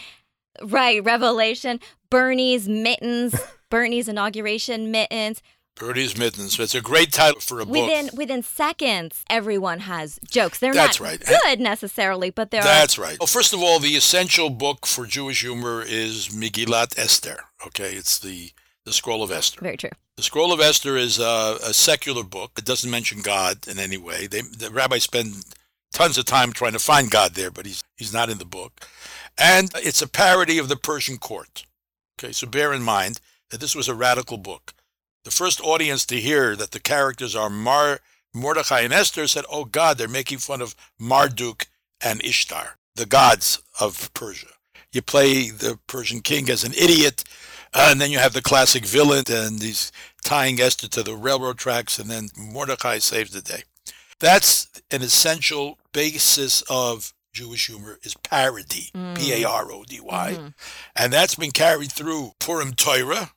Right, 0.63 1.03
Revelation. 1.03 1.81
Bernie's 2.11 2.69
mittens, 2.69 3.41
Bernie's 3.71 4.09
inauguration 4.09 4.91
mittens. 4.91 5.43
Birdie's 5.77 6.17
Mittens. 6.17 6.59
It's 6.61 6.75
a 6.75 6.81
great 6.81 7.13
title 7.13 7.41
for 7.41 7.61
a 7.61 7.65
book. 7.65 7.75
Within 7.75 8.11
within 8.15 8.43
seconds, 8.43 9.25
everyone 9.31 9.81
has 9.81 10.19
jokes. 10.29 10.59
They're 10.59 10.75
That's 10.75 11.01
not 11.01 11.07
right. 11.09 11.25
good 11.25 11.61
necessarily, 11.61 12.31
but 12.31 12.51
there 12.51 12.61
are 12.61 12.65
That's 12.65 12.99
right. 12.99 13.19
Well, 13.19 13.27
first 13.27 13.55
of 13.55 13.61
all, 13.63 13.79
the 13.79 13.97
essential 13.97 14.51
book 14.51 14.87
for 14.87 15.07
Jewish 15.07 15.41
humor 15.41 15.83
is 15.83 16.29
Megillat 16.29 16.99
Esther. 16.99 17.45
Okay, 17.67 17.95
it's 17.95 18.19
the 18.19 18.51
the 18.85 18.93
Scroll 18.93 19.23
of 19.23 19.31
Esther. 19.31 19.61
very 19.63 19.77
true. 19.77 19.91
The 20.17 20.23
Scroll 20.23 20.53
of 20.53 20.61
Esther 20.61 20.97
is 20.97 21.19
a, 21.19 21.59
a 21.65 21.73
secular 21.73 22.25
book. 22.25 22.53
It 22.59 22.65
doesn't 22.67 22.91
mention 22.91 23.21
God 23.23 23.67
in 23.69 23.79
any 23.79 23.97
way. 23.97 24.27
They, 24.27 24.43
the 24.43 24.71
rabbis 24.71 25.05
spend 25.05 25.33
tons 25.93 26.19
of 26.19 26.25
time 26.27 26.53
trying 26.53 26.73
to 26.73 26.79
find 26.79 27.11
God 27.11 27.35
there, 27.35 27.51
but 27.51 27.65
he's 27.65 27.83
he's 27.97 28.13
not 28.13 28.29
in 28.29 28.39
the 28.39 28.45
book. 28.45 28.87
And 29.39 29.71
it's 29.77 30.03
a 30.03 30.09
parody 30.09 30.59
of 30.59 30.69
the 30.69 30.77
Persian 30.77 31.17
court. 31.17 31.65
Okay, 32.19 32.33
so 32.33 32.47
bear 32.47 32.75
in 32.75 32.83
mind 32.83 33.21
that 33.51 33.61
this 33.61 33.75
was 33.75 33.89
a 33.89 33.95
radical 33.95 34.37
book. 34.37 34.75
The 35.25 35.31
first 35.31 35.61
audience 35.61 36.07
to 36.07 36.21
hear 36.21 36.57
that 36.57 36.71
the 36.71 36.81
characters 36.81 37.37
are 37.37 37.51
Mar, 37.51 38.01
Mordecai 38.33 38.81
and 38.81 38.93
Esther 38.93 39.27
said, 39.27 39.45
"Oh 39.51 39.65
God, 39.65 39.99
they're 39.99 40.09
making 40.09 40.39
fun 40.39 40.63
of 40.63 40.75
Marduk 40.99 41.67
and 42.01 42.25
Ishtar, 42.25 42.79
the 42.95 43.07
gods 43.07 43.59
of 43.79 44.13
Persia." 44.15 44.55
You 44.93 45.03
play 45.03 45.51
the 45.51 45.79
Persian 45.87 46.21
king 46.23 46.49
as 46.49 46.65
an 46.65 46.73
idiot, 46.75 47.25
and 47.75 48.01
then 48.01 48.11
you 48.11 48.19
have 48.19 48.33
the 48.33 48.43
classic 48.43 48.85
villain, 48.85 49.25
and 49.29 49.63
he's 49.63 49.93
tying 50.25 50.61
Esther 50.61 50.89
to 50.89 51.03
the 51.03 51.15
railroad 51.15 51.59
tracks, 51.59 51.99
and 51.99 52.11
then 52.11 52.31
Mordecai 52.37 52.99
saves 52.99 53.31
the 53.33 53.43
day. 53.43 53.65
That's 54.21 54.69
an 54.91 55.03
essential 55.03 55.79
basis 55.93 56.63
of 56.69 57.13
Jewish 57.33 57.67
humor 57.67 57.99
is 58.03 58.15
parody, 58.25 58.91
Mm. 58.95 59.17
P-A-R-O-D-Y, 59.17 60.33
Mhm. 60.37 60.55
and 60.97 61.13
that's 61.13 61.37
been 61.37 61.53
carried 61.53 61.93
through 61.93 62.35
Purim 62.41 62.75
Torah, 62.75 63.33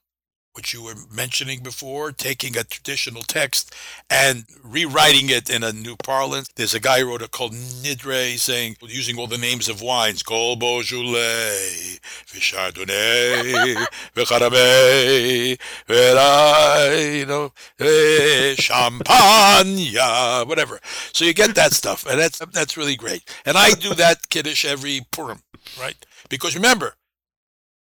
which 0.53 0.73
you 0.73 0.83
were 0.83 0.95
mentioning 1.11 1.61
before, 1.61 2.11
taking 2.11 2.55
a 2.55 2.63
traditional 2.63 3.23
text 3.23 3.73
and 4.09 4.45
rewriting 4.63 5.29
it 5.29 5.49
in 5.49 5.63
a 5.63 5.73
new 5.73 5.95
parlance. 5.95 6.47
There's 6.55 6.75
a 6.75 6.79
guy 6.79 6.99
who 6.99 7.09
wrote 7.09 7.23
a 7.23 7.27
Kol 7.27 7.49
Nidre 7.49 8.37
saying, 8.37 8.77
using 8.81 9.17
all 9.17 9.27
the 9.27 9.37
names 9.37 9.67
of 9.67 9.81
wines, 9.81 10.21
Kol 10.21 10.55
Beaujolais, 10.55 11.99
Chardonnay, 12.27 13.87
Cabernet, 14.15 15.57
you 17.19 17.25
know, 17.25 17.51
eh, 17.79 18.55
Champagne, 18.55 20.47
whatever. 20.47 20.79
So 21.13 21.25
you 21.25 21.33
get 21.33 21.55
that 21.55 21.73
stuff, 21.73 22.05
and 22.05 22.19
that's 22.19 22.39
that's 22.51 22.77
really 22.77 22.95
great. 22.95 23.23
And 23.45 23.57
I 23.57 23.71
do 23.71 23.93
that 23.95 24.29
Kiddush 24.29 24.65
every 24.65 25.01
Purim, 25.11 25.41
right? 25.79 26.05
Because 26.29 26.55
remember, 26.55 26.95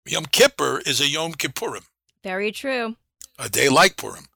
Yom 0.07 0.27
Kippur 0.27 0.81
is 0.87 1.01
a 1.01 1.09
Yom 1.09 1.33
Kippurim 1.35 1.85
Very 2.23 2.53
true. 2.53 2.97
a 3.39 3.49
day 3.49 3.69
like 3.69 3.97
Purim, 3.97 4.27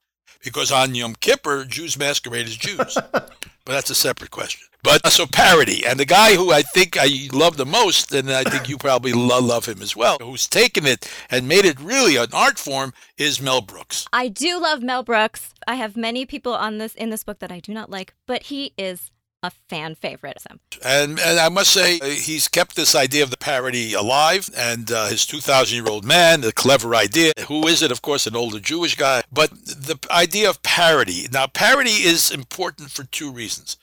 because 0.42 0.72
on 0.72 0.94
Yom 0.94 1.14
Kippur, 1.14 1.64
Jews 1.64 1.98
masquerade 1.98 2.46
as 2.46 2.56
Jews. 2.56 2.98
but 3.12 3.30
that's 3.64 3.90
a 3.90 3.94
separate 3.94 4.30
question. 4.30 4.66
But 4.82 5.04
uh, 5.04 5.10
so 5.10 5.26
parody, 5.26 5.84
and 5.84 5.98
the 5.98 6.04
guy 6.04 6.36
who 6.36 6.52
I 6.52 6.62
think 6.62 6.96
I 6.98 7.08
love 7.32 7.56
the 7.56 7.66
most, 7.66 8.12
and 8.14 8.30
I 8.30 8.44
think 8.44 8.68
you 8.68 8.76
probably 8.76 9.12
lo- 9.12 9.40
love 9.40 9.66
him 9.66 9.82
as 9.82 9.96
well, 9.96 10.18
who's 10.20 10.46
taken 10.46 10.86
it 10.86 11.10
and 11.28 11.48
made 11.48 11.64
it 11.64 11.80
really 11.80 12.14
an 12.16 12.28
art 12.32 12.58
form, 12.58 12.92
is 13.18 13.40
Mel 13.40 13.60
Brooks. 13.62 14.06
I 14.12 14.28
do 14.28 14.60
love 14.60 14.82
Mel 14.82 15.02
Brooks. 15.02 15.52
I 15.66 15.74
have 15.74 15.96
many 15.96 16.24
people 16.24 16.54
on 16.54 16.78
this 16.78 16.94
in 16.94 17.10
this 17.10 17.24
book 17.24 17.40
that 17.40 17.50
I 17.50 17.58
do 17.58 17.74
not 17.74 17.90
like, 17.90 18.14
but 18.26 18.44
he 18.44 18.72
is 18.78 19.10
a 19.46 19.52
fan 19.68 19.94
favorite. 19.94 20.38
So, 20.40 20.56
And, 20.84 21.18
and 21.18 21.38
I 21.38 21.48
must 21.48 21.72
say, 21.72 21.98
uh, 22.00 22.06
he's 22.06 22.48
kept 22.48 22.76
this 22.76 22.94
idea 22.94 23.22
of 23.22 23.30
the 23.30 23.36
parody 23.36 23.94
alive, 23.94 24.50
and 24.56 24.90
uh, 24.92 25.06
his 25.06 25.24
2,000 25.26 25.74
year 25.76 25.88
old 25.88 26.04
man, 26.04 26.42
the 26.42 26.52
clever 26.52 26.94
idea. 26.94 27.32
Who 27.48 27.66
is 27.66 27.82
it? 27.82 27.90
Of 27.90 28.02
course, 28.02 28.26
an 28.26 28.36
older 28.36 28.60
Jewish 28.60 28.96
guy. 28.96 29.22
But 29.32 29.50
the 29.50 29.98
idea 30.10 30.50
of 30.50 30.62
parody. 30.62 31.28
Now, 31.32 31.46
parody 31.46 31.90
is 32.04 32.30
important 32.30 32.90
for 32.90 33.04
two 33.04 33.30
reasons. 33.32 33.76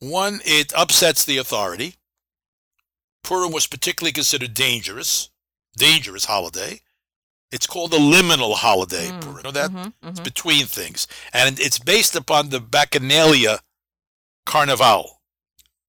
One, 0.00 0.40
it 0.44 0.72
upsets 0.76 1.24
the 1.24 1.38
authority. 1.38 1.94
Purim 3.22 3.52
was 3.52 3.66
particularly 3.66 4.12
considered 4.12 4.52
dangerous, 4.54 5.30
dangerous 5.76 6.26
holiday. 6.26 6.80
It's 7.50 7.66
called 7.66 7.92
the 7.92 7.98
liminal 7.98 8.54
holiday, 8.56 9.08
Mm, 9.08 9.20
Purim. 9.22 9.36
You 9.38 9.42
know 9.44 9.50
that? 9.52 9.70
mhm, 9.70 9.92
It's 10.02 10.20
mhm. 10.20 10.24
between 10.24 10.66
things. 10.66 11.06
And 11.32 11.58
it's 11.60 11.78
based 11.78 12.16
upon 12.16 12.48
the 12.50 12.60
Bacchanalia 12.60 13.60
Carnival, 14.46 15.20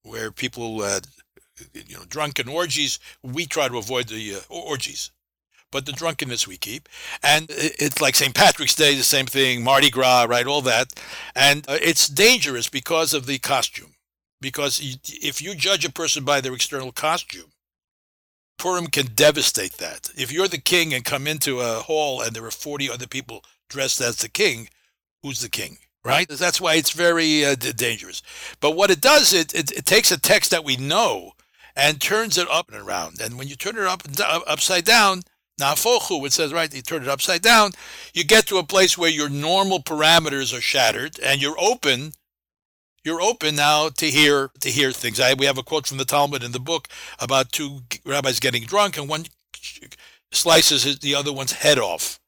where 0.02 0.30
people 0.30 0.82
uh, 0.82 1.00
you 1.72 1.96
know, 1.96 2.04
drunken 2.08 2.48
orgies. 2.48 2.98
We 3.22 3.46
try 3.46 3.68
to 3.68 3.78
avoid 3.78 4.08
the 4.08 4.36
uh, 4.36 4.40
orgies, 4.48 5.10
but 5.70 5.86
the 5.86 5.92
drunkenness 5.92 6.46
we 6.46 6.56
keep. 6.56 6.88
And 7.22 7.46
it's 7.50 8.00
like 8.00 8.16
St. 8.16 8.34
Patrick's 8.34 8.74
Day, 8.74 8.94
the 8.94 9.02
same 9.02 9.26
thing, 9.26 9.62
Mardi 9.62 9.90
Gras, 9.90 10.26
right? 10.28 10.46
All 10.46 10.62
that. 10.62 10.92
And 11.34 11.68
uh, 11.68 11.78
it's 11.80 12.08
dangerous 12.08 12.68
because 12.68 13.14
of 13.14 13.26
the 13.26 13.38
costume. 13.38 13.94
Because 14.40 14.80
if 15.04 15.40
you 15.40 15.54
judge 15.54 15.84
a 15.84 15.92
person 15.92 16.24
by 16.24 16.40
their 16.40 16.52
external 16.52 16.92
costume, 16.92 17.52
Purim 18.58 18.86
can 18.88 19.06
devastate 19.06 19.74
that. 19.78 20.10
If 20.16 20.30
you're 20.30 20.48
the 20.48 20.58
king 20.58 20.92
and 20.94 21.04
come 21.04 21.26
into 21.26 21.60
a 21.60 21.80
hall 21.80 22.20
and 22.20 22.34
there 22.34 22.44
are 22.44 22.50
40 22.50 22.90
other 22.90 23.06
people 23.06 23.44
dressed 23.68 24.00
as 24.00 24.16
the 24.16 24.28
king, 24.28 24.68
who's 25.22 25.40
the 25.40 25.48
king? 25.48 25.78
Right? 26.06 26.28
That's 26.28 26.60
why 26.60 26.74
it's 26.74 26.92
very 26.92 27.44
uh, 27.44 27.56
dangerous. 27.56 28.22
But 28.60 28.76
what 28.76 28.90
it 28.90 29.00
does, 29.00 29.32
it, 29.32 29.52
it, 29.54 29.72
it 29.72 29.86
takes 29.86 30.12
a 30.12 30.20
text 30.20 30.52
that 30.52 30.64
we 30.64 30.76
know 30.76 31.32
and 31.74 32.00
turns 32.00 32.38
it 32.38 32.48
up 32.50 32.70
and 32.70 32.80
around. 32.80 33.20
And 33.20 33.36
when 33.36 33.48
you 33.48 33.56
turn 33.56 33.76
it 33.76 33.82
up 33.82 34.04
and 34.04 34.18
upside 34.20 34.84
down, 34.84 35.22
nafochu, 35.60 36.24
it 36.24 36.32
says, 36.32 36.52
right, 36.52 36.72
you 36.72 36.82
turn 36.82 37.02
it 37.02 37.08
upside 37.08 37.42
down, 37.42 37.72
you 38.14 38.22
get 38.22 38.46
to 38.46 38.58
a 38.58 38.62
place 38.62 38.96
where 38.96 39.10
your 39.10 39.28
normal 39.28 39.80
parameters 39.80 40.56
are 40.56 40.60
shattered 40.60 41.18
and 41.20 41.42
you're 41.42 41.58
open 41.58 42.12
you're 43.06 43.22
open 43.22 43.54
now 43.54 43.88
to 43.88 44.06
hear 44.06 44.50
to 44.60 44.68
hear 44.68 44.90
things. 44.90 45.20
I, 45.20 45.34
we 45.34 45.46
have 45.46 45.58
a 45.58 45.62
quote 45.62 45.86
from 45.86 45.98
the 45.98 46.04
Talmud 46.04 46.42
in 46.42 46.50
the 46.50 46.58
book 46.58 46.88
about 47.20 47.52
two 47.52 47.82
rabbis 48.04 48.40
getting 48.40 48.64
drunk, 48.64 48.98
and 48.98 49.08
one 49.08 49.26
slices 50.32 50.98
the 50.98 51.14
other 51.14 51.32
one's 51.32 51.52
head 51.52 51.78
off, 51.78 52.18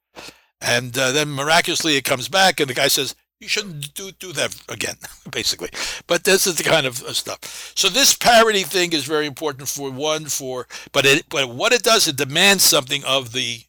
and 0.61 0.97
uh, 0.97 1.11
then 1.11 1.33
miraculously 1.33 1.97
it 1.97 2.05
comes 2.05 2.29
back, 2.29 2.61
and 2.61 2.71
the 2.71 2.75
guy 2.75 2.87
says, 2.87 3.17
"You 3.41 3.49
shouldn't 3.49 3.95
do 3.95 4.11
do 4.13 4.33
that 4.33 4.57
again," 4.69 4.97
basically. 5.31 5.71
But 6.07 6.25
this 6.25 6.47
is 6.47 6.57
the 6.57 6.65
kind 6.65 6.87
of 6.87 6.99
stuff. 7.17 7.73
So 7.75 7.89
this 7.89 8.15
parody 8.15 8.63
thing 8.63 8.93
is 8.93 9.05
very 9.05 9.27
important 9.27 9.69
for 9.69 9.91
one 9.91 10.27
for, 10.27 10.67
but 10.93 11.07
it 11.07 11.29
but 11.29 11.49
what 11.49 11.73
it 11.73 11.83
does, 11.83 12.09
it 12.09 12.17
demands 12.17 12.65
something 12.65 13.05
of 13.05 13.33
the 13.33 13.63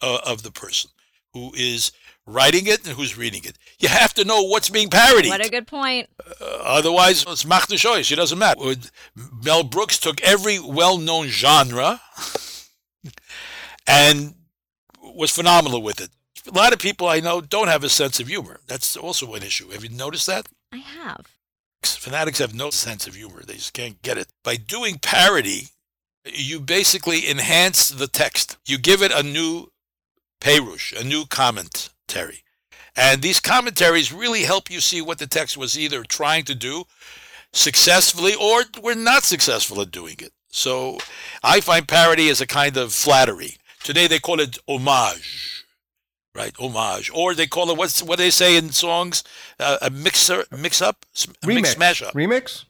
uh, 0.00 0.18
of 0.24 0.42
the 0.42 0.50
person 0.50 0.90
who 1.32 1.52
is 1.56 1.92
writing 2.26 2.66
it 2.66 2.86
and 2.86 2.96
who's 2.96 3.16
reading 3.16 3.42
it. 3.44 3.58
You 3.78 3.88
have 3.88 4.14
to 4.14 4.24
know 4.24 4.42
what's 4.42 4.68
being 4.68 4.88
parodied. 4.88 5.30
What 5.30 5.44
a 5.44 5.50
good 5.50 5.66
point. 5.66 6.08
Uh, 6.40 6.44
otherwise, 6.62 7.24
it's 7.26 7.44
mach 7.44 7.68
machne 7.68 7.76
shoyish. 7.76 8.12
It 8.12 8.16
doesn't 8.16 8.38
matter. 8.38 8.60
Mel 9.44 9.64
Brooks 9.64 9.98
took 9.98 10.20
every 10.22 10.58
well-known 10.58 11.26
genre 11.28 12.00
and 13.86 14.34
was 15.02 15.30
phenomenal 15.30 15.82
with 15.82 16.00
it. 16.00 16.10
A 16.46 16.56
lot 16.56 16.72
of 16.72 16.78
people 16.78 17.08
I 17.08 17.20
know 17.20 17.40
don't 17.40 17.68
have 17.68 17.84
a 17.84 17.88
sense 17.88 18.20
of 18.20 18.28
humor. 18.28 18.60
That's 18.66 18.96
also 18.96 19.34
an 19.34 19.42
issue. 19.42 19.70
Have 19.70 19.84
you 19.84 19.90
noticed 19.90 20.26
that? 20.26 20.48
I 20.72 20.78
have. 20.78 21.26
Fanatics 21.82 22.38
have 22.38 22.54
no 22.54 22.70
sense 22.70 23.06
of 23.06 23.14
humor. 23.14 23.42
They 23.46 23.54
just 23.54 23.72
can't 23.72 24.00
get 24.02 24.18
it. 24.18 24.28
By 24.44 24.56
doing 24.56 24.98
parody, 24.98 25.68
you 26.24 26.60
basically 26.60 27.30
enhance 27.30 27.88
the 27.88 28.06
text. 28.06 28.58
You 28.66 28.78
give 28.78 29.02
it 29.02 29.12
a 29.12 29.22
new 29.22 29.68
perush, 30.40 30.98
a 30.98 31.04
new 31.04 31.24
comment 31.26 31.90
commentary. 32.10 32.42
And 32.96 33.22
these 33.22 33.40
commentaries 33.40 34.12
really 34.12 34.42
help 34.42 34.70
you 34.70 34.80
see 34.80 35.00
what 35.00 35.18
the 35.18 35.26
text 35.26 35.56
was 35.56 35.78
either 35.78 36.02
trying 36.02 36.44
to 36.44 36.54
do 36.54 36.84
successfully 37.52 38.34
or 38.34 38.62
were 38.82 38.94
not 38.94 39.22
successful 39.22 39.80
at 39.80 39.90
doing 39.90 40.16
it. 40.18 40.32
So 40.48 40.98
I 41.42 41.60
find 41.60 41.86
parody 41.86 42.28
as 42.28 42.40
a 42.40 42.46
kind 42.46 42.76
of 42.76 42.92
flattery. 42.92 43.56
Today 43.82 44.06
they 44.06 44.18
call 44.18 44.40
it 44.40 44.58
homage, 44.68 45.59
right? 46.40 46.54
Homage, 46.58 47.10
or 47.14 47.34
they 47.34 47.46
call 47.46 47.70
it 47.70 47.76
what's 47.76 48.02
what 48.02 48.18
they 48.18 48.30
say 48.30 48.56
in 48.56 48.70
songs, 48.70 49.22
uh, 49.58 49.78
a 49.82 49.90
mixer, 49.90 50.44
mix 50.56 50.80
up, 50.82 51.04
a 51.14 51.46
remix, 51.46 51.54
mix 51.54 51.70
smash 51.70 52.02
up, 52.02 52.14
remix. 52.14 52.64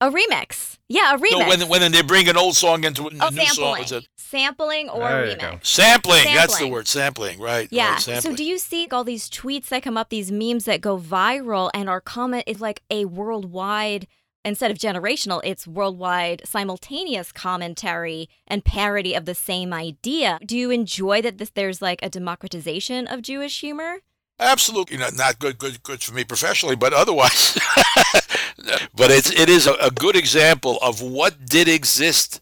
A 0.00 0.10
remix. 0.10 0.78
Yeah, 0.88 1.14
a 1.14 1.18
remix. 1.18 1.30
No, 1.30 1.48
when, 1.48 1.68
when 1.68 1.92
they 1.92 2.02
bring 2.02 2.28
an 2.28 2.36
old 2.36 2.56
song 2.56 2.84
into 2.84 3.04
a 3.04 3.06
oh, 3.06 3.28
new 3.30 3.44
sampling. 3.46 3.86
song. 3.86 4.02
Sampling 4.18 4.88
or 4.90 5.00
remix. 5.00 5.64
Sampling, 5.64 6.22
sampling, 6.22 6.34
That's 6.34 6.58
the 6.58 6.68
word. 6.68 6.86
Sampling. 6.86 7.40
Right. 7.40 7.68
Yeah. 7.70 7.92
Right, 7.92 8.22
so 8.22 8.34
do 8.34 8.44
you 8.44 8.58
see 8.58 8.88
all 8.90 9.04
these 9.04 9.30
tweets 9.30 9.68
that 9.68 9.82
come 9.82 9.96
up, 9.96 10.10
these 10.10 10.30
memes 10.30 10.64
that 10.64 10.80
go 10.80 10.98
viral, 10.98 11.70
and 11.72 11.88
our 11.88 12.00
comment 12.00 12.44
is 12.46 12.60
like 12.60 12.82
a 12.90 13.06
worldwide, 13.06 14.06
instead 14.44 14.70
of 14.70 14.78
generational, 14.78 15.40
it's 15.44 15.66
worldwide 15.66 16.42
simultaneous 16.44 17.32
commentary 17.32 18.28
and 18.46 18.64
parody 18.64 19.14
of 19.14 19.24
the 19.24 19.34
same 19.34 19.72
idea. 19.72 20.38
Do 20.44 20.56
you 20.56 20.70
enjoy 20.70 21.22
that 21.22 21.38
this, 21.38 21.50
there's 21.50 21.80
like 21.80 22.00
a 22.02 22.10
democratization 22.10 23.06
of 23.06 23.22
Jewish 23.22 23.60
humor? 23.60 23.98
Absolutely 24.38 24.96
not, 24.96 25.14
not 25.14 25.38
good, 25.38 25.58
good, 25.58 25.82
good 25.82 26.02
for 26.02 26.12
me 26.12 26.24
professionally, 26.24 26.74
but 26.74 26.92
otherwise. 26.92 27.56
but 28.94 29.10
it's 29.10 29.30
it 29.30 29.48
is 29.48 29.66
a, 29.66 29.74
a, 29.74 29.90
good 29.92 30.16
example 30.16 30.76
of 30.82 31.00
what 31.00 31.46
did 31.46 31.68
exist 31.68 32.40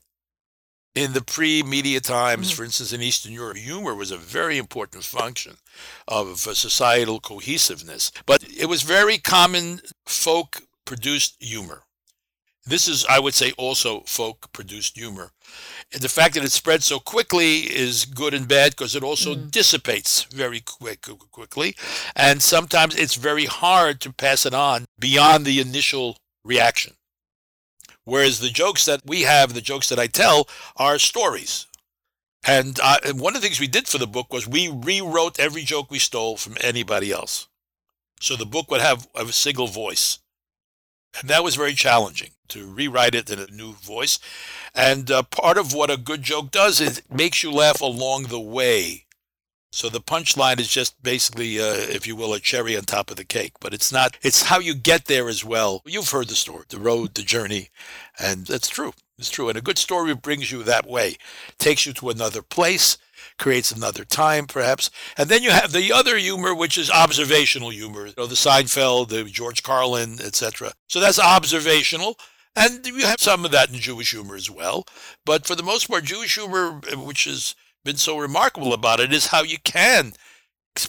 in 0.94 1.12
the 1.12 1.22
pre-media 1.22 2.00
times. 2.00 2.48
Mm-hmm. 2.48 2.57
For 2.57 2.64
instance, 2.64 2.92
in 2.94 3.03
Eastern 3.03 3.32
Europe, 3.32 3.59
humor 3.59 3.94
was 3.94 4.11
a 4.11 4.16
very 4.16 4.57
important 4.57 5.05
function 5.05 5.57
of 6.09 6.38
societal 6.38 7.20
cohesiveness. 7.20 8.11
But 8.24 8.44
it 8.44 8.66
was 8.66 8.82
very 8.82 9.18
common 9.18 9.80
folk-produced 10.07 11.36
humor. 11.40 11.82
This 12.64 12.86
is, 12.86 13.04
I 13.06 13.18
would 13.18 13.34
say, 13.34 13.52
also 13.58 14.02
folk-produced 14.02 14.96
humor. 14.96 15.32
And 15.92 16.00
the 16.00 16.08
fact 16.08 16.34
that 16.34 16.44
it 16.44 16.52
spreads 16.52 16.84
so 16.84 17.00
quickly 17.00 17.62
is 17.62 18.04
good 18.04 18.34
and 18.34 18.46
bad 18.46 18.72
because 18.72 18.94
it 18.94 19.02
also 19.02 19.34
mm. 19.34 19.50
dissipates 19.50 20.24
very 20.24 20.60
quick, 20.60 21.02
quickly. 21.32 21.74
And 22.14 22.40
sometimes 22.40 22.94
it's 22.94 23.16
very 23.16 23.46
hard 23.46 24.00
to 24.02 24.12
pass 24.12 24.46
it 24.46 24.54
on 24.54 24.84
beyond 24.98 25.44
the 25.44 25.60
initial 25.60 26.16
reaction. 26.44 26.94
Whereas 28.04 28.38
the 28.38 28.48
jokes 28.48 28.84
that 28.84 29.02
we 29.04 29.22
have, 29.22 29.54
the 29.54 29.60
jokes 29.60 29.88
that 29.88 29.98
I 29.98 30.06
tell, 30.06 30.48
are 30.76 30.98
stories. 30.98 31.66
And, 32.46 32.78
uh, 32.82 32.98
and 33.04 33.20
one 33.20 33.34
of 33.34 33.42
the 33.42 33.46
things 33.46 33.60
we 33.60 33.68
did 33.68 33.88
for 33.88 33.98
the 33.98 34.06
book 34.06 34.32
was 34.32 34.46
we 34.46 34.68
rewrote 34.68 35.38
every 35.38 35.62
joke 35.62 35.90
we 35.90 35.98
stole 35.98 36.36
from 36.36 36.56
anybody 36.60 37.10
else. 37.12 37.48
So 38.20 38.36
the 38.36 38.46
book 38.46 38.70
would 38.70 38.80
have 38.80 39.08
a 39.16 39.26
single 39.32 39.66
voice. 39.66 40.20
And 41.20 41.28
that 41.28 41.44
was 41.44 41.56
very 41.56 41.74
challenging 41.74 42.30
to 42.53 42.66
rewrite 42.66 43.14
it 43.14 43.30
in 43.30 43.38
a 43.38 43.50
new 43.50 43.72
voice. 43.72 44.18
And 44.74 45.11
uh, 45.11 45.22
part 45.24 45.59
of 45.59 45.74
what 45.74 45.90
a 45.90 45.96
good 45.96 46.22
joke 46.22 46.50
does 46.50 46.80
is 46.80 46.98
it 46.98 47.12
makes 47.12 47.42
you 47.42 47.50
laugh 47.50 47.80
along 47.80 48.24
the 48.24 48.40
way. 48.40 49.07
So 49.72 49.88
the 49.88 50.00
punchline 50.00 50.61
is 50.61 50.68
just 50.68 51.03
basically, 51.03 51.59
uh, 51.59 51.74
if 51.74 52.07
you 52.07 52.14
will, 52.14 52.34
a 52.34 52.40
cherry 52.40 52.76
on 52.76 52.84
top 52.84 53.11
of 53.11 53.16
the 53.16 53.24
cake. 53.24 53.55
But 53.59 53.72
it's 53.72 53.90
not, 53.90 54.18
it's 54.20 54.42
how 54.42 54.59
you 54.59 54.74
get 54.74 55.07
there 55.07 55.28
as 55.28 55.44
well. 55.44 55.82
You've 55.86 56.11
heard 56.11 56.28
the 56.28 56.34
story, 56.34 56.64
the 56.68 56.78
road, 56.78 57.14
the 57.14 57.22
journey. 57.22 57.70
And 58.18 58.46
that's 58.46 58.68
true. 58.68 58.92
It's 59.18 59.30
true. 59.30 59.48
And 59.48 59.57
a 59.57 59.62
good 59.62 59.78
story 59.78 60.14
brings 60.14 60.53
you 60.53 60.62
that 60.62 60.86
way, 60.86 61.16
takes 61.59 61.86
you 61.86 61.94
to 61.94 62.11
another 62.11 62.42
place, 62.42 62.98
creates 63.38 63.72
another 63.72 64.05
time, 64.05 64.46
perhaps. 64.46 64.90
And 65.16 65.30
then 65.30 65.42
you 65.42 65.53
have 65.53 65.72
the 65.72 65.90
other 65.90 66.18
humor, 66.18 66.55
which 66.55 66.76
is 66.76 66.90
observational 66.90 67.70
humor. 67.70 68.07
You 68.07 68.14
know, 68.18 68.26
the 68.26 68.34
Seinfeld, 68.34 69.09
the 69.09 69.24
George 69.24 69.62
Carlin, 69.62 70.18
etc. 70.22 70.72
So 70.88 71.00
that's 71.00 71.18
observational. 71.18 72.18
And 72.55 72.86
you 72.86 73.07
have 73.07 73.20
some 73.20 73.44
of 73.44 73.50
that 73.53 73.70
in 73.70 73.76
Jewish 73.76 74.11
humor 74.11 74.36
as 74.36 74.50
well. 74.50 74.84
But 75.24 75.46
for 75.46 75.55
the 75.55 75.62
most 75.62 75.88
part, 75.88 76.05
Jewish 76.05 76.34
humor, 76.34 76.80
which 76.94 77.24
has 77.24 77.55
been 77.84 77.96
so 77.96 78.18
remarkable 78.18 78.74
about 78.74 79.00
it, 79.00 79.12
is 79.12 79.28
how 79.28 79.42
you 79.42 79.59
can 79.64 80.12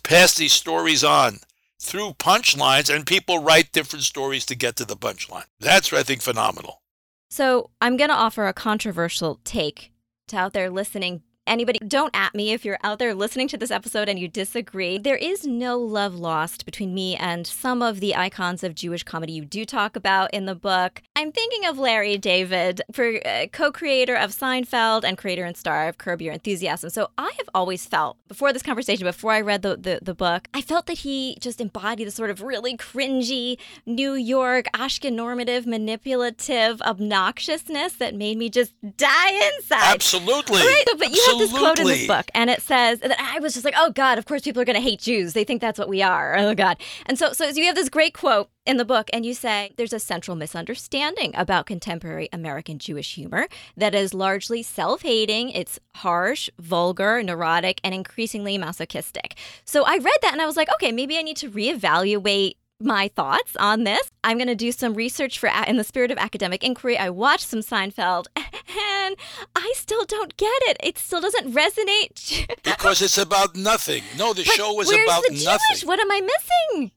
pass 0.03 0.35
these 0.35 0.53
stories 0.53 1.03
on 1.03 1.39
through 1.79 2.13
punchlines, 2.13 2.93
and 2.93 3.05
people 3.05 3.39
write 3.39 3.71
different 3.73 4.03
stories 4.03 4.45
to 4.45 4.55
get 4.55 4.75
to 4.77 4.85
the 4.85 4.95
punchline. 4.95 5.45
That's, 5.59 5.91
I 5.91 6.03
think, 6.03 6.21
phenomenal. 6.21 6.81
So 7.29 7.71
I'm 7.81 7.97
going 7.97 8.09
to 8.09 8.15
offer 8.15 8.47
a 8.47 8.53
controversial 8.53 9.39
take 9.43 9.91
to 10.27 10.37
out 10.37 10.53
there 10.53 10.69
listening 10.69 11.23
anybody, 11.47 11.79
don't 11.87 12.15
at 12.15 12.33
me 12.35 12.51
if 12.51 12.65
you're 12.65 12.79
out 12.83 12.99
there 12.99 13.13
listening 13.13 13.47
to 13.49 13.57
this 13.57 13.71
episode 13.71 14.09
and 14.09 14.19
you 14.19 14.27
disagree. 14.27 14.97
There 14.97 15.15
is 15.15 15.45
no 15.45 15.77
love 15.77 16.15
lost 16.15 16.65
between 16.65 16.93
me 16.93 17.15
and 17.15 17.45
some 17.45 17.81
of 17.81 17.99
the 17.99 18.15
icons 18.15 18.63
of 18.63 18.75
Jewish 18.75 19.03
comedy 19.03 19.33
you 19.33 19.45
do 19.45 19.65
talk 19.65 19.95
about 19.95 20.33
in 20.33 20.45
the 20.45 20.55
book. 20.55 21.01
I'm 21.15 21.31
thinking 21.31 21.65
of 21.65 21.77
Larry 21.77 22.17
David, 22.17 22.81
for 22.91 23.25
uh, 23.25 23.47
co-creator 23.51 24.15
of 24.15 24.31
Seinfeld 24.31 25.03
and 25.03 25.17
creator 25.17 25.43
and 25.43 25.55
star 25.57 25.87
of 25.87 25.97
Curb 25.97 26.21
Your 26.21 26.33
Enthusiasm. 26.33 26.89
So 26.89 27.09
I 27.17 27.31
have 27.37 27.49
always 27.53 27.85
felt 27.85 28.17
before 28.27 28.53
this 28.53 28.63
conversation, 28.63 29.05
before 29.05 29.31
I 29.31 29.41
read 29.41 29.61
the, 29.61 29.77
the, 29.77 29.99
the 30.01 30.13
book, 30.13 30.47
I 30.53 30.61
felt 30.61 30.87
that 30.87 30.99
he 30.99 31.37
just 31.39 31.61
embodied 31.61 32.07
the 32.07 32.11
sort 32.11 32.29
of 32.29 32.41
really 32.41 32.75
cringy 32.77 33.57
New 33.85 34.13
York, 34.13 34.65
Ashken 34.73 35.13
normative, 35.13 35.67
manipulative 35.67 36.79
obnoxiousness 36.79 37.97
that 37.97 38.15
made 38.15 38.37
me 38.37 38.49
just 38.49 38.73
die 38.97 39.51
inside. 39.55 39.93
Absolutely. 39.93 40.61
Right, 40.61 40.83
but 40.97 41.09
you 41.09 41.32
have 41.39 41.49
this 41.49 41.57
quote 41.57 41.79
in 41.79 41.87
this 41.87 42.07
book, 42.07 42.29
and 42.33 42.49
it 42.49 42.61
says 42.61 42.99
that 42.99 43.19
I 43.19 43.39
was 43.39 43.53
just 43.53 43.65
like, 43.65 43.75
oh 43.77 43.91
God, 43.91 44.17
of 44.17 44.25
course 44.25 44.41
people 44.41 44.61
are 44.61 44.65
going 44.65 44.75
to 44.75 44.81
hate 44.81 44.99
Jews. 44.99 45.33
They 45.33 45.43
think 45.43 45.61
that's 45.61 45.79
what 45.79 45.89
we 45.89 46.01
are. 46.01 46.37
Oh 46.43 46.53
God. 46.53 46.77
And 47.05 47.17
so, 47.17 47.31
so 47.31 47.47
you 47.47 47.65
have 47.65 47.75
this 47.75 47.87
great 47.87 48.13
quote 48.13 48.49
in 48.65 48.75
the 48.77 48.83
book, 48.85 49.09
and 49.13 49.25
you 49.25 49.33
say 49.33 49.71
there's 49.77 49.93
a 49.93 49.99
central 49.99 50.35
misunderstanding 50.35 51.31
about 51.35 51.65
contemporary 51.65 52.27
American 52.33 52.79
Jewish 52.79 53.15
humor 53.15 53.47
that 53.77 53.95
is 53.95 54.13
largely 54.13 54.61
self 54.61 55.03
hating, 55.03 55.51
it's 55.51 55.79
harsh, 55.95 56.49
vulgar, 56.59 57.23
neurotic, 57.23 57.79
and 57.83 57.95
increasingly 57.95 58.57
masochistic. 58.57 59.35
So 59.63 59.83
I 59.85 59.97
read 59.97 60.17
that 60.21 60.33
and 60.33 60.41
I 60.41 60.45
was 60.45 60.57
like, 60.57 60.69
okay, 60.73 60.91
maybe 60.91 61.17
I 61.17 61.21
need 61.21 61.37
to 61.37 61.49
reevaluate 61.49 62.55
my 62.83 63.09
thoughts 63.15 63.55
on 63.57 63.83
this. 63.83 64.11
I'm 64.23 64.37
going 64.37 64.47
to 64.47 64.55
do 64.55 64.71
some 64.71 64.93
research 64.93 65.39
for 65.39 65.49
in 65.67 65.77
the 65.77 65.83
spirit 65.83 66.11
of 66.11 66.17
academic 66.17 66.63
inquiry. 66.63 66.97
I 66.97 67.09
watched 67.09 67.47
some 67.47 67.59
Seinfeld 67.59 68.27
and 68.35 69.15
I 69.55 69.73
still 69.75 70.05
don't 70.05 70.35
get 70.37 70.61
it. 70.63 70.77
It 70.83 70.97
still 70.97 71.21
doesn't 71.21 71.53
resonate. 71.53 72.47
because 72.63 73.01
it's 73.01 73.17
about 73.17 73.55
nothing. 73.55 74.03
No, 74.17 74.33
the 74.33 74.43
but 74.43 74.55
show 74.55 74.73
was 74.73 74.91
about 74.91 75.23
the 75.27 75.35
Jewish? 75.35 75.85
What 75.85 75.99
am 75.99 76.11
I 76.11 76.21
missing? 76.21 76.91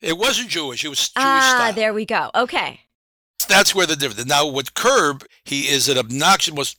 It 0.00 0.18
wasn't 0.18 0.50
Jewish. 0.50 0.84
It 0.84 0.88
was 0.88 0.98
Jewish 0.98 1.16
ah, 1.16 1.56
style. 1.56 1.72
there 1.72 1.94
we 1.94 2.04
go. 2.04 2.30
Okay. 2.34 2.80
That's 3.48 3.74
where 3.74 3.86
the 3.86 3.96
difference. 3.96 4.26
Now, 4.26 4.46
with 4.46 4.74
Curb, 4.74 5.24
he 5.44 5.62
is 5.62 5.88
an 5.88 5.98
obnoxious, 5.98 6.54
most 6.54 6.76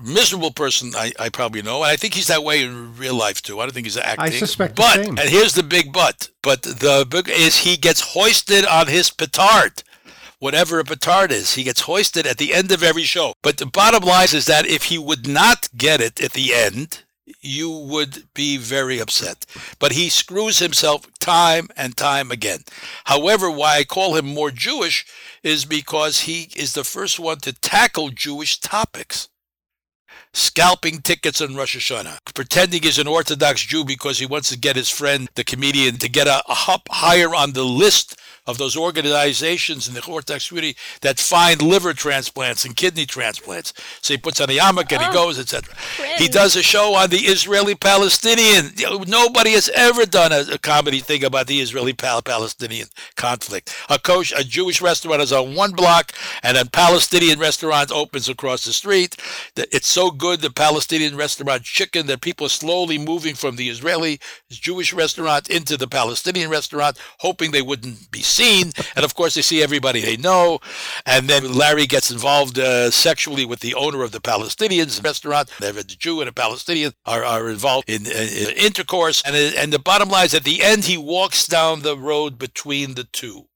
miserable 0.00 0.50
person 0.50 0.92
I, 0.96 1.12
I 1.18 1.28
probably 1.28 1.62
know, 1.62 1.82
and 1.82 1.90
I 1.90 1.96
think 1.96 2.14
he's 2.14 2.28
that 2.28 2.44
way 2.44 2.62
in 2.62 2.96
real 2.96 3.14
life 3.14 3.42
too. 3.42 3.60
I 3.60 3.64
don't 3.64 3.72
think 3.72 3.86
he's 3.86 3.96
acting. 3.96 4.24
I 4.24 4.30
suspect 4.30 4.76
the 4.76 4.82
but 4.82 5.04
same. 5.04 5.18
and 5.18 5.28
here's 5.28 5.54
the 5.54 5.62
big 5.62 5.92
but. 5.92 6.30
But 6.42 6.62
the 6.62 7.06
big 7.08 7.28
is 7.28 7.58
he 7.58 7.76
gets 7.76 8.00
hoisted 8.00 8.64
on 8.64 8.86
his 8.86 9.10
petard. 9.10 9.82
Whatever 10.38 10.78
a 10.78 10.84
petard 10.84 11.30
is, 11.30 11.52
he 11.54 11.62
gets 11.64 11.82
hoisted 11.82 12.26
at 12.26 12.38
the 12.38 12.54
end 12.54 12.72
of 12.72 12.82
every 12.82 13.02
show. 13.02 13.34
But 13.42 13.58
the 13.58 13.66
bottom 13.66 14.02
line 14.04 14.28
is 14.32 14.46
that 14.46 14.66
if 14.66 14.84
he 14.84 14.96
would 14.96 15.28
not 15.28 15.68
get 15.76 16.00
it 16.00 16.18
at 16.22 16.32
the 16.32 16.54
end, 16.54 17.02
you 17.40 17.70
would 17.70 18.24
be 18.34 18.56
very 18.56 18.98
upset. 18.98 19.46
But 19.78 19.92
he 19.92 20.08
screws 20.08 20.58
himself 20.58 21.06
time 21.18 21.68
and 21.76 21.96
time 21.96 22.30
again. 22.30 22.60
However, 23.04 23.50
why 23.50 23.78
I 23.78 23.84
call 23.84 24.16
him 24.16 24.26
more 24.26 24.50
Jewish 24.50 25.06
is 25.42 25.64
because 25.64 26.20
he 26.20 26.50
is 26.56 26.74
the 26.74 26.84
first 26.84 27.18
one 27.18 27.38
to 27.40 27.52
tackle 27.52 28.10
Jewish 28.10 28.60
topics. 28.60 29.28
Scalping 30.32 31.02
tickets 31.02 31.40
on 31.40 31.56
Rosh 31.56 31.76
Hashanah, 31.76 32.18
pretending 32.34 32.82
he's 32.82 33.00
an 33.00 33.08
Orthodox 33.08 33.62
Jew 33.62 33.84
because 33.84 34.20
he 34.20 34.26
wants 34.26 34.48
to 34.50 34.58
get 34.58 34.76
his 34.76 34.88
friend, 34.88 35.28
the 35.34 35.42
comedian, 35.42 35.96
to 35.96 36.08
get 36.08 36.28
a, 36.28 36.42
a 36.48 36.54
hop 36.54 36.88
higher 36.88 37.34
on 37.34 37.52
the 37.52 37.64
list 37.64 38.16
of 38.46 38.58
those 38.58 38.76
organizations 38.76 39.88
in 39.88 39.94
the 39.94 40.04
Orthodox 40.06 40.48
community 40.48 40.76
that 41.02 41.18
find 41.18 41.62
liver 41.62 41.92
transplants 41.92 42.64
and 42.64 42.76
kidney 42.76 43.06
transplants. 43.06 43.72
So 44.00 44.14
he 44.14 44.18
puts 44.18 44.40
on 44.40 44.50
a 44.50 44.54
yarmulke 44.56 44.92
and 44.92 45.02
he 45.02 45.08
Oh, 45.10 45.12
goes, 45.12 45.38
etc. 45.38 45.74
He 46.18 46.28
does 46.28 46.54
a 46.56 46.62
show 46.62 46.94
on 46.94 47.10
the 47.10 47.18
Israeli-Palestinian. 47.18 48.72
Nobody 49.08 49.52
has 49.52 49.68
ever 49.74 50.06
done 50.06 50.32
a, 50.32 50.54
a 50.54 50.58
comedy 50.58 51.00
thing 51.00 51.24
about 51.24 51.46
the 51.46 51.60
Israeli-Palestinian 51.60 52.88
conflict. 53.16 53.74
A 53.88 53.98
kosher, 53.98 54.36
a 54.38 54.44
Jewish 54.44 54.80
restaurant 54.80 55.20
is 55.22 55.32
on 55.32 55.54
one 55.54 55.72
block, 55.72 56.12
and 56.42 56.56
a 56.56 56.64
Palestinian 56.64 57.38
restaurant 57.38 57.90
opens 57.90 58.28
across 58.28 58.64
the 58.64 58.72
street. 58.72 59.16
It's 59.56 59.88
so 59.88 60.10
good, 60.10 60.40
the 60.40 60.50
Palestinian 60.50 61.16
restaurant 61.16 61.62
chicken, 61.62 62.06
that 62.06 62.20
people 62.20 62.46
are 62.46 62.50
slowly 62.50 62.98
moving 62.98 63.34
from 63.34 63.56
the 63.56 63.68
Israeli 63.68 64.20
Jewish 64.50 64.92
restaurant 64.92 65.48
into 65.50 65.76
the 65.76 65.88
Palestinian 65.88 66.50
restaurant, 66.50 66.98
hoping 67.18 67.50
they 67.50 67.62
wouldn't 67.62 68.10
be 68.10 68.22
seen. 68.30 68.72
And 68.96 69.04
of 69.04 69.14
course, 69.14 69.34
they 69.34 69.42
see 69.42 69.62
everybody 69.62 70.00
they 70.00 70.16
know. 70.16 70.60
And 71.04 71.28
then 71.28 71.52
Larry 71.52 71.86
gets 71.86 72.10
involved 72.10 72.58
uh, 72.58 72.90
sexually 72.90 73.44
with 73.44 73.60
the 73.60 73.74
owner 73.74 74.02
of 74.02 74.12
the 74.12 74.20
Palestinians 74.20 75.02
restaurant. 75.02 75.50
They 75.60 75.66
have 75.66 75.76
a 75.76 75.84
Jew 75.84 76.20
and 76.20 76.28
a 76.28 76.32
Palestinian 76.32 76.92
are, 77.04 77.24
are 77.24 77.50
involved 77.50 77.88
in, 77.88 78.06
in, 78.06 78.28
in 78.28 78.50
intercourse. 78.56 79.22
And, 79.26 79.36
and 79.36 79.72
the 79.72 79.78
bottom 79.78 80.08
line 80.08 80.26
is 80.26 80.34
at 80.34 80.44
the 80.44 80.62
end, 80.62 80.84
he 80.84 80.96
walks 80.96 81.46
down 81.46 81.82
the 81.82 81.96
road 81.96 82.38
between 82.38 82.94
the 82.94 83.04
two. 83.04 83.46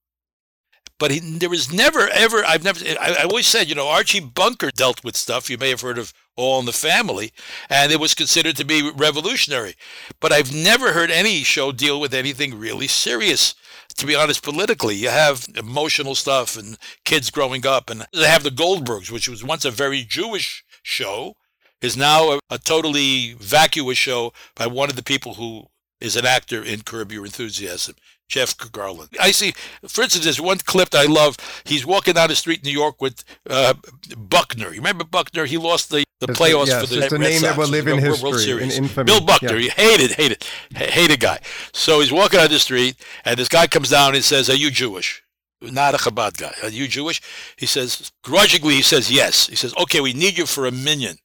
But 0.99 1.11
he, 1.11 1.19
there 1.19 1.51
was 1.51 1.73
never, 1.73 2.09
ever, 2.09 2.45
I've 2.45 2.63
never, 2.63 2.81
I, 3.01 3.17
I 3.19 3.23
always 3.25 3.49
said, 3.49 3.69
you 3.69 3.75
know, 3.75 3.89
Archie 3.89 4.21
Bunker 4.21 4.71
dealt 4.71 5.03
with 5.03 5.17
stuff. 5.17 5.51
You 5.51 5.59
may 5.59 5.71
have 5.71 5.81
heard 5.81 5.99
of 5.99 6.13
All 6.37 6.61
in 6.61 6.67
the 6.67 6.73
Family, 6.73 7.33
and 7.69 7.91
it 7.91 7.99
was 7.99 8.15
considered 8.15 8.57
to 8.57 8.65
be 8.65 8.91
revolutionary. 8.95 9.75
But 10.21 10.33
I've 10.33 10.55
never 10.55 10.93
heard 10.93 11.11
any 11.11 11.43
show 11.43 11.73
deal 11.73 12.01
with 12.01 12.15
anything 12.15 12.57
really 12.59 12.87
serious. 12.87 13.57
To 13.99 14.07
be 14.07 14.17
honest, 14.17 14.43
politically, 14.43 14.97
you 14.97 15.09
have 15.09 15.47
emotional 15.57 16.15
stuff 16.15 16.57
and 16.57 16.77
kids 17.05 17.31
growing 17.31 17.67
up, 17.67 17.91
and 17.91 18.07
they 18.13 18.29
have 18.29 18.43
the 18.43 18.51
Goldbergs, 18.51 19.11
which 19.11 19.29
was 19.29 19.45
once 19.45 19.65
a 19.65 19.71
very 19.71 20.03
Jewish 20.03 20.65
show, 20.83 21.37
is 21.81 21.97
now 21.97 22.33
a, 22.33 22.41
a 22.51 22.59
totally 22.59 23.35
vacuous 23.35 23.99
show 23.99 24.33
by 24.57 24.67
one 24.67 24.91
of 24.91 24.97
the 24.97 25.03
people 25.03 25.35
who 25.35 25.67
is 26.01 26.17
an 26.17 26.27
actor 26.27 26.63
in 26.63 26.83
Curb 26.83 27.13
Your 27.13 27.25
Enthusiasm, 27.25 27.95
Jeff 28.29 28.57
Garlin. 28.57 29.09
I 29.21 29.31
see, 29.31 29.53
for 29.87 30.03
instance, 30.03 30.25
there's 30.25 30.41
one 30.41 30.59
clip 30.59 30.91
that 30.91 31.07
I 31.07 31.13
love. 31.13 31.37
He's 31.65 31.85
walking 31.87 32.15
down 32.15 32.29
the 32.29 32.35
street 32.37 32.61
in 32.61 32.65
New 32.69 32.73
York 32.79 33.01
with 33.01 33.23
uh, 33.49 33.75
Buckner. 34.17 34.69
You 34.71 34.77
remember 34.77 35.05
Buckner? 35.05 35.45
He 35.45 35.57
lost 35.59 35.91
the, 35.91 36.05
the 36.21 36.27
It's 36.31 36.41
a- 36.41 36.43
playoffs 36.43 36.67
yes, 36.69 36.81
for 36.81 36.95
the 36.95 37.03
it's 37.05 37.13
a 37.13 37.19
Red 37.19 37.29
name 37.29 37.43
that 37.43 37.49
Sox 37.55 37.59
will 37.59 37.69
live 37.69 37.87
in 37.87 38.03
World- 38.03 38.23
World 38.23 38.35
history, 38.37 38.53
in 38.53 38.71
Series. 38.71 38.79
infamy. 38.79 39.05
Bill 39.07 39.21
Buckner, 39.21 39.57
Yeah. 39.57 39.71
he 39.75 39.83
hated, 39.83 40.11
hated, 40.13 40.45
ha- 40.77 40.91
hated 40.91 41.21
guy. 41.21 41.39
So 41.73 42.01
he's 42.01 42.11
walking 42.13 42.39
down 42.41 42.49
the 42.51 42.59
street, 42.59 42.97
and 43.25 43.37
this 43.39 43.49
guy 43.49 43.67
comes 43.67 43.91
down 43.91 44.15
and 44.15 44.25
says, 44.25 44.49
"Are 44.49 44.55
you 44.57 44.71
Jewish?" 44.71 45.23
Not 45.61 45.95
a 45.95 45.99
Chabad 45.99 46.37
guy. 46.37 46.53
Are 46.63 46.69
you 46.69 46.89
Jewish? 46.89 47.23
He 47.57 47.65
says, 47.65 48.13
grudgingly, 48.23 48.75
he 48.75 48.83
says, 48.83 49.11
yes. 49.11 49.47
He 49.47 49.57
says, 49.57 49.73
okay, 49.79 50.01
we 50.01 50.13
need 50.13 50.37
you 50.37 50.45
for 50.45 50.67
a 50.67 50.71
minyan. 50.71 51.17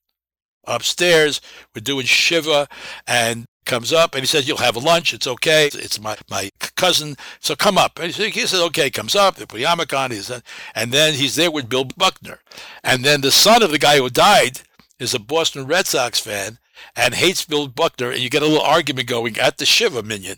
Upstairs, 0.66 1.42
we're 1.74 1.82
doing 1.82 2.06
Shiva, 2.06 2.68
and 3.08 3.46
comes 3.70 3.94
up 3.94 4.16
and 4.16 4.22
he 4.22 4.28
says, 4.28 4.48
you'll 4.48 4.58
have 4.58 4.76
lunch. 4.76 5.14
It's 5.14 5.28
okay. 5.28 5.68
It's 5.68 6.02
my, 6.02 6.18
my 6.30 6.50
cousin. 6.76 7.16
So 7.40 7.56
come 7.56 7.78
up. 7.78 8.00
And 8.00 8.12
he 8.12 8.32
says, 8.46 8.60
okay, 8.60 8.90
comes 8.90 9.16
up. 9.16 9.36
They 9.36 9.46
put 9.46 9.62
yarmulke 9.62 9.98
on. 9.98 10.12
He's, 10.12 10.32
and 10.74 10.92
then 10.92 11.14
he's 11.14 11.36
there 11.36 11.52
with 11.52 11.70
Bill 11.70 11.86
Buckner. 11.86 12.40
And 12.84 13.06
then 13.06 13.22
the 13.22 13.32
son 13.32 13.62
of 13.62 13.72
the 13.72 13.78
guy 13.78 13.98
who 13.98 14.10
died 14.10 14.62
is 14.98 15.14
a 15.14 15.20
Boston 15.20 15.68
Red 15.68 15.86
Sox 15.86 16.20
fan 16.20 16.58
and 16.96 17.14
hates 17.14 17.46
Bill 17.46 17.68
Buckner. 17.68 18.10
And 18.10 18.20
you 18.20 18.30
get 18.30 18.42
a 18.42 18.48
little 18.48 18.64
argument 18.64 19.08
going 19.08 19.38
at 19.38 19.58
the 19.58 19.66
Shiva 19.66 20.02
minyan 20.02 20.38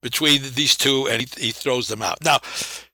between 0.00 0.42
these 0.54 0.76
two, 0.76 1.08
and 1.08 1.20
he, 1.20 1.28
he 1.46 1.50
throws 1.50 1.88
them 1.88 2.02
out. 2.02 2.24
Now, 2.24 2.38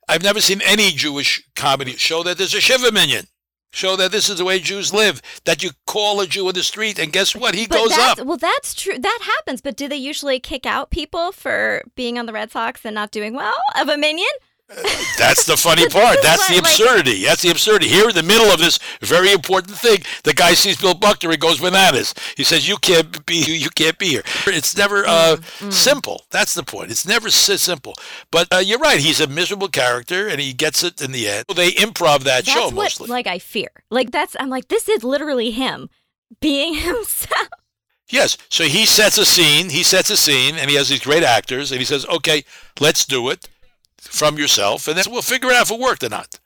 I've 0.09 0.23
never 0.23 0.41
seen 0.41 0.63
any 0.63 0.91
Jewish 0.93 1.43
comedy 1.57 1.93
show 1.93 2.23
that 2.23 2.39
there's 2.39 2.55
a 2.55 2.61
Shiva 2.61 2.91
minyan. 2.91 3.27
Show 3.71 3.97
that 3.97 4.13
this 4.13 4.31
is 4.31 4.39
the 4.39 4.45
way 4.45 4.59
Jews 4.61 4.93
live. 4.95 5.21
That 5.45 5.63
you 5.63 5.71
call 5.87 6.21
a 6.21 6.27
Jew 6.27 6.49
in 6.49 6.55
the 6.55 6.63
street, 6.63 6.99
and 6.99 7.13
guess 7.13 7.37
what? 7.37 7.55
He 7.55 7.67
But 7.67 7.77
goes 7.77 7.93
up. 7.99 8.19
Well, 8.21 8.39
that's 8.39 8.75
true. 8.75 8.99
That 8.99 9.19
happens. 9.23 9.61
But 9.61 9.77
do 9.77 9.89
they 9.89 9.97
usually 9.97 10.41
kick 10.41 10.65
out 10.65 10.91
people 10.91 11.33
for 11.33 11.83
being 11.95 12.19
on 12.19 12.27
the 12.27 12.33
Red 12.33 12.51
Sox 12.51 12.85
and 12.85 12.95
not 12.95 13.11
doing 13.11 13.35
well 13.35 13.57
of 13.79 13.89
a 13.89 13.99
minyan? 13.99 14.27
That's 15.17 15.47
the 15.47 15.57
funny 15.57 15.89
part. 15.91 16.19
That's 16.23 16.47
the 16.49 16.59
absurdity. 16.59 17.25
That's 17.25 17.43
the 17.43 17.51
absurdity. 17.51 17.89
Here 17.89 18.09
in 18.09 18.15
the 18.15 18.23
middle 18.23 18.47
of 18.53 18.59
this 18.59 18.79
very 19.01 19.33
important 19.33 19.77
thing, 19.77 19.99
the 20.25 20.35
guy 20.35 20.55
sees 20.55 20.77
Bill 20.81 20.95
Buckner 20.95 21.31
and 21.31 21.41
goes 21.41 21.59
bananas. 21.61 22.15
He 22.37 22.45
says, 22.45 22.69
"You 22.69 22.77
can't 22.77 23.25
be. 23.27 23.37
You 23.37 23.71
can't 23.71 23.99
be 23.99 24.09
here." 24.09 24.23
It's 24.47 24.77
never 24.77 25.07
uh, 25.07 25.37
Mm, 25.59 25.73
simple. 25.73 26.25
That's 26.31 26.55
the 26.55 26.63
point. 26.63 26.91
It's 26.91 27.07
never 27.07 27.31
so 27.31 27.57
simple. 27.57 27.95
But 28.31 28.49
uh, 28.53 28.59
you're 28.59 28.79
right. 28.79 29.01
He's 29.01 29.21
a 29.21 29.27
miserable 29.27 29.69
character, 29.69 30.29
and 30.29 30.41
he 30.41 30.53
gets 30.53 30.83
it 30.85 31.01
in 31.01 31.13
the 31.13 31.29
end. 31.29 31.45
They 31.55 31.71
improv 31.73 32.21
that 32.25 32.45
That's 32.45 32.51
show 32.51 32.67
what, 32.67 32.75
mostly. 32.75 33.09
like, 33.09 33.27
I 33.27 33.39
fear. 33.39 33.71
Like, 33.91 34.11
that's, 34.11 34.37
I'm 34.39 34.51
like, 34.51 34.69
this 34.69 34.89
is 34.89 35.03
literally 35.03 35.51
him 35.51 35.89
being 36.41 36.75
himself. 36.79 37.49
Yes. 38.11 38.37
So 38.49 38.65
he 38.65 38.87
sets 38.87 39.19
a 39.19 39.25
scene. 39.27 39.71
He 39.71 39.83
sets 39.83 40.11
a 40.11 40.17
scene, 40.17 40.57
and 40.57 40.71
he 40.71 40.77
has 40.77 40.89
these 40.89 41.01
great 41.01 41.23
actors, 41.23 41.73
and 41.73 41.79
he 41.79 41.85
says, 41.85 42.07
"Okay, 42.07 42.45
let's 42.81 43.05
do 43.07 43.29
it 43.31 43.49
from 44.01 44.39
yourself, 44.39 44.89
and 44.89 44.97
then 44.97 45.05
we'll 45.11 45.23
figure 45.23 45.51
it 45.51 45.57
out 45.57 45.63
if 45.63 45.71
it 45.71 45.79
worked 45.79 46.03
or 46.03 46.09
not." 46.09 46.39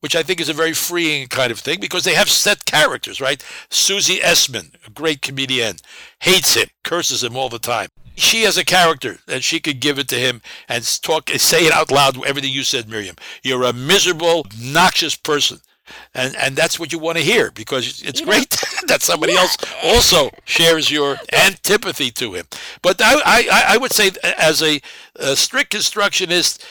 Which 0.00 0.16
I 0.16 0.24
think 0.24 0.40
is 0.40 0.48
a 0.48 0.52
very 0.52 0.72
freeing 0.72 1.28
kind 1.28 1.52
of 1.52 1.60
thing 1.60 1.78
because 1.78 2.02
they 2.02 2.14
have 2.14 2.28
set 2.28 2.64
characters, 2.64 3.20
right? 3.20 3.42
Susie 3.70 4.18
Essman, 4.18 4.72
a 4.84 4.90
great 4.90 5.22
comedian, 5.22 5.76
hates 6.18 6.54
him, 6.54 6.68
curses 6.82 7.22
him 7.22 7.36
all 7.36 7.48
the 7.48 7.60
time. 7.60 7.88
She 8.16 8.42
has 8.42 8.58
a 8.58 8.64
character, 8.64 9.20
and 9.28 9.42
she 9.44 9.60
could 9.60 9.80
give 9.80 9.98
it 9.98 10.08
to 10.08 10.16
him 10.16 10.42
and 10.68 10.84
talk, 11.02 11.30
say 11.30 11.66
it 11.66 11.72
out 11.72 11.90
loud. 11.90 12.22
Everything 12.26 12.52
you 12.52 12.64
said, 12.64 12.88
Miriam. 12.88 13.16
You're 13.42 13.62
a 13.62 13.72
miserable, 13.72 14.40
obnoxious 14.40 15.14
person, 15.14 15.60
and 16.14 16.34
and 16.36 16.56
that's 16.56 16.78
what 16.78 16.92
you 16.92 16.98
want 16.98 17.18
to 17.18 17.24
hear 17.24 17.50
because 17.50 18.02
it's 18.02 18.20
You 18.20 18.26
know- 18.26 18.32
great 18.32 18.50
that 18.86 19.02
somebody 19.02 19.34
else 19.34 19.56
also 19.82 20.30
shares 20.44 20.90
your 20.90 21.16
antipathy 21.32 22.10
to 22.10 22.34
him. 22.34 22.46
But 22.82 23.00
I, 23.02 23.14
I, 23.24 23.64
I 23.74 23.76
would 23.76 23.92
say, 23.92 24.10
as 24.38 24.62
a, 24.62 24.80
a 25.16 25.36
strict 25.36 25.70
constructionist, 25.70 26.64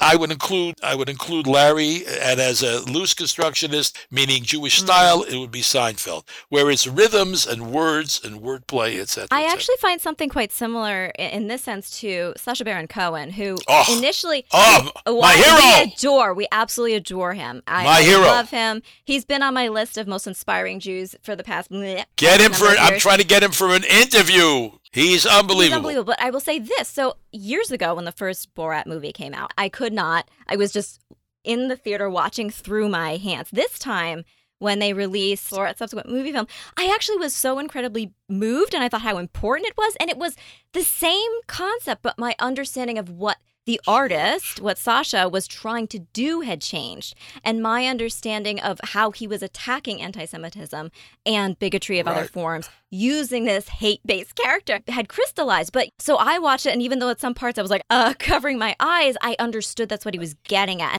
I 0.00 0.16
would 0.16 0.30
include 0.30 0.76
I 0.82 0.94
would 0.94 1.08
include 1.08 1.46
Larry, 1.46 2.04
and 2.06 2.40
as 2.40 2.62
a 2.62 2.80
loose 2.90 3.14
constructionist, 3.14 3.96
meaning 4.10 4.42
Jewish 4.44 4.78
Mm. 4.80 4.84
style, 4.84 5.22
it 5.22 5.36
would 5.38 5.50
be 5.50 5.60
Seinfeld, 5.62 6.24
where 6.48 6.70
it's 6.70 6.86
rhythms 6.86 7.46
and 7.46 7.72
words 7.72 8.20
and 8.22 8.40
wordplay, 8.40 9.00
etc. 9.00 9.28
I 9.30 9.44
actually 9.44 9.76
find 9.80 10.00
something 10.00 10.28
quite 10.28 10.52
similar 10.52 11.06
in 11.18 11.48
this 11.48 11.62
sense 11.62 11.98
to 12.00 12.34
Sacha 12.36 12.64
Baron 12.64 12.86
Cohen, 12.88 13.30
who 13.30 13.56
Oh. 13.66 13.84
initially 13.98 14.44
Oh, 14.52 14.90
my 15.06 15.34
hero! 15.34 15.84
we 15.86 15.92
adore. 15.92 16.34
We 16.34 16.46
absolutely 16.52 16.94
adore 16.96 17.34
him. 17.34 17.62
I, 17.66 17.84
My 17.84 17.90
I 17.90 18.02
hero. 18.02 18.22
Love 18.52 18.60
him. 18.60 18.82
He's 19.04 19.24
been 19.24 19.42
on 19.42 19.54
my 19.54 19.68
list 19.68 19.96
of 19.96 20.06
most 20.06 20.26
inspiring 20.26 20.80
Jews 20.80 21.14
for 21.22 21.36
the 21.36 21.44
past. 21.44 21.70
Get 22.16 22.40
him 22.40 22.52
for. 22.52 22.66
of 22.66 22.76
I'm 22.78 22.98
trying 22.98 23.18
to 23.18 23.26
get 23.26 23.42
him 23.42 23.52
for 23.52 23.74
an 23.74 23.84
interview. 23.84 24.70
He's 24.92 25.26
unbelievable. 25.26 25.62
He's 25.62 25.72
unbelievable. 25.72 26.04
But 26.04 26.20
I 26.20 26.30
will 26.30 26.40
say 26.40 26.58
this: 26.58 26.88
so 26.88 27.16
years 27.32 27.70
ago, 27.70 27.94
when 27.94 28.04
the 28.04 28.12
first 28.12 28.54
Borat 28.54 28.86
movie 28.86 29.12
came 29.12 29.34
out, 29.34 29.52
I 29.58 29.68
could 29.68 29.92
not. 29.92 30.28
I 30.46 30.56
was 30.56 30.72
just 30.72 31.00
in 31.44 31.68
the 31.68 31.76
theater 31.76 32.10
watching 32.10 32.50
through 32.50 32.88
my 32.88 33.16
hands. 33.16 33.48
This 33.50 33.78
time, 33.78 34.24
when 34.58 34.78
they 34.78 34.92
released 34.92 35.50
Borat's 35.50 35.78
subsequent 35.78 36.10
movie 36.10 36.32
film, 36.32 36.46
I 36.76 36.90
actually 36.92 37.18
was 37.18 37.34
so 37.34 37.58
incredibly 37.58 38.12
moved, 38.28 38.74
and 38.74 38.82
I 38.82 38.88
thought 38.88 39.02
how 39.02 39.18
important 39.18 39.68
it 39.68 39.76
was, 39.76 39.96
and 40.00 40.10
it 40.10 40.18
was 40.18 40.36
the 40.72 40.82
same 40.82 41.30
concept, 41.46 42.02
but 42.02 42.18
my 42.18 42.34
understanding 42.38 42.98
of 42.98 43.08
what 43.08 43.38
the 43.68 43.80
artist, 43.86 44.62
what 44.62 44.78
Sacha 44.78 45.28
was 45.28 45.46
trying 45.46 45.86
to 45.88 45.98
do 45.98 46.40
had 46.40 46.62
changed. 46.62 47.14
And 47.44 47.62
my 47.62 47.84
understanding 47.86 48.58
of 48.58 48.80
how 48.82 49.10
he 49.10 49.26
was 49.26 49.42
attacking 49.42 50.00
anti 50.00 50.24
Semitism 50.24 50.90
and 51.26 51.58
bigotry 51.58 51.98
of 51.98 52.06
right. 52.06 52.16
other 52.16 52.26
forms 52.26 52.70
using 52.90 53.44
this 53.44 53.68
hate 53.68 54.00
based 54.06 54.34
character 54.36 54.80
had 54.88 55.10
crystallized. 55.10 55.74
But 55.74 55.90
so 55.98 56.16
I 56.16 56.38
watched 56.38 56.64
it, 56.64 56.72
and 56.72 56.80
even 56.80 56.98
though 56.98 57.10
at 57.10 57.20
some 57.20 57.34
parts 57.34 57.58
I 57.58 57.62
was 57.62 57.70
like, 57.70 57.82
uh, 57.90 58.14
covering 58.18 58.58
my 58.58 58.74
eyes, 58.80 59.16
I 59.20 59.36
understood 59.38 59.90
that's 59.90 60.06
what 60.06 60.14
he 60.14 60.18
was 60.18 60.32
getting 60.44 60.80
at. 60.80 60.96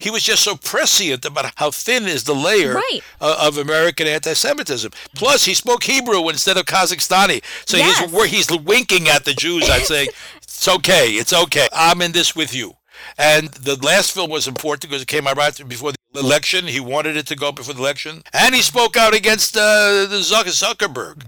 He 0.00 0.10
was 0.10 0.22
just 0.22 0.42
so 0.42 0.56
prescient 0.56 1.24
about 1.24 1.52
how 1.56 1.70
thin 1.70 2.06
is 2.06 2.24
the 2.24 2.34
layer 2.34 2.74
right. 2.74 3.00
of 3.20 3.58
American 3.58 4.06
anti-Semitism. 4.06 4.90
Plus, 5.14 5.44
he 5.44 5.54
spoke 5.54 5.84
Hebrew 5.84 6.28
instead 6.28 6.56
of 6.56 6.64
Kazakhstani, 6.64 7.42
so 7.66 7.76
yes. 7.76 8.10
he's 8.10 8.48
he's 8.48 8.58
winking 8.58 9.08
at 9.08 9.24
the 9.24 9.34
Jews. 9.34 9.68
I'd 9.68 9.82
say, 9.82 10.08
"It's 10.42 10.66
okay, 10.66 11.10
it's 11.10 11.32
okay. 11.32 11.68
I'm 11.72 12.00
in 12.02 12.12
this 12.12 12.34
with 12.34 12.54
you." 12.54 12.74
And 13.18 13.48
the 13.48 13.76
last 13.76 14.12
film 14.12 14.30
was 14.30 14.48
important 14.48 14.90
because 14.90 15.02
it 15.02 15.08
came 15.08 15.26
out 15.26 15.36
right 15.36 15.68
before 15.68 15.92
the 15.92 16.20
election. 16.20 16.66
He 16.66 16.80
wanted 16.80 17.16
it 17.16 17.26
to 17.28 17.36
go 17.36 17.52
before 17.52 17.74
the 17.74 17.80
election, 17.80 18.22
and 18.32 18.54
he 18.54 18.62
spoke 18.62 18.96
out 18.96 19.14
against 19.14 19.56
uh, 19.56 20.06
the 20.06 20.20
Zuckerberg. 20.20 21.24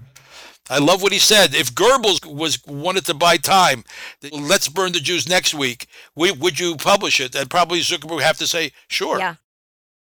I 0.72 0.78
love 0.78 1.02
what 1.02 1.12
he 1.12 1.18
said. 1.18 1.54
If 1.54 1.74
Goebbels 1.74 2.24
was 2.24 2.64
wanted 2.66 3.04
to 3.04 3.14
buy 3.14 3.36
time, 3.36 3.84
let's 4.32 4.68
burn 4.68 4.92
the 4.92 5.00
Jews 5.00 5.28
next 5.28 5.54
week. 5.54 5.86
We, 6.16 6.32
would 6.32 6.58
you 6.58 6.76
publish 6.76 7.20
it? 7.20 7.34
And 7.34 7.50
probably 7.50 7.80
Zuckerberg 7.80 8.14
would 8.14 8.22
have 8.22 8.38
to 8.38 8.46
say, 8.46 8.72
sure. 8.88 9.18
Yeah, 9.18 9.34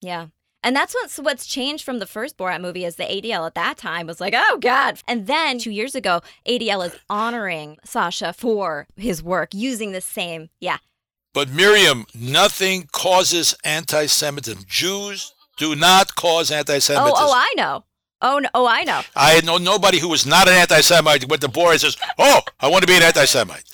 yeah. 0.03 0.27
And 0.63 0.77
that's 0.77 0.93
what's 0.93 1.19
what's 1.19 1.47
changed 1.47 1.85
from 1.85 2.01
the 2.01 2.07
first 2.07 2.37
Borat 2.37 2.61
movie 2.61 2.85
is 2.85 2.97
the 2.97 3.05
ADL 3.05 3.47
at 3.47 3.55
that 3.55 3.79
time 3.79 4.07
was 4.07 4.21
like, 4.21 4.35
oh 4.37 4.59
God. 4.61 5.01
And 5.09 5.27
then 5.27 5.59
two 5.59 5.71
years 5.71 5.95
ago, 5.95 6.21
ADL 6.47 6.87
is 6.87 6.97
honoring 7.09 7.79
Sacha 7.85 8.35
for 8.35 8.89
his 8.95 9.23
work 9.23 9.55
using 9.55 9.93
the 9.93 10.03
same, 10.03 10.51
yeah. 10.61 10.79
But 11.33 11.49
Miriam, 11.49 12.05
nothing 12.15 12.89
causes 12.93 13.55
anti-Semitism. 13.65 14.65
Jews 14.67 15.33
do 15.57 15.75
not 15.75 16.15
cause 16.15 16.51
anti-Semitism. 16.51 17.15
Oh, 17.17 17.31
oh, 17.31 17.33
I 17.33 17.55
know. 17.57 17.85
Oh 18.21 18.39
no! 18.39 18.49
Oh, 18.55 18.67
I 18.67 18.85
know. 18.85 19.03
I 19.15 19.41
know 19.43 19.59
nobody 19.59 19.99
who 19.99 20.09
was 20.09 20.27
not 20.27 20.49
an 20.49 20.55
anti-Semite 20.55 21.29
went 21.29 21.43
to 21.43 21.49
Borat 21.49 21.73
and 21.73 21.81
says, 21.81 21.97
"Oh, 22.19 22.41
I 22.61 22.69
want 22.69 22.83
to 22.83 22.89
be 22.89 22.97
an 22.97 23.03
anti-Semite." 23.03 23.65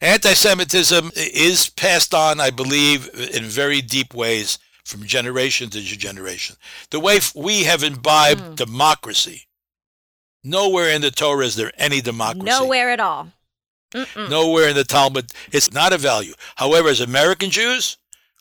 Anti-Semitism 0.00 1.12
is 1.14 1.70
passed 1.70 2.12
on, 2.12 2.38
I 2.38 2.50
believe, 2.50 3.08
in 3.34 3.44
very 3.44 3.80
deep 3.80 4.12
ways 4.12 4.58
from 4.84 5.04
generation 5.04 5.70
to 5.70 5.80
generation. 5.80 6.56
The 6.90 7.00
way 7.00 7.20
we 7.34 7.64
have 7.64 7.82
imbibed 7.82 8.42
mm. 8.42 8.56
democracy, 8.56 9.46
nowhere 10.44 10.90
in 10.90 11.00
the 11.00 11.10
Torah 11.10 11.46
is 11.46 11.56
there 11.56 11.72
any 11.78 12.00
democracy. 12.00 12.44
Nowhere 12.44 12.90
at 12.90 13.00
all. 13.00 13.28
Mm-mm. 13.94 14.28
Nowhere 14.28 14.68
in 14.68 14.76
the 14.76 14.84
Talmud. 14.84 15.30
It's 15.52 15.72
not 15.72 15.92
a 15.92 15.98
value. 15.98 16.34
However, 16.56 16.88
as 16.88 17.00
American 17.00 17.50
Jews, 17.50 17.96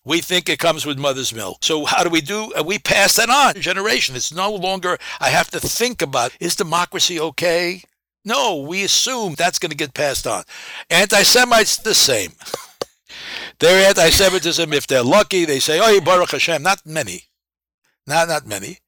we 0.06 0.22
think 0.22 0.48
it 0.48 0.60
comes 0.60 0.86
with 0.86 1.00
mother's 1.00 1.34
milk. 1.34 1.58
So 1.62 1.84
how 1.84 2.04
do 2.04 2.10
we 2.10 2.22
do? 2.22 2.54
Uh, 2.54 2.64
we 2.64 2.80
pass 2.80 3.16
that 3.16 3.30
on 3.30 3.60
generation. 3.60 4.16
It's 4.16 4.34
no 4.34 4.54
longer 4.54 4.98
I 5.20 5.30
have 5.30 5.50
to 5.52 5.60
think 5.60 6.02
about 6.02 6.32
is 6.40 6.56
democracy 6.56 7.20
okay? 7.20 7.82
No, 8.24 8.58
we 8.58 8.84
assume 8.84 9.36
that's 9.36 9.60
going 9.60 9.72
to 9.72 9.78
get 9.78 9.94
passed 9.94 10.26
on. 10.26 10.44
Anti-Semites 10.90 11.78
the 11.78 11.94
same. 11.94 12.32
Their 13.60 13.88
anti-Semitism, 13.88 14.74
if 14.74 14.88
they're 14.88 15.04
lucky, 15.04 15.46
they 15.46 15.60
say, 15.60 15.80
"Oh, 15.82 16.02
Baruch 16.02 16.32
Hashem." 16.32 16.62
Not 16.62 16.86
many, 16.86 17.24
not 18.06 18.28
not 18.28 18.46
many. 18.46 18.80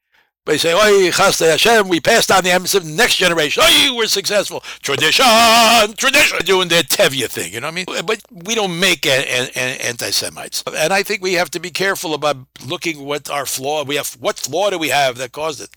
They 0.48 0.58
say, 0.58 0.74
"Oy, 0.74 1.12
Chaste 1.12 1.42
Hashem, 1.42 1.90
we 1.90 2.00
passed 2.00 2.32
on 2.32 2.46
the 2.46 2.52
emphasis 2.52 2.82
to 2.82 2.88
the 2.88 2.96
next 2.96 3.18
generation. 3.18 3.64
Oh, 3.66 3.96
we're 3.98 4.08
successful. 4.08 4.62
Tradition, 4.82 5.26
tradition, 5.98 6.40
doing 6.46 6.70
their 6.70 6.84
Tevye 6.84 7.28
thing. 7.30 7.52
You 7.54 7.60
know 7.60 7.68
what 7.68 7.74
I 7.74 7.76
mean? 7.76 8.06
But 8.06 8.22
we 8.32 8.56
don't 8.56 8.80
make 8.80 9.06
a, 9.06 9.10
a, 9.10 9.52
a 9.56 9.88
anti-Semites, 9.90 10.64
and 10.74 10.94
I 10.94 11.04
think 11.04 11.22
we 11.22 11.34
have 11.34 11.52
to 11.52 11.60
be 11.60 11.70
careful 11.70 12.14
about 12.14 12.38
looking 12.66 13.04
what 13.04 13.30
our 13.30 13.46
flaw. 13.46 13.84
We 13.84 13.98
have 13.98 14.16
what 14.22 14.40
flaw 14.40 14.70
do 14.70 14.80
we 14.80 14.88
have 14.88 15.18
that 15.18 15.34
caused 15.34 15.60
it? 15.60 15.70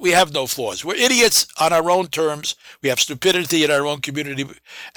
We 0.00 0.10
have 0.10 0.34
no 0.34 0.48
flaws. 0.48 0.84
We're 0.84 0.96
idiots 0.96 1.46
on 1.60 1.72
our 1.72 1.88
own 1.88 2.08
terms. 2.08 2.56
We 2.82 2.88
have 2.88 2.98
stupidity 2.98 3.62
in 3.62 3.70
our 3.70 3.86
own 3.86 4.00
community, 4.00 4.44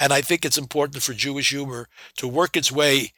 and 0.00 0.12
I 0.12 0.22
think 0.22 0.44
it's 0.44 0.58
important 0.58 1.04
for 1.04 1.12
Jewish 1.12 1.50
humor 1.50 1.88
to 2.16 2.26
work 2.26 2.56
its 2.56 2.72
way 2.72 3.12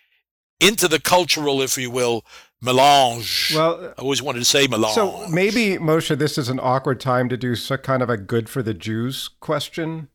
into 0.60 0.88
the 0.88 1.00
cultural, 1.00 1.60
if 1.60 1.76
you 1.76 1.90
will, 1.90 2.24
melange. 2.60 3.52
Well, 3.54 3.92
I 3.96 4.00
always 4.00 4.22
wanted 4.22 4.40
to 4.40 4.44
say 4.44 4.66
melange. 4.66 4.94
So 4.94 5.26
maybe 5.28 5.76
Moshe, 5.78 6.16
this 6.16 6.38
is 6.38 6.48
an 6.48 6.60
awkward 6.60 7.00
time 7.00 7.28
to 7.28 7.36
do 7.36 7.54
some 7.54 7.78
kind 7.78 8.02
of 8.02 8.10
a 8.10 8.16
good 8.16 8.48
for 8.48 8.62
the 8.62 8.74
Jews 8.74 9.28
question, 9.40 10.08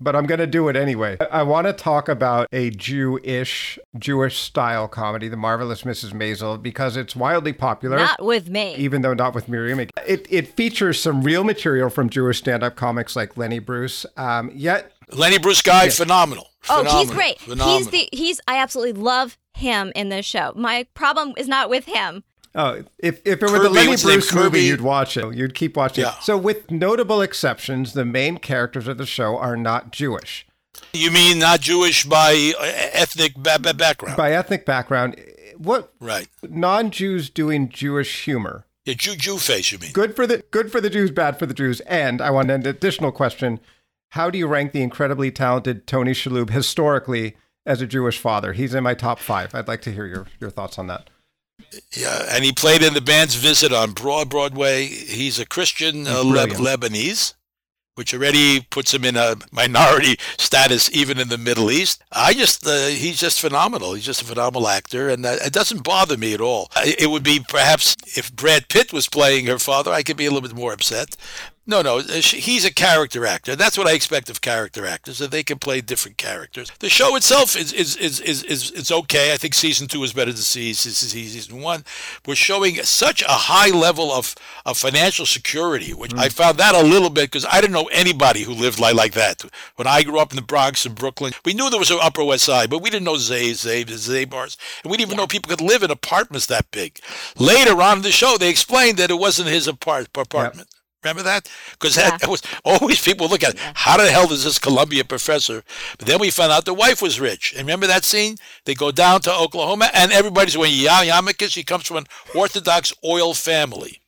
but 0.00 0.16
I'm 0.16 0.26
going 0.26 0.40
to 0.40 0.46
do 0.46 0.68
it 0.68 0.76
anyway. 0.76 1.16
I 1.30 1.42
want 1.44 1.66
to 1.66 1.72
talk 1.72 2.08
about 2.08 2.48
a 2.52 2.70
Jewish, 2.70 3.78
Jewish 3.98 4.38
style 4.38 4.88
comedy, 4.88 5.28
The 5.28 5.36
Marvelous 5.36 5.82
Mrs. 5.82 6.12
Maisel, 6.12 6.60
because 6.60 6.96
it's 6.96 7.14
wildly 7.14 7.52
popular. 7.52 7.98
Not 7.98 8.24
with 8.24 8.48
me. 8.50 8.74
Even 8.76 9.02
though 9.02 9.14
not 9.14 9.34
with 9.34 9.48
Miriam. 9.48 9.78
It, 9.80 9.92
it 10.06 10.48
features 10.48 11.00
some 11.00 11.22
real 11.22 11.44
material 11.44 11.90
from 11.90 12.10
Jewish 12.10 12.38
stand 12.38 12.62
up 12.62 12.76
comics 12.76 13.14
like 13.14 13.36
Lenny 13.36 13.60
Bruce. 13.60 14.04
Um, 14.16 14.50
yet. 14.54 14.92
Lenny 15.12 15.38
Bruce 15.38 15.62
guy, 15.62 15.84
yeah. 15.84 15.90
phenomenal. 15.90 16.48
Oh, 16.68 17.00
he's 17.00 17.10
great. 17.10 17.38
Phenomenal. 17.38 17.78
He's 17.78 17.88
the 17.88 18.08
he's 18.12 18.40
I 18.48 18.58
absolutely 18.58 19.00
love 19.00 19.38
him 19.52 19.92
in 19.94 20.08
this 20.08 20.26
show. 20.26 20.52
My 20.56 20.86
problem 20.94 21.34
is 21.36 21.48
not 21.48 21.70
with 21.70 21.84
him. 21.84 22.24
Oh, 22.56 22.84
if, 22.98 23.20
if 23.24 23.42
it 23.42 23.50
were 23.50 23.58
the 23.58 23.68
Lenny 23.68 23.96
Bruce 23.96 24.32
movie, 24.32 24.62
you'd 24.62 24.80
watch 24.80 25.16
it. 25.16 25.34
You'd 25.34 25.56
keep 25.56 25.76
watching 25.76 26.04
yeah. 26.04 26.16
it. 26.16 26.22
So, 26.22 26.38
with 26.38 26.70
notable 26.70 27.20
exceptions, 27.20 27.94
the 27.94 28.04
main 28.04 28.38
characters 28.38 28.86
of 28.86 28.96
the 28.96 29.06
show 29.06 29.36
are 29.36 29.56
not 29.56 29.90
Jewish. 29.90 30.46
You 30.92 31.10
mean 31.10 31.40
not 31.40 31.60
Jewish 31.60 32.04
by 32.04 32.52
uh, 32.58 32.62
ethnic 32.92 33.34
ba- 33.34 33.58
ba- 33.60 33.74
background? 33.74 34.16
By 34.16 34.32
ethnic 34.32 34.64
background. 34.64 35.20
What? 35.58 35.92
Right. 35.98 36.28
Non-Jews 36.42 37.28
doing 37.30 37.68
Jewish 37.68 38.24
humor. 38.24 38.66
Yeah, 38.84 38.94
Jew 38.94 39.16
Jew 39.16 39.38
face. 39.38 39.72
You 39.72 39.78
mean? 39.78 39.92
Good 39.92 40.14
for 40.14 40.26
the 40.26 40.44
good 40.50 40.70
for 40.70 40.80
the 40.80 40.90
Jews, 40.90 41.10
bad 41.10 41.38
for 41.38 41.46
the 41.46 41.54
Jews. 41.54 41.80
And 41.80 42.20
I 42.20 42.30
want 42.30 42.50
an 42.50 42.66
additional 42.66 43.12
question: 43.12 43.58
How 44.14 44.30
do 44.30 44.38
you 44.38 44.46
rank 44.46 44.72
the 44.72 44.82
incredibly 44.82 45.30
talented 45.30 45.86
Tony 45.86 46.12
Shalhoub 46.12 46.50
historically 46.50 47.36
as 47.66 47.80
a 47.80 47.86
Jewish 47.86 48.18
father. 48.18 48.52
He's 48.52 48.74
in 48.74 48.84
my 48.84 48.94
top 48.94 49.18
five. 49.18 49.54
I'd 49.54 49.68
like 49.68 49.82
to 49.82 49.92
hear 49.92 50.06
your, 50.06 50.26
your 50.40 50.50
thoughts 50.50 50.78
on 50.78 50.86
that. 50.88 51.10
Yeah, 51.96 52.26
and 52.30 52.44
he 52.44 52.52
played 52.52 52.82
in 52.82 52.94
the 52.94 53.00
band's 53.00 53.36
visit 53.36 53.72
on 53.72 53.92
Broad 53.92 54.28
Broadway. 54.28 54.86
He's 54.86 55.38
a 55.38 55.46
Christian 55.46 56.06
uh, 56.06 56.22
Le- 56.22 56.46
Lebanese, 56.46 57.34
which 57.94 58.12
already 58.12 58.60
puts 58.70 58.92
him 58.92 59.04
in 59.04 59.16
a 59.16 59.36
minority 59.52 60.16
status 60.38 60.90
even 60.92 61.18
in 61.18 61.28
the 61.28 61.38
Middle 61.38 61.70
East. 61.70 62.02
I 62.12 62.34
just, 62.34 62.66
uh, 62.66 62.88
he's 62.88 63.18
just 63.18 63.40
phenomenal. 63.40 63.94
He's 63.94 64.04
just 64.04 64.22
a 64.22 64.26
phenomenal 64.26 64.68
actor, 64.68 65.08
and 65.08 65.24
uh, 65.24 65.36
it 65.44 65.52
doesn't 65.52 65.84
bother 65.84 66.16
me 66.16 66.34
at 66.34 66.40
all. 66.40 66.70
It 66.84 67.10
would 67.10 67.22
be 67.22 67.40
perhaps 67.48 67.96
if 68.16 68.34
Brad 68.34 68.68
Pitt 68.68 68.92
was 68.92 69.08
playing 69.08 69.46
her 69.46 69.58
father, 69.58 69.92
I 69.92 70.02
could 70.02 70.16
be 70.16 70.26
a 70.26 70.30
little 70.30 70.48
bit 70.48 70.56
more 70.56 70.72
upset. 70.72 71.16
No, 71.66 71.80
no, 71.80 71.98
uh, 71.98 72.02
he's 72.02 72.66
a 72.66 72.72
character 72.72 73.24
actor. 73.24 73.56
That's 73.56 73.78
what 73.78 73.86
I 73.86 73.92
expect 73.92 74.28
of 74.28 74.42
character 74.42 74.84
actors, 74.84 75.16
that 75.18 75.30
they 75.30 75.42
can 75.42 75.58
play 75.58 75.80
different 75.80 76.18
characters. 76.18 76.70
The 76.80 76.90
show 76.90 77.16
itself 77.16 77.56
is 77.56 77.72
is 77.72 77.96
is 77.96 78.20
is, 78.20 78.42
is 78.42 78.70
it's 78.72 78.92
okay. 78.92 79.32
I 79.32 79.38
think 79.38 79.54
season 79.54 79.88
two 79.88 80.02
is 80.04 80.12
better 80.12 80.32
than 80.32 80.42
season 80.42 81.62
one. 81.62 81.84
We're 82.26 82.34
showing 82.34 82.76
such 82.82 83.22
a 83.22 83.28
high 83.28 83.70
level 83.70 84.12
of, 84.12 84.34
of 84.66 84.76
financial 84.76 85.24
security, 85.24 85.94
which 85.94 86.10
mm. 86.10 86.18
I 86.18 86.28
found 86.28 86.58
that 86.58 86.74
a 86.74 86.82
little 86.82 87.08
bit 87.08 87.30
because 87.30 87.46
I 87.46 87.62
didn't 87.62 87.72
know 87.72 87.88
anybody 87.92 88.42
who 88.42 88.52
lived 88.52 88.78
like, 88.78 88.94
like 88.94 89.12
that. 89.14 89.42
When 89.76 89.86
I 89.86 90.02
grew 90.02 90.18
up 90.18 90.32
in 90.32 90.36
the 90.36 90.42
Bronx 90.42 90.84
and 90.84 90.94
Brooklyn, 90.94 91.32
we 91.46 91.54
knew 91.54 91.70
there 91.70 91.78
was 91.78 91.90
an 91.90 91.98
Upper 92.02 92.24
West 92.24 92.44
Side, 92.44 92.68
but 92.68 92.82
we 92.82 92.90
didn't 92.90 93.04
know 93.04 93.16
Zay, 93.16 93.54
Zay, 93.54 93.84
Zay 93.86 94.26
bars. 94.26 94.58
And 94.82 94.90
we 94.90 94.98
didn't 94.98 95.08
even 95.08 95.18
yeah. 95.18 95.22
know 95.22 95.28
people 95.28 95.48
could 95.48 95.64
live 95.64 95.82
in 95.82 95.90
apartments 95.90 96.46
that 96.46 96.70
big. 96.72 97.00
Later 97.38 97.80
on 97.80 97.98
in 97.98 98.02
the 98.02 98.12
show, 98.12 98.36
they 98.36 98.50
explained 98.50 98.98
that 98.98 99.10
it 99.10 99.18
wasn't 99.18 99.48
his 99.48 99.66
apart- 99.66 100.08
apartment. 100.14 100.68
Remember 101.04 101.22
that? 101.22 101.50
Because 101.72 101.96
yeah. 101.96 102.16
that 102.16 102.28
was 102.28 102.42
always 102.64 103.00
people 103.00 103.28
look 103.28 103.44
at 103.44 103.54
yeah. 103.54 103.72
how 103.74 103.96
the 103.96 104.10
hell 104.10 104.26
does 104.26 104.44
this 104.44 104.58
Columbia 104.58 105.04
professor? 105.04 105.62
But 105.98 106.08
then 106.08 106.18
we 106.18 106.30
found 106.30 106.52
out 106.52 106.64
the 106.64 106.74
wife 106.74 107.02
was 107.02 107.20
rich. 107.20 107.52
And 107.52 107.66
remember 107.66 107.86
that 107.86 108.04
scene? 108.04 108.36
They 108.64 108.74
go 108.74 108.90
down 108.90 109.20
to 109.22 109.34
Oklahoma 109.34 109.90
and 109.92 110.12
everybody's 110.12 110.56
going, 110.56 110.72
yeah, 110.74 111.04
Yarmulkes. 111.04 111.54
He 111.54 111.62
comes 111.62 111.86
from 111.86 111.98
an 111.98 112.06
Orthodox 112.34 112.92
oil 113.04 113.34
family. 113.34 114.00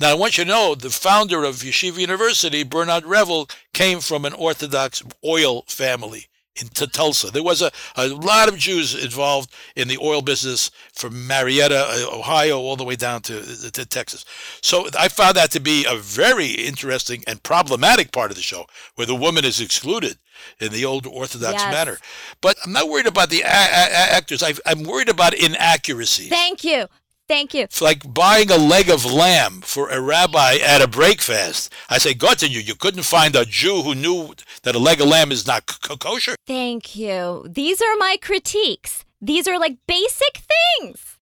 Now, 0.00 0.12
I 0.12 0.14
want 0.14 0.38
you 0.38 0.44
to 0.44 0.50
know 0.50 0.76
the 0.76 0.90
founder 0.90 1.42
of 1.42 1.56
Yeshiva 1.56 1.98
University, 1.98 2.62
Bernard 2.62 3.04
Revel, 3.04 3.48
came 3.74 3.98
from 3.98 4.24
an 4.24 4.32
Orthodox 4.32 5.02
oil 5.24 5.64
family 5.66 6.27
in 6.60 6.68
Tulsa. 6.68 7.30
There 7.30 7.42
was 7.42 7.62
a, 7.62 7.70
a 7.96 8.08
lot 8.08 8.48
of 8.48 8.56
Jews 8.56 8.94
involved 8.94 9.52
in 9.76 9.88
the 9.88 9.98
oil 9.98 10.22
business 10.22 10.70
from 10.92 11.26
Marietta, 11.26 11.86
uh, 11.88 12.16
Ohio, 12.16 12.58
all 12.58 12.76
the 12.76 12.84
way 12.84 12.96
down 12.96 13.22
to, 13.22 13.70
to 13.70 13.86
Texas. 13.86 14.24
So 14.62 14.88
I 14.98 15.08
found 15.08 15.36
that 15.36 15.50
to 15.52 15.60
be 15.60 15.86
a 15.88 15.96
very 15.96 16.50
interesting 16.52 17.22
and 17.26 17.42
problematic 17.42 18.12
part 18.12 18.30
of 18.30 18.36
the 18.36 18.42
show, 18.42 18.66
where 18.96 19.06
the 19.06 19.14
woman 19.14 19.44
is 19.44 19.60
excluded 19.60 20.18
in 20.60 20.72
the 20.72 20.84
old 20.84 21.06
Orthodox 21.06 21.54
yes. 21.54 21.72
manner. 21.72 21.98
But 22.40 22.56
I'm 22.64 22.72
not 22.72 22.88
worried 22.88 23.06
about 23.06 23.30
the 23.30 23.42
a- 23.42 23.46
a- 23.46 24.12
actors. 24.14 24.42
i 24.42 24.54
am 24.66 24.84
worried 24.84 25.08
about 25.08 25.34
inaccuracies. 25.34 26.28
Thank 26.28 26.64
you. 26.64 26.86
Thank 27.28 27.52
you. 27.52 27.64
It's 27.64 27.82
like 27.82 28.12
buying 28.12 28.50
a 28.50 28.56
leg 28.56 28.88
of 28.88 29.04
lamb 29.04 29.60
for 29.60 29.90
a 29.90 30.00
rabbi 30.00 30.56
at 30.64 30.80
a 30.80 30.88
breakfast. 30.88 31.72
I 31.90 31.98
say, 31.98 32.14
God 32.14 32.38
to 32.38 32.48
you, 32.48 32.60
you 32.60 32.74
couldn't 32.74 33.02
find 33.02 33.36
a 33.36 33.44
Jew 33.44 33.82
who 33.82 33.94
knew 33.94 34.34
that 34.62 34.74
a 34.74 34.78
leg 34.78 35.00
of 35.00 35.08
lamb 35.08 35.30
is 35.30 35.46
not 35.46 35.66
kosher. 35.66 36.36
Thank 36.46 36.96
you. 36.96 37.46
These 37.48 37.82
are 37.82 37.96
my 37.98 38.16
critiques. 38.20 39.04
These 39.20 39.46
are 39.46 39.58
like 39.58 39.76
basic 39.86 40.42
things. 40.80 41.18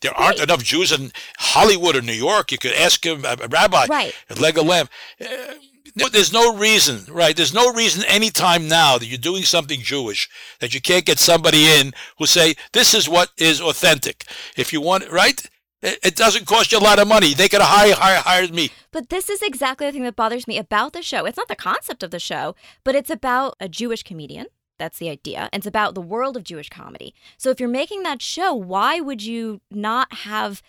There 0.00 0.14
aren't 0.14 0.38
right. 0.38 0.48
enough 0.48 0.62
Jews 0.62 0.92
in 0.92 1.12
Hollywood 1.38 1.96
or 1.96 2.02
New 2.02 2.12
York. 2.12 2.52
You 2.52 2.58
could 2.58 2.72
ask 2.72 3.04
him, 3.04 3.24
a 3.24 3.36
rabbi, 3.48 3.86
right. 3.86 4.14
a 4.28 4.34
leg 4.34 4.58
of 4.58 4.66
lamb. 4.66 4.88
Uh, 5.20 5.54
there's 5.94 6.32
no 6.32 6.56
reason, 6.56 7.12
right? 7.12 7.36
There's 7.36 7.54
no 7.54 7.72
reason 7.72 8.04
anytime 8.04 8.68
now 8.68 8.98
that 8.98 9.06
you're 9.06 9.18
doing 9.18 9.42
something 9.42 9.80
Jewish 9.80 10.28
that 10.60 10.74
you 10.74 10.80
can't 10.80 11.04
get 11.04 11.18
somebody 11.18 11.66
in 11.66 11.92
who 12.18 12.26
say 12.26 12.54
this 12.72 12.94
is 12.94 13.08
what 13.08 13.30
is 13.36 13.60
authentic. 13.60 14.24
If 14.56 14.72
you 14.72 14.80
want, 14.80 15.10
right? 15.10 15.42
It 15.82 16.14
doesn't 16.14 16.46
cost 16.46 16.72
you 16.72 16.78
a 16.78 16.80
lot 16.80 16.98
of 16.98 17.08
money. 17.08 17.32
They 17.32 17.48
could 17.48 17.62
hire, 17.62 17.94
hired, 17.94 18.22
hired, 18.22 18.54
me. 18.54 18.70
But 18.92 19.08
this 19.08 19.30
is 19.30 19.40
exactly 19.40 19.86
the 19.86 19.92
thing 19.92 20.02
that 20.02 20.14
bothers 20.14 20.46
me 20.46 20.58
about 20.58 20.92
the 20.92 21.00
show. 21.00 21.24
It's 21.24 21.38
not 21.38 21.48
the 21.48 21.56
concept 21.56 22.02
of 22.02 22.10
the 22.10 22.18
show, 22.18 22.54
but 22.84 22.94
it's 22.94 23.08
about 23.08 23.54
a 23.60 23.68
Jewish 23.68 24.02
comedian. 24.02 24.46
That's 24.78 24.98
the 24.98 25.08
idea. 25.08 25.48
It's 25.54 25.66
about 25.66 25.94
the 25.94 26.02
world 26.02 26.36
of 26.36 26.44
Jewish 26.44 26.68
comedy. 26.68 27.14
So 27.38 27.48
if 27.48 27.60
you're 27.60 27.68
making 27.68 28.02
that 28.02 28.20
show, 28.20 28.52
why 28.54 29.00
would 29.00 29.22
you 29.22 29.62
not 29.70 30.12
have 30.12 30.62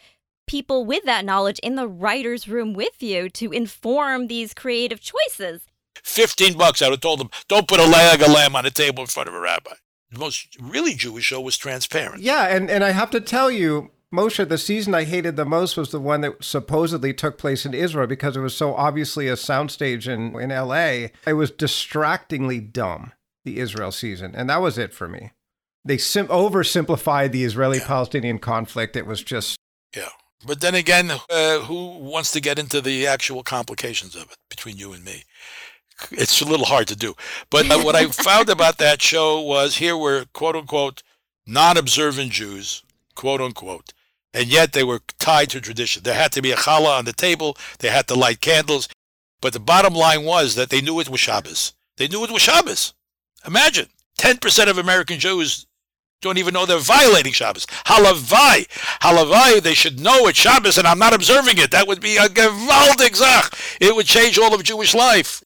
people 0.51 0.83
with 0.83 1.05
that 1.05 1.23
knowledge 1.23 1.59
in 1.59 1.75
the 1.75 1.87
writer's 1.87 2.45
room 2.45 2.73
with 2.73 3.01
you 3.01 3.29
to 3.29 3.53
inform 3.53 4.27
these 4.27 4.53
creative 4.53 4.99
choices. 4.99 5.61
15 6.03 6.57
bucks, 6.57 6.81
I 6.81 6.87
would 6.87 6.95
have 6.95 6.99
told 6.99 7.21
them, 7.21 7.29
don't 7.47 7.69
put 7.69 7.79
a 7.79 7.85
leg 7.85 8.21
of 8.21 8.27
lamb 8.27 8.57
on 8.57 8.65
a 8.65 8.69
table 8.69 8.99
in 8.99 9.07
front 9.07 9.29
of 9.29 9.33
a 9.33 9.39
rabbi. 9.39 9.71
The 10.11 10.19
most 10.19 10.57
really 10.59 10.93
Jewish 10.93 11.23
show 11.23 11.39
was 11.39 11.55
transparent. 11.55 12.21
Yeah, 12.21 12.53
and, 12.53 12.69
and 12.69 12.83
I 12.83 12.91
have 12.91 13.09
to 13.11 13.21
tell 13.21 13.49
you, 13.49 13.91
Moshe, 14.13 14.45
the 14.45 14.57
season 14.57 14.93
I 14.93 15.05
hated 15.05 15.37
the 15.37 15.45
most 15.45 15.77
was 15.77 15.91
the 15.91 16.01
one 16.01 16.19
that 16.19 16.43
supposedly 16.43 17.13
took 17.13 17.37
place 17.37 17.65
in 17.65 17.73
Israel 17.73 18.07
because 18.07 18.35
it 18.35 18.41
was 18.41 18.55
so 18.55 18.75
obviously 18.75 19.29
a 19.29 19.35
soundstage 19.35 20.05
in, 20.05 20.37
in 20.37 20.49
LA. 20.49 21.11
It 21.25 21.37
was 21.37 21.49
distractingly 21.49 22.59
dumb, 22.59 23.13
the 23.45 23.57
Israel 23.59 23.93
season. 23.93 24.35
And 24.35 24.49
that 24.49 24.61
was 24.61 24.77
it 24.77 24.93
for 24.93 25.07
me. 25.07 25.31
They 25.85 25.97
sim- 25.97 26.27
oversimplified 26.27 27.31
the 27.31 27.45
Israeli 27.45 27.79
Palestinian 27.79 28.35
yeah. 28.35 28.41
conflict. 28.41 28.97
It 28.97 29.05
was 29.05 29.23
just. 29.23 29.57
Yeah. 29.95 30.09
But 30.45 30.61
then 30.61 30.75
again, 30.75 31.11
uh, 31.29 31.59
who 31.59 31.99
wants 31.99 32.31
to 32.31 32.41
get 32.41 32.57
into 32.57 32.81
the 32.81 33.05
actual 33.05 33.43
complications 33.43 34.15
of 34.15 34.23
it 34.23 34.37
between 34.49 34.77
you 34.77 34.93
and 34.93 35.03
me? 35.03 35.23
It's 36.11 36.41
a 36.41 36.45
little 36.45 36.65
hard 36.65 36.87
to 36.87 36.95
do. 36.95 37.13
But 37.49 37.69
uh, 37.69 37.79
what 37.79 37.95
I 37.95 38.05
found 38.07 38.49
about 38.49 38.79
that 38.79 39.01
show 39.01 39.39
was 39.39 39.77
here 39.77 39.95
were 39.95 40.25
quote 40.33 40.55
unquote 40.55 41.03
non 41.45 41.77
observant 41.77 42.31
Jews, 42.31 42.83
quote 43.13 43.41
unquote, 43.41 43.93
and 44.33 44.47
yet 44.47 44.73
they 44.73 44.83
were 44.83 45.01
tied 45.19 45.49
to 45.51 45.61
tradition. 45.61 46.03
There 46.03 46.15
had 46.15 46.31
to 46.33 46.41
be 46.41 46.51
a 46.51 46.55
challah 46.55 46.97
on 46.97 47.05
the 47.05 47.13
table, 47.13 47.55
they 47.79 47.89
had 47.89 48.07
to 48.07 48.15
light 48.15 48.41
candles. 48.41 48.89
But 49.41 49.53
the 49.53 49.59
bottom 49.59 49.93
line 49.93 50.23
was 50.23 50.55
that 50.55 50.69
they 50.69 50.81
knew 50.81 50.99
it 50.99 51.09
was 51.09 51.19
Shabbos. 51.19 51.73
They 51.97 52.07
knew 52.07 52.23
it 52.23 52.31
was 52.31 52.43
Shabbos. 52.43 52.93
Imagine 53.45 53.87
10% 54.19 54.69
of 54.69 54.77
American 54.77 55.19
Jews 55.19 55.65
don't 56.21 56.37
even 56.37 56.53
know 56.53 56.65
they're 56.65 56.79
violating 56.79 57.33
Shabbos. 57.33 57.65
Halavai. 57.85 58.67
Halavai, 59.01 59.61
they 59.61 59.73
should 59.73 59.99
know 59.99 60.27
it's 60.27 60.39
Shabbos 60.39 60.77
and 60.77 60.87
I'm 60.87 60.99
not 60.99 61.13
observing 61.13 61.57
it. 61.57 61.71
That 61.71 61.87
would 61.87 61.99
be 61.99 62.17
a 62.17 62.27
gewaltig 62.27 63.15
Zach. 63.15 63.53
It 63.79 63.95
would 63.95 64.05
change 64.05 64.37
all 64.37 64.53
of 64.53 64.63
Jewish 64.63 64.93
life. 64.93 65.43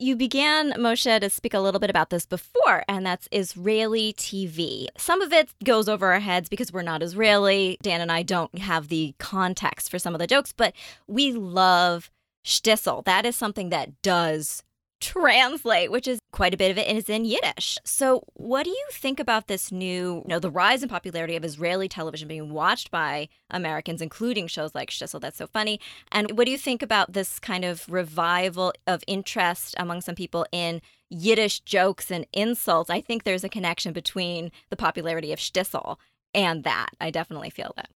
You 0.00 0.16
began, 0.16 0.72
Moshe, 0.72 1.20
to 1.20 1.30
speak 1.30 1.54
a 1.54 1.60
little 1.60 1.78
bit 1.78 1.88
about 1.88 2.10
this 2.10 2.26
before, 2.26 2.82
and 2.88 3.06
that's 3.06 3.28
Israeli 3.30 4.12
TV. 4.12 4.88
Some 4.98 5.22
of 5.22 5.32
it 5.32 5.50
goes 5.62 5.88
over 5.88 6.12
our 6.12 6.18
heads 6.18 6.48
because 6.48 6.72
we're 6.72 6.82
not 6.82 7.00
Israeli. 7.00 7.78
Dan 7.80 8.00
and 8.00 8.10
I 8.10 8.24
don't 8.24 8.58
have 8.58 8.88
the 8.88 9.14
context 9.20 9.92
for 9.92 10.00
some 10.00 10.12
of 10.12 10.18
the 10.18 10.26
jokes, 10.26 10.52
but 10.52 10.74
we 11.06 11.30
love 11.30 12.10
shtisel. 12.44 13.04
That 13.04 13.24
is 13.24 13.36
something 13.36 13.68
that 13.68 14.02
does 14.02 14.64
translate, 15.00 15.92
which 15.92 16.08
is 16.08 16.18
quite 16.34 16.52
a 16.52 16.56
bit 16.56 16.72
of 16.72 16.76
it 16.76 16.88
is 16.88 17.08
in 17.08 17.24
Yiddish. 17.24 17.78
So, 17.84 18.24
what 18.34 18.64
do 18.64 18.70
you 18.70 18.86
think 18.90 19.20
about 19.20 19.46
this 19.46 19.70
new, 19.70 20.16
you 20.16 20.24
know, 20.26 20.40
the 20.40 20.50
rise 20.50 20.82
in 20.82 20.88
popularity 20.88 21.36
of 21.36 21.44
Israeli 21.44 21.88
television 21.88 22.26
being 22.26 22.50
watched 22.50 22.90
by 22.90 23.28
Americans, 23.50 24.02
including 24.02 24.48
shows 24.48 24.74
like 24.74 24.90
Shtisel, 24.90 25.20
that's 25.20 25.38
so 25.38 25.46
funny? 25.46 25.78
And 26.10 26.36
what 26.36 26.46
do 26.46 26.50
you 26.50 26.58
think 26.58 26.82
about 26.82 27.12
this 27.12 27.38
kind 27.38 27.64
of 27.64 27.88
revival 27.88 28.72
of 28.84 29.04
interest 29.06 29.76
among 29.78 30.00
some 30.00 30.16
people 30.16 30.44
in 30.50 30.82
Yiddish 31.08 31.60
jokes 31.60 32.10
and 32.10 32.26
insults? 32.32 32.90
I 32.90 33.00
think 33.00 33.22
there's 33.22 33.44
a 33.44 33.48
connection 33.48 33.92
between 33.92 34.50
the 34.70 34.76
popularity 34.76 35.32
of 35.32 35.38
Shtisel 35.38 35.98
and 36.34 36.64
that. 36.64 36.90
I 37.00 37.12
definitely 37.12 37.50
feel 37.50 37.74
that. 37.76 37.90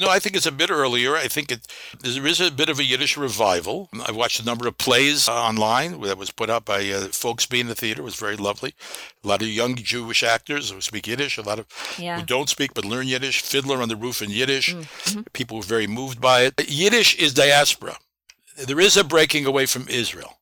No, 0.00 0.08
I 0.08 0.18
think 0.18 0.34
it's 0.34 0.46
a 0.46 0.52
bit 0.52 0.70
earlier. 0.70 1.14
I 1.14 1.28
think 1.28 1.52
it 1.52 1.66
there 2.00 2.26
is 2.26 2.40
a 2.40 2.50
bit 2.50 2.70
of 2.70 2.78
a 2.78 2.84
Yiddish 2.84 3.18
revival. 3.18 3.90
I 4.06 4.12
watched 4.12 4.40
a 4.40 4.44
number 4.44 4.66
of 4.66 4.78
plays 4.78 5.28
online 5.28 6.00
that 6.00 6.16
was 6.16 6.30
put 6.30 6.48
up 6.48 6.64
by 6.64 6.88
uh, 6.88 7.08
folks 7.08 7.44
being 7.44 7.62
in 7.62 7.66
the 7.66 7.74
theater. 7.74 8.00
It 8.00 8.04
was 8.04 8.16
very 8.16 8.36
lovely. 8.36 8.74
A 9.22 9.28
lot 9.28 9.42
of 9.42 9.48
young 9.48 9.76
Jewish 9.76 10.22
actors 10.22 10.70
who 10.70 10.80
speak 10.80 11.06
Yiddish. 11.06 11.36
A 11.36 11.42
lot 11.42 11.58
of 11.58 11.66
yeah. 11.98 12.18
who 12.18 12.24
don't 12.24 12.48
speak 12.48 12.72
but 12.72 12.86
learn 12.86 13.08
Yiddish. 13.08 13.42
Fiddler 13.42 13.82
on 13.82 13.88
the 13.88 13.96
Roof 13.96 14.22
in 14.22 14.30
Yiddish. 14.30 14.74
Mm, 14.74 14.80
mm-hmm. 14.80 15.20
People 15.34 15.58
were 15.58 15.62
very 15.62 15.86
moved 15.86 16.20
by 16.20 16.42
it. 16.42 16.54
Yiddish 16.66 17.14
is 17.16 17.34
diaspora. 17.34 17.96
There 18.56 18.80
is 18.80 18.96
a 18.96 19.04
breaking 19.04 19.46
away 19.46 19.66
from 19.66 19.86
Israel. 19.88 20.38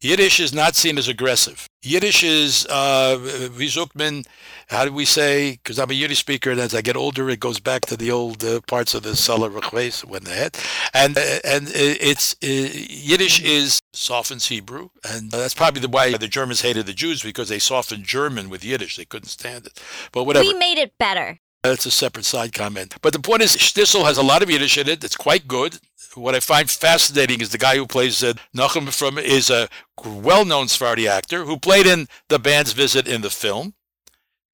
Yiddish 0.00 0.38
is 0.38 0.52
not 0.52 0.76
seen 0.76 0.96
as 0.98 1.08
aggressive. 1.08 1.67
Yiddish 1.82 2.24
is, 2.24 2.66
uh, 2.66 3.50
wie 3.56 4.24
how 4.68 4.84
do 4.84 4.92
we 4.92 5.04
say, 5.04 5.52
because 5.52 5.78
I'm 5.78 5.90
a 5.90 5.94
Yiddish 5.94 6.18
speaker, 6.18 6.50
and 6.50 6.60
as 6.60 6.74
I 6.74 6.80
get 6.82 6.96
older, 6.96 7.30
it 7.30 7.38
goes 7.38 7.60
back 7.60 7.86
to 7.86 7.96
the 7.96 8.10
old 8.10 8.42
uh, 8.42 8.60
parts 8.66 8.94
of 8.94 9.04
the 9.04 9.14
Salah 9.14 9.48
Rechves 9.48 10.04
when 10.04 10.24
they 10.24 10.36
had. 10.36 10.58
And, 10.92 11.16
uh, 11.16 11.38
and 11.44 11.68
it's, 11.72 12.34
uh, 12.42 12.46
Yiddish 12.46 13.40
is 13.42 13.80
softens 13.92 14.48
Hebrew, 14.48 14.88
and 15.08 15.30
that's 15.30 15.54
probably 15.54 15.80
the 15.80 15.88
why 15.88 16.16
the 16.16 16.26
Germans 16.26 16.62
hated 16.62 16.86
the 16.86 16.92
Jews, 16.92 17.22
because 17.22 17.48
they 17.48 17.60
softened 17.60 18.04
German 18.04 18.50
with 18.50 18.64
Yiddish. 18.64 18.96
They 18.96 19.04
couldn't 19.04 19.28
stand 19.28 19.66
it. 19.66 19.80
But 20.10 20.24
whatever. 20.24 20.46
We 20.46 20.54
made 20.54 20.78
it 20.78 20.98
better. 20.98 21.38
That's 21.68 21.86
a 21.86 21.90
separate 21.90 22.24
side 22.24 22.52
comment. 22.52 22.96
But 23.02 23.12
the 23.12 23.18
point 23.18 23.42
is, 23.42 23.56
Shtisel 23.56 24.04
has 24.04 24.18
a 24.18 24.22
lot 24.22 24.42
of 24.42 24.50
Yiddish 24.50 24.78
in 24.78 24.88
it. 24.88 25.04
It's 25.04 25.16
quite 25.16 25.46
good. 25.46 25.78
What 26.14 26.34
I 26.34 26.40
find 26.40 26.68
fascinating 26.68 27.40
is 27.40 27.50
the 27.50 27.58
guy 27.58 27.76
who 27.76 27.86
plays 27.86 28.24
uh, 28.24 28.32
Nachum 28.56 28.92
from 28.92 29.18
is 29.18 29.50
a 29.50 29.68
well-known 30.04 30.68
Sephardi 30.68 31.06
actor 31.06 31.44
who 31.44 31.58
played 31.58 31.86
in 31.86 32.08
the 32.28 32.38
band's 32.38 32.72
visit 32.72 33.06
in 33.06 33.20
the 33.20 33.30
film, 33.30 33.74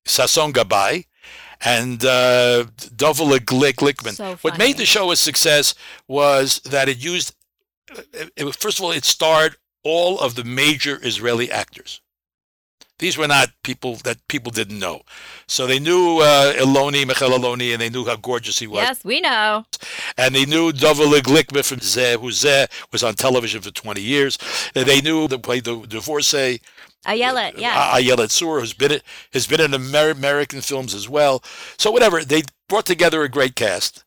Sasson 0.05 0.53
Gabay, 0.53 1.07
and 1.65 2.05
uh, 2.05 2.65
Dovel 2.95 3.29
Glickman. 3.39 4.15
So 4.15 4.37
what 4.43 4.59
made 4.59 4.77
the 4.77 4.85
show 4.85 5.11
a 5.11 5.17
success 5.17 5.75
was 6.09 6.61
that 6.61 6.89
it 6.89 6.99
used, 6.99 7.35
it, 8.12 8.33
it, 8.37 8.57
first 8.57 8.79
of 8.79 8.85
all, 8.85 8.91
it 8.91 9.05
starred 9.05 9.57
all 9.85 10.19
of 10.19 10.35
the 10.35 10.45
major 10.45 10.99
Israeli 11.03 11.51
actors. 11.51 12.01
These 13.01 13.19
were 13.19 13.27
not 13.27 13.51
people 13.65 13.97
that 14.05 14.27
people 14.29 14.53
didn't 14.53 14.79
know. 14.79 15.03
So 15.49 15.67
they 15.67 15.81
knew 15.81 16.21
uh, 16.21 16.53
Aloni, 16.55 17.07
Michael 17.07 17.31
Aloni, 17.31 17.73
and 17.73 17.81
they 17.81 17.91
knew 17.91 18.05
how 18.05 18.17
gorgeous 18.17 18.61
he 18.61 18.69
was. 18.69 18.83
Yes, 18.83 19.05
we 19.05 19.21
know. 19.21 19.67
And 20.17 20.35
they 20.35 20.47
knew 20.47 20.71
Dovel 20.73 21.07
Glickman 21.07 21.65
from 21.65 21.81
Zeh, 21.81 22.21
who 22.21 22.29
Zeh 22.29 22.69
was 22.93 23.03
on 23.03 23.15
television 23.15 23.63
for 23.63 23.73
20 23.73 24.01
years. 24.01 24.39
They 24.75 25.01
knew 25.01 25.27
the 25.27 25.39
played 25.39 25.65
the 25.65 25.81
divorcee. 25.81 26.61
Ayelet, 27.05 27.59
yeah. 27.59 27.93
Ayelet 27.95 28.31
Sur, 28.31 28.61
who's 28.61 28.73
been, 28.73 29.01
has 29.33 29.47
been 29.47 29.61
in 29.61 29.75
American 29.75 30.61
films 30.61 30.95
as 30.95 31.09
well. 31.09 31.43
So 31.77 31.91
whatever, 31.91 32.25
they 32.25 32.45
brought 32.69 32.87
together 32.87 33.23
a 33.23 33.29
great 33.29 33.57
cast. 33.57 34.05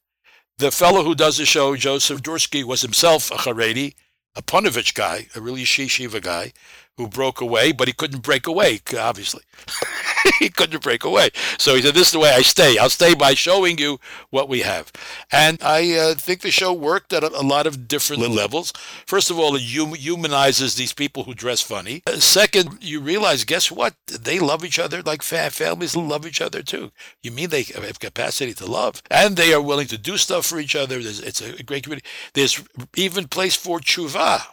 The 0.58 0.72
fellow 0.72 1.04
who 1.04 1.14
does 1.14 1.38
the 1.38 1.46
show, 1.46 1.76
Joseph 1.76 2.24
Dursky, 2.24 2.64
was 2.64 2.82
himself 2.82 3.30
a 3.30 3.36
Haredi, 3.36 3.94
a 4.36 4.42
Ponevezh 4.42 4.96
guy, 4.96 5.28
a 5.36 5.42
really 5.42 5.64
Shiva 5.64 6.20
guy, 6.20 6.54
who 6.98 7.08
broke 7.08 7.42
away, 7.42 7.72
but 7.72 7.88
he 7.88 7.94
couldn't 7.94 8.22
break 8.22 8.48
away, 8.48 8.80
obviously. 8.98 9.44
he 10.40 10.50
couldn't 10.50 10.82
break 10.82 11.04
away. 11.04 11.30
So 11.58 11.76
he 11.76 11.82
said, 11.82 11.94
This 11.94 12.08
is 12.08 12.14
the 12.14 12.20
way 12.20 12.32
I 12.32 12.42
stay. 12.42 12.78
I'll 12.78 12.90
stay 12.90 13.14
by 13.14 13.34
showing 13.34 13.78
you 13.78 14.00
what 14.30 14.50
we 14.50 14.62
have. 14.62 14.92
And 15.32 15.62
I 15.62 15.94
uh, 15.94 16.16
think 16.16 16.42
the 16.42 16.52
show 16.52 16.74
worked 16.74 17.14
at 17.14 17.24
a, 17.24 17.28
a, 17.40 17.44
lot 17.44 17.68
of 17.68 17.88
different 17.88 18.28
levels. 18.30 18.74
First 19.06 19.30
of 19.30 19.40
all, 19.40 19.56
it 19.56 19.64
hum- 19.64 19.94
humanizes 19.94 20.76
these 20.76 20.94
people 20.94 21.24
who 21.24 21.34
dress 21.34 21.62
funny. 21.62 22.02
Uh, 22.08 22.20
second, 22.20 22.80
you 22.82 23.00
realize, 23.00 23.44
guess 23.44 23.72
what? 23.72 23.96
They 24.08 24.40
love 24.40 24.66
each 24.66 24.80
other 24.80 25.02
like 25.02 25.22
fa- 25.22 25.52
families 25.52 25.96
love 25.96 26.26
each 26.26 26.42
other 26.42 26.64
too. 26.64 26.92
You 27.22 27.32
mean 27.32 27.50
they 27.50 27.64
have 27.64 28.00
capacity 28.00 28.54
to 28.56 28.66
love? 28.66 29.02
And 29.12 29.38
they 29.38 29.54
are 29.54 29.62
willing 29.62 29.88
to 29.88 29.98
do 29.98 30.18
stuff 30.18 30.46
for 30.46 30.60
each 30.60 30.76
other. 30.76 31.02
There's, 31.02 31.20
it's 31.20 31.42
a 31.42 31.64
great 31.64 31.84
community. 31.84 32.08
There's 32.34 32.64
even 32.96 33.28
place 33.28 33.56
for 33.56 33.80
tshuva 33.80 34.44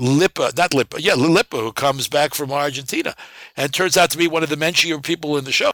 Lipa, 0.00 0.52
not 0.56 0.74
Lipa, 0.74 1.00
yeah, 1.00 1.14
Lipa, 1.14 1.58
who 1.58 1.72
comes 1.72 2.08
back 2.08 2.34
from 2.34 2.50
Argentina 2.50 3.14
and 3.56 3.72
turns 3.72 3.96
out 3.96 4.10
to 4.10 4.18
be 4.18 4.26
one 4.26 4.42
of 4.42 4.48
the 4.48 4.56
menschier 4.56 5.02
people 5.02 5.36
in 5.36 5.44
the 5.44 5.52
show. 5.52 5.70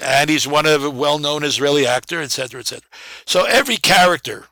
And 0.00 0.28
he's 0.28 0.46
one 0.46 0.66
of 0.66 0.84
a 0.84 0.90
well-known 0.90 1.44
Israeli 1.44 1.86
actor, 1.86 2.20
etc., 2.20 2.60
etc. 2.60 2.82
So 3.26 3.44
every 3.44 3.76
character 3.76 4.46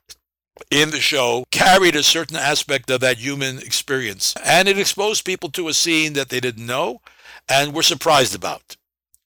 in 0.71 0.91
the 0.91 1.01
show 1.01 1.45
carried 1.51 1.97
a 1.97 2.03
certain 2.03 2.37
aspect 2.37 2.91
of 2.91 3.01
that 3.01 3.19
human 3.19 3.59
experience. 3.59 4.35
And 4.45 4.69
it 4.69 4.79
exposed 4.79 5.25
people 5.25 5.51
to 5.51 5.69
a 5.69 5.75
scene 5.75 6.13
that 6.13 6.29
they 6.29 6.41
didn't 6.41 6.65
know 6.65 7.01
and 7.49 7.75
were 7.75 7.83
surprised 7.83 8.35
about 8.35 8.77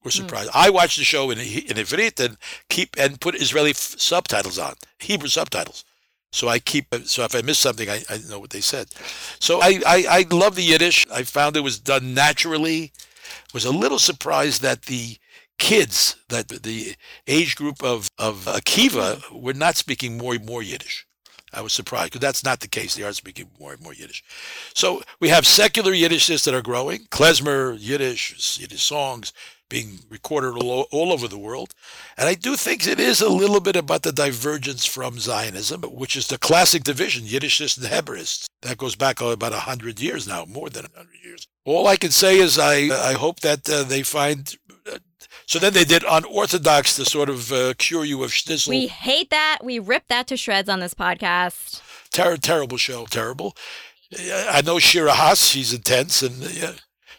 were 0.07 0.11
hmm. 0.11 0.23
surprised. 0.23 0.51
I 0.55 0.71
watched 0.71 0.97
the 0.97 1.05
show 1.05 1.31
in 1.31 1.39
in 1.39 1.77
Ivrit 1.77 2.25
and 2.25 2.39
keep 2.71 2.97
and 2.99 3.21
put 3.21 3.35
Israeli 3.35 3.71
f- 3.71 3.97
subtitles 3.99 4.59
on, 4.59 4.75
Hebrew 4.99 5.29
subtitles. 5.29 5.85
So 6.37 6.49
I 6.49 6.59
keep 6.59 6.95
so 7.05 7.25
if 7.25 7.35
I 7.35 7.41
miss 7.41 7.59
something, 7.59 7.89
I, 7.89 8.03
I 8.11 8.19
know 8.29 8.39
what 8.39 8.51
they 8.51 8.61
said. 8.61 8.89
So 9.41 9.61
I, 9.63 9.81
I 9.87 10.05
I 10.09 10.27
love 10.31 10.55
the 10.55 10.63
Yiddish. 10.63 11.07
I 11.11 11.23
found 11.23 11.57
it 11.57 11.61
was 11.61 11.79
done 11.79 12.13
naturally. 12.13 12.93
Was 13.55 13.65
a 13.65 13.73
little 13.73 13.99
surprised 13.99 14.61
that 14.61 14.83
the 14.83 15.17
kids, 15.59 16.17
that 16.29 16.49
the 16.49 16.95
age 17.27 17.57
group 17.57 17.83
of 17.83 18.11
of 18.19 18.45
Akiva, 18.45 19.23
were 19.33 19.55
not 19.55 19.77
speaking 19.77 20.19
more 20.19 20.37
more 20.39 20.63
Yiddish. 20.63 21.07
I 21.55 21.63
was 21.63 21.73
surprised 21.73 22.13
because 22.13 22.21
that's 22.21 22.45
not 22.45 22.61
the 22.61 22.69
case. 22.69 22.95
They 22.95 23.03
are 23.03 23.15
speaking 23.15 23.51
more 23.59 23.73
and 23.73 23.83
more 23.83 23.95
Yiddish. 23.95 24.23
So 24.75 25.03
we 25.21 25.31
have 25.31 25.47
secular 25.47 25.93
Yiddishists 25.93 26.45
that 26.45 26.55
are 26.55 26.61
growing, 26.61 27.07
klezmer 27.07 27.79
Yiddish, 27.81 28.59
Yiddish 28.61 28.83
songs 28.83 29.33
being 29.69 30.01
recorded 30.09 30.63
all, 30.63 30.87
all 30.93 31.13
over 31.13 31.29
the 31.29 31.39
world. 31.39 31.73
And 32.17 32.29
I 32.29 32.35
do 32.35 32.57
think 32.57 32.87
it 32.87 33.01
is 33.01 33.21
a 33.21 33.29
little 33.29 33.61
bit 33.61 33.77
about 33.77 34.03
the 34.03 34.13
divergence 34.13 34.87
from 34.87 35.19
Zionism, 35.19 35.83
which 35.83 36.17
is 36.17 36.29
the 36.29 36.39
classic 36.39 36.85
division, 36.85 37.25
Yiddishists 37.25 37.77
and 37.77 37.87
Hebraists. 37.87 38.47
That 38.63 38.79
goes 38.79 38.97
back 38.97 39.21
about 39.21 39.53
100 39.53 40.01
years 40.01 40.27
now, 40.27 40.45
more 40.45 40.71
than 40.71 40.85
100 40.85 41.11
years. 41.25 41.47
All 41.65 41.87
I 41.87 41.97
can 41.97 42.11
say 42.11 42.39
is 42.39 42.59
I, 42.59 42.89
I 43.11 43.15
hope 43.15 43.41
that 43.41 43.69
uh, 43.69 43.83
they 43.83 44.03
find 44.03 44.55
uh, 44.91 44.99
so 45.47 45.61
then 45.61 45.73
they 45.73 45.85
did 45.85 46.05
unorthodox 46.09 46.97
to 46.97 47.05
sort 47.05 47.29
of 47.29 47.53
uh, 47.53 47.75
cure 47.79 48.05
you 48.05 48.25
of 48.25 48.33
Shtisel. 48.33 48.69
We 48.69 48.89
hate 48.89 49.31
that. 49.31 49.59
We 49.63 49.79
rip 49.79 50.09
that 50.09 50.27
to 50.29 50.37
shreds 50.37 50.69
on 50.69 50.81
this 50.81 50.95
podcast. 50.95 51.81
Ter- 52.11 52.37
terrible 52.37 52.77
show, 52.77 53.07
terrible. 53.07 53.57
I 54.19 54.63
know 54.65 54.79
Shira 54.79 55.13
Haas, 55.13 55.47
she's 55.47 55.73
intense, 55.73 56.23
and 56.23 56.37
yeah, 56.37 56.73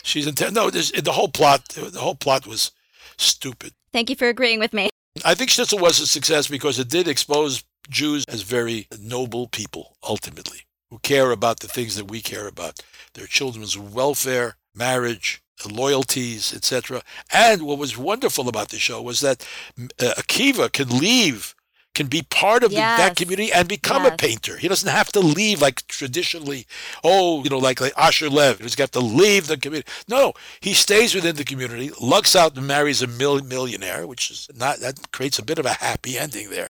she's 0.04 0.28
intense. 0.28 0.54
No, 0.54 0.70
the 0.70 1.12
whole 1.12 1.30
plot, 1.30 1.70
the 1.70 2.00
whole 2.00 2.16
plot 2.16 2.48
was 2.48 2.72
stupid. 3.18 3.74
Thank 3.94 4.10
you 4.10 4.16
for 4.16 4.28
agreeing 4.28 4.60
with 4.60 4.74
me. 4.74 4.90
I 5.26 5.34
think 5.34 5.50
Shtisel 5.50 5.82
was 5.82 6.00
a 6.00 6.08
success 6.08 6.48
because 6.48 6.78
it 6.80 6.90
did 6.90 7.08
expose 7.08 7.64
Jews 7.90 8.26
as 8.28 8.42
very 8.44 8.88
noble 9.00 9.48
people, 9.48 9.98
ultimately, 10.08 10.62
who 10.90 11.00
care 11.00 11.32
about 11.32 11.62
the 11.62 11.68
things 11.68 11.96
that 11.96 12.06
we 12.06 12.22
care 12.22 12.48
about 12.48 12.82
their 13.14 13.26
children's 13.26 13.78
welfare, 13.78 14.58
marriage, 14.76 15.42
loyalties, 15.66 16.54
etc. 16.54 17.02
And 17.34 17.64
what 17.64 17.80
was 17.80 17.98
wonderful 17.98 18.48
about 18.48 18.70
the 18.70 18.78
show 18.78 19.02
was 19.02 19.22
that 19.22 19.48
uh, 19.80 20.14
Akiva 20.18 20.72
could 20.72 20.92
leave, 20.92 21.56
can 21.98 22.08
be 22.08 22.22
part 22.22 22.64
of 22.64 22.72
yes. 22.72 23.00
the, 23.00 23.04
that 23.04 23.16
community 23.18 23.52
and 23.52 23.68
become 23.68 24.04
yes. 24.04 24.14
a 24.14 24.18
painter. 24.18 24.56
He 24.56 24.68
doesn't 24.68 24.90
have 24.90 25.12
to 25.14 25.20
leave 25.20 25.62
like 25.62 25.86
traditionally, 25.88 26.68
oh, 27.04 27.44
you 27.44 27.50
know, 27.50 27.58
like, 27.58 27.82
like 27.82 27.94
Asher 27.98 28.30
Lev. 28.30 28.60
he's 28.60 28.76
got 28.76 28.92
to 28.92 29.00
leave 29.00 29.48
the 29.48 29.58
community. 29.58 29.90
No, 30.08 30.34
he 30.60 30.76
stays 30.76 31.16
within 31.16 31.38
the 31.38 31.44
community, 31.44 31.90
lucks 32.00 32.36
out 32.36 32.56
and 32.56 32.68
marries 32.68 33.02
a 33.02 33.08
mil- 33.08 33.44
millionaire, 33.44 34.06
which 34.06 34.30
is 34.30 34.48
not, 34.56 34.80
that 34.80 35.12
creates 35.12 35.40
a 35.40 35.44
bit 35.44 35.58
of 35.58 35.66
a 35.66 35.74
happy 35.74 36.20
ending 36.20 36.52
there. 36.52 36.68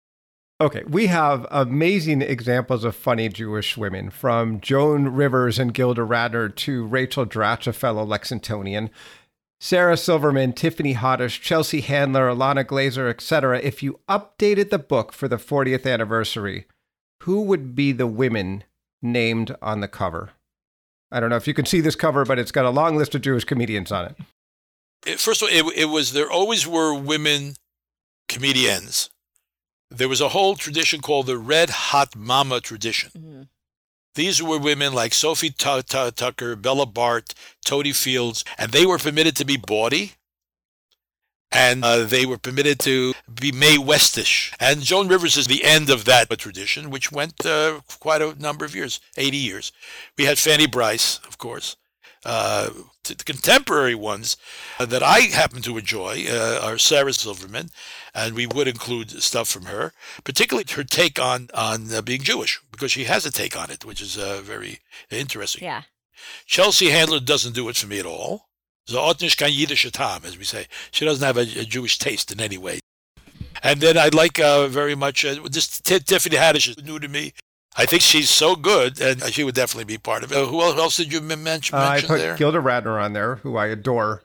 Okay, 0.59 0.85
we 0.87 1.07
have 1.07 1.47
amazing 1.51 2.23
examples 2.23 2.85
of 2.85 2.97
funny 2.97 3.29
Jewish 3.29 3.77
women, 3.77 4.11
from 4.11 4.61
Joan 4.61 5.09
Rivers 5.09 5.59
and 5.59 5.73
Gilda 5.73 6.03
Radner 6.03 6.55
to 6.55 6.87
Rachel 6.87 7.27
Dratch, 7.27 7.67
a 7.67 7.73
fellow 7.73 8.07
Lexingtonian, 8.07 8.91
Sarah 9.61 9.97
Silverman, 9.97 10.53
Tiffany 10.53 10.95
Haddish, 10.95 11.41
Chelsea 11.41 11.83
Handler, 11.83 12.29
Alana 12.29 12.65
Glazer, 12.65 13.11
etc. 13.11 13.61
If 13.61 13.83
you 13.83 14.01
updated 14.09 14.71
the 14.71 14.79
book 14.79 15.13
for 15.13 15.29
the 15.29 15.37
40th 15.37 15.91
anniversary, 15.91 16.67
who 17.25 17.43
would 17.43 17.75
be 17.75 17.93
the 17.93 18.07
women 18.07 18.65
named 19.03 19.55
on 19.61 19.81
the 19.81 19.89
cover? 19.89 20.31
I 21.13 21.21
don't 21.21 21.31
know 21.31 21.37
if 21.37 21.47
you 21.47 21.55
can 21.55 21.67
see 21.67 21.81
this 21.81 21.97
cover, 21.97 22.25
but 22.25 22.39
it's 22.39 22.53
got 22.53 22.65
a 22.65 22.71
long 22.71 22.97
list 22.97 23.15
of 23.15 23.23
Jewish 23.23 23.45
comedians 23.45 23.93
on 23.93 24.07
it. 24.07 25.19
First 25.19 25.43
of 25.43 25.49
all, 25.49 25.55
it, 25.55 25.77
it 25.77 25.85
was 25.87 26.13
there 26.13 26.31
always 26.31 26.67
were 26.67 26.95
women 26.95 27.55
comedians 28.29 29.11
there 29.91 30.09
was 30.09 30.21
a 30.21 30.29
whole 30.29 30.55
tradition 30.55 31.01
called 31.01 31.27
the 31.27 31.39
Red 31.39 31.71
Hot 31.71 32.15
Mama 32.17 32.61
tradition. 32.61 33.11
Mm-hmm. 33.17 33.43
These 34.15 34.43
were 34.43 34.59
women 34.59 34.93
like 34.93 35.15
Sophie 35.15 35.51
Tucker, 35.51 36.57
Bella 36.57 36.87
Bart, 36.87 37.35
Totie 37.65 37.93
Fields, 37.95 38.45
and 38.59 38.73
they 38.73 38.85
were 38.85 38.99
permitted 38.99 39.37
to 39.37 39.45
be 39.45 39.57
bawdy. 39.57 40.13
And 41.53 41.85
uh, 41.85 42.05
they 42.05 42.27
were 42.27 42.39
permitted 42.39 42.79
to 42.81 43.13
be 43.33 43.51
Mae 43.51 43.77
Westish. 43.77 44.53
And 44.61 44.83
Joan 44.83 45.09
Rivers 45.09 45.37
is 45.37 45.49
the 45.49 45.65
end 45.65 45.91
of 45.91 46.05
that 46.05 46.29
tradition, 46.39 46.91
which 46.91 47.11
went 47.11 47.45
uh, 47.45 47.81
quite 47.99 48.23
a 48.23 48.41
number 48.41 48.65
of 48.65 48.75
years, 48.77 49.01
80 49.17 49.37
years. 49.37 49.73
We 50.17 50.27
had 50.27 50.39
Fanny 50.39 50.69
Brice, 50.69 51.19
of 51.27 51.39
course. 51.39 51.77
Uh, 52.25 52.71
the 53.19 53.25
contemporary 53.25 53.95
ones 53.95 54.37
uh, 54.79 54.87
that 54.87 55.03
I 55.03 55.21
happen 55.21 55.63
to 55.63 55.79
enjoy 55.79 56.27
uh, 56.29 56.61
are 56.63 56.79
Sarah 56.79 57.13
Silverman, 57.13 57.71
and 58.15 58.35
we 58.35 58.47
would 58.47 58.69
include 58.69 59.23
stuff 59.23 59.49
from 59.49 59.67
her, 59.67 59.93
particularly 60.25 60.67
her 60.73 60.85
take 60.85 61.19
on 61.19 61.49
on 61.55 61.93
uh, 61.93 62.03
being 62.03 62.23
Jewish, 62.23 62.61
because 62.71 62.93
she 62.93 63.05
has 63.05 63.27
a 63.27 63.33
take 63.33 63.57
on 63.57 63.71
it, 63.71 63.85
which 63.85 64.01
is 64.01 64.19
uh, 64.19 64.41
very 64.43 64.81
interesting. 65.11 65.65
Yeah. 65.65 65.83
Chelsea 66.47 66.91
Handler 66.91 67.21
doesn't 67.21 67.55
do 67.55 67.69
it 67.69 67.77
for 67.77 67.87
me 67.87 67.99
at 67.99 68.07
all. 68.07 68.51
Kan 68.89 69.53
Yiddish 69.53 69.91
tam, 69.93 70.25
as 70.25 70.37
we 70.37 70.45
say. 70.45 70.67
She 70.91 71.05
doesn't 71.05 71.25
have 71.25 71.37
a, 71.37 71.61
a, 71.61 71.65
Jewish 71.65 71.99
taste 71.99 72.33
in 72.33 72.41
any 72.41 72.59
way. 72.59 72.81
And 73.63 73.81
then 73.81 73.97
I 73.97 74.09
like 74.09 74.41
uh, 74.41 74.67
very 74.69 74.95
much 74.95 75.25
uh, 75.25 75.37
this 75.49 75.81
Tiffany 75.81 76.37
Haddish 76.37 76.69
is 76.69 76.85
new 76.85 76.99
to 76.99 77.09
me. 77.09 77.33
I 77.77 77.87
think 77.87 78.03
she's 78.03 78.29
so 78.29 78.57
good, 78.57 79.01
and 79.01 79.23
she 79.33 79.45
would 79.45 79.55
definitely 79.55 79.85
be 79.85 79.99
part 79.99 80.25
of 80.25 80.33
it. 80.33 80.49
who 80.49 80.61
else 80.61 80.97
did 80.97 81.13
you 81.13 81.21
mention, 81.21 81.45
mention 81.45 81.79
uh, 81.79 81.83
I 81.83 82.01
put 82.01 82.19
there? 82.19 82.37
Gilda 82.37 82.59
Radner 82.59 83.01
on 83.01 83.13
there, 83.13 83.37
who 83.37 83.57
I 83.57 83.67
adore. 83.69 84.23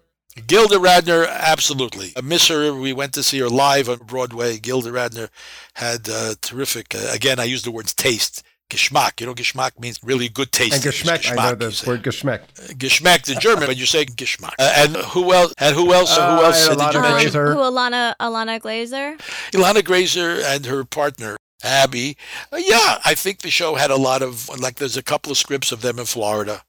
Gilda 0.48 0.76
Radner, 0.76 1.30
absolutely. 1.30 2.12
I 2.18 2.22
miss 2.22 2.48
her. 2.50 2.74
We 2.74 2.92
went 2.92 3.14
to 3.14 3.24
see 3.24 3.40
her 3.40 3.48
live 3.48 3.88
on 3.88 4.00
Broadway. 4.00 4.58
Gilda 4.58 4.92
Radner 4.92 5.30
had 5.76 6.10
uh, 6.10 6.36
terrific, 6.42 6.94
uh, 6.94 7.10
again, 7.14 7.40
I 7.40 7.46
use 7.46 7.64
the 7.64 7.72
words 7.72 7.94
taste. 7.94 8.44
Geschmack. 8.70 9.22
You 9.22 9.28
know, 9.28 9.36
Geschmack 9.36 9.80
means 9.80 10.00
really 10.04 10.28
good 10.28 10.52
taste. 10.52 10.74
And 10.74 10.84
Geschmack, 10.84 11.22
Geschmack 11.22 11.38
I 11.40 11.50
know 11.52 11.56
the 11.56 11.84
word 11.86 12.02
Geschmack. 12.04 12.42
Uh, 12.58 12.74
Geschmack, 12.74 13.24
the 13.26 13.36
German, 13.36 13.68
but 13.68 13.78
you 13.78 13.86
say 13.86 14.06
Geschmack. 14.06 14.56
Uh, 14.58 14.74
and 14.76 14.96
who 14.96 15.32
else? 15.34 15.54
And 15.60 15.76
who 15.76 15.94
else? 15.94 16.18
Uh, 16.18 16.36
who 16.36 16.44
else 16.44 16.68
did 16.68 16.80
you 16.80 17.02
mention? 17.02 17.32
Glazer. 17.32 17.54
Who 17.54 17.60
Alana? 17.60 18.16
Alana 18.20 18.60
Glazer? 18.60 19.18
Ilana 19.52 19.84
Glazer 19.84 20.44
and 20.44 20.66
her 20.66 20.84
partner 20.84 21.38
Abby. 21.64 22.18
Uh, 22.52 22.58
yeah, 22.58 23.00
I 23.06 23.16
think 23.16 23.40
the 23.40 23.50
show 23.50 23.76
had 23.76 23.92
a 23.92 23.96
lot 23.96 24.22
of 24.22 24.50
like. 24.60 24.76
There's 24.76 24.98
a 24.98 25.04
couple 25.04 25.32
of 25.32 25.38
scripts 25.38 25.72
of 25.72 25.82
them 25.82 26.00
in 26.00 26.06
Florida 26.06 26.64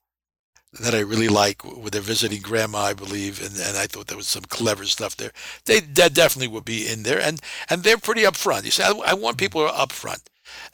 that 0.81 0.95
I 0.95 1.01
really 1.01 1.29
like, 1.29 1.63
where 1.65 1.91
they're 1.91 2.01
visiting 2.01 2.43
grandma, 2.43 2.79
I 2.79 2.95
believe, 2.95 3.43
and, 3.43 3.57
and 3.57 3.77
I 3.77 3.87
thought 3.87 4.09
there 4.09 4.17
was 4.17 4.27
some 4.27 4.45
clever 4.45 4.85
stuff 4.85 5.17
there. 5.17 5.33
They 5.65 5.81
that 5.81 6.15
definitely 6.15 6.49
would 6.49 6.65
be 6.65 6.89
in 6.89 7.03
there, 7.03 7.21
and 7.21 7.41
and 7.69 7.83
they're 7.83 7.99
pretty 7.99 8.23
upfront. 8.23 8.65
You 8.65 8.71
see, 8.71 8.83
I, 8.83 8.93
I 9.07 9.15
want 9.15 9.39
people 9.39 9.61
who 9.61 9.69
are 9.69 9.87
upfront, 9.87 10.23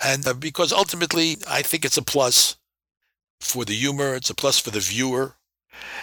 and 0.05 0.27
uh, 0.27 0.35
because 0.35 0.73
ultimately, 0.73 1.39
I 1.49 1.63
think 1.63 1.85
it's 1.85 1.97
a 1.97 2.03
plus 2.03 2.57
for 3.41 3.65
the 3.65 3.75
humor. 3.75 4.15
It's 4.15 4.31
a 4.31 4.35
plus 4.35 4.59
for 4.59 4.71
the 4.71 4.81
viewer. 4.81 5.37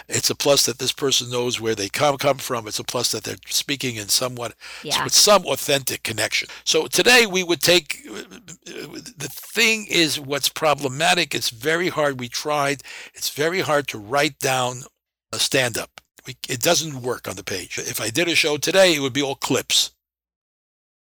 It's 0.08 0.30
a 0.30 0.34
plus 0.34 0.66
that 0.66 0.78
this 0.78 0.92
person 0.92 1.30
knows 1.30 1.60
where 1.60 1.74
they 1.74 1.88
come 1.88 2.16
come 2.18 2.38
from. 2.38 2.66
It's 2.66 2.78
a 2.78 2.84
plus 2.84 3.12
that 3.12 3.24
they're 3.24 3.36
speaking 3.46 3.96
in 3.96 4.08
somewhat 4.08 4.54
yeah. 4.82 5.04
with 5.04 5.12
some 5.12 5.46
authentic 5.46 6.02
connection. 6.02 6.48
So 6.64 6.86
today 6.86 7.26
we 7.26 7.42
would 7.42 7.60
take 7.60 8.04
the 8.04 9.30
thing 9.30 9.86
is 9.88 10.18
what's 10.18 10.48
problematic. 10.48 11.34
It's 11.34 11.50
very 11.50 11.88
hard. 11.88 12.20
We 12.20 12.28
tried. 12.28 12.82
It's 13.14 13.30
very 13.30 13.60
hard 13.60 13.88
to 13.88 13.98
write 13.98 14.38
down 14.38 14.82
a 15.32 15.38
stand 15.38 15.78
up. 15.78 16.00
It 16.26 16.60
doesn't 16.60 17.02
work 17.02 17.26
on 17.28 17.36
the 17.36 17.44
page. 17.44 17.78
If 17.78 18.00
I 18.00 18.10
did 18.10 18.28
a 18.28 18.34
show 18.34 18.56
today, 18.56 18.94
it 18.94 19.00
would 19.00 19.12
be 19.12 19.22
all 19.22 19.34
clips 19.34 19.92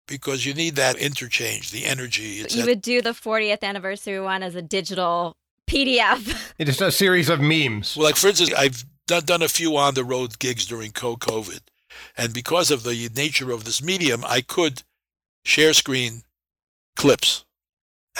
because 0.07 0.45
you 0.45 0.53
need 0.53 0.75
that 0.75 0.95
interchange, 0.97 1.71
the 1.71 1.85
energy. 1.85 2.45
you 2.49 2.65
would 2.65 2.81
do 2.81 3.01
the 3.01 3.11
40th 3.11 3.61
anniversary 3.61 4.19
one 4.19 4.43
as 4.43 4.55
a 4.55 4.61
digital 4.61 5.35
PDF. 5.73 6.51
It 6.59 6.69
is 6.69 6.79
a 6.81 6.91
series 6.91 7.29
of 7.29 7.41
memes. 7.41 7.97
Well, 7.97 8.05
like 8.05 8.15
for 8.15 8.27
instance, 8.27 8.53
I've 8.53 8.85
done, 9.07 9.25
done 9.25 9.41
a 9.41 9.47
few 9.47 9.75
on 9.75 9.95
the 9.95 10.03
road 10.03 10.39
gigs 10.39 10.65
during 10.65 10.91
co 10.91 11.15
COVID. 11.15 11.61
And 12.17 12.33
because 12.33 12.71
of 12.71 12.83
the 12.83 13.09
nature 13.15 13.51
of 13.51 13.63
this 13.63 13.81
medium, 13.81 14.23
I 14.25 14.41
could 14.41 14.83
share 15.43 15.73
screen 15.73 16.21
clips. 16.95 17.43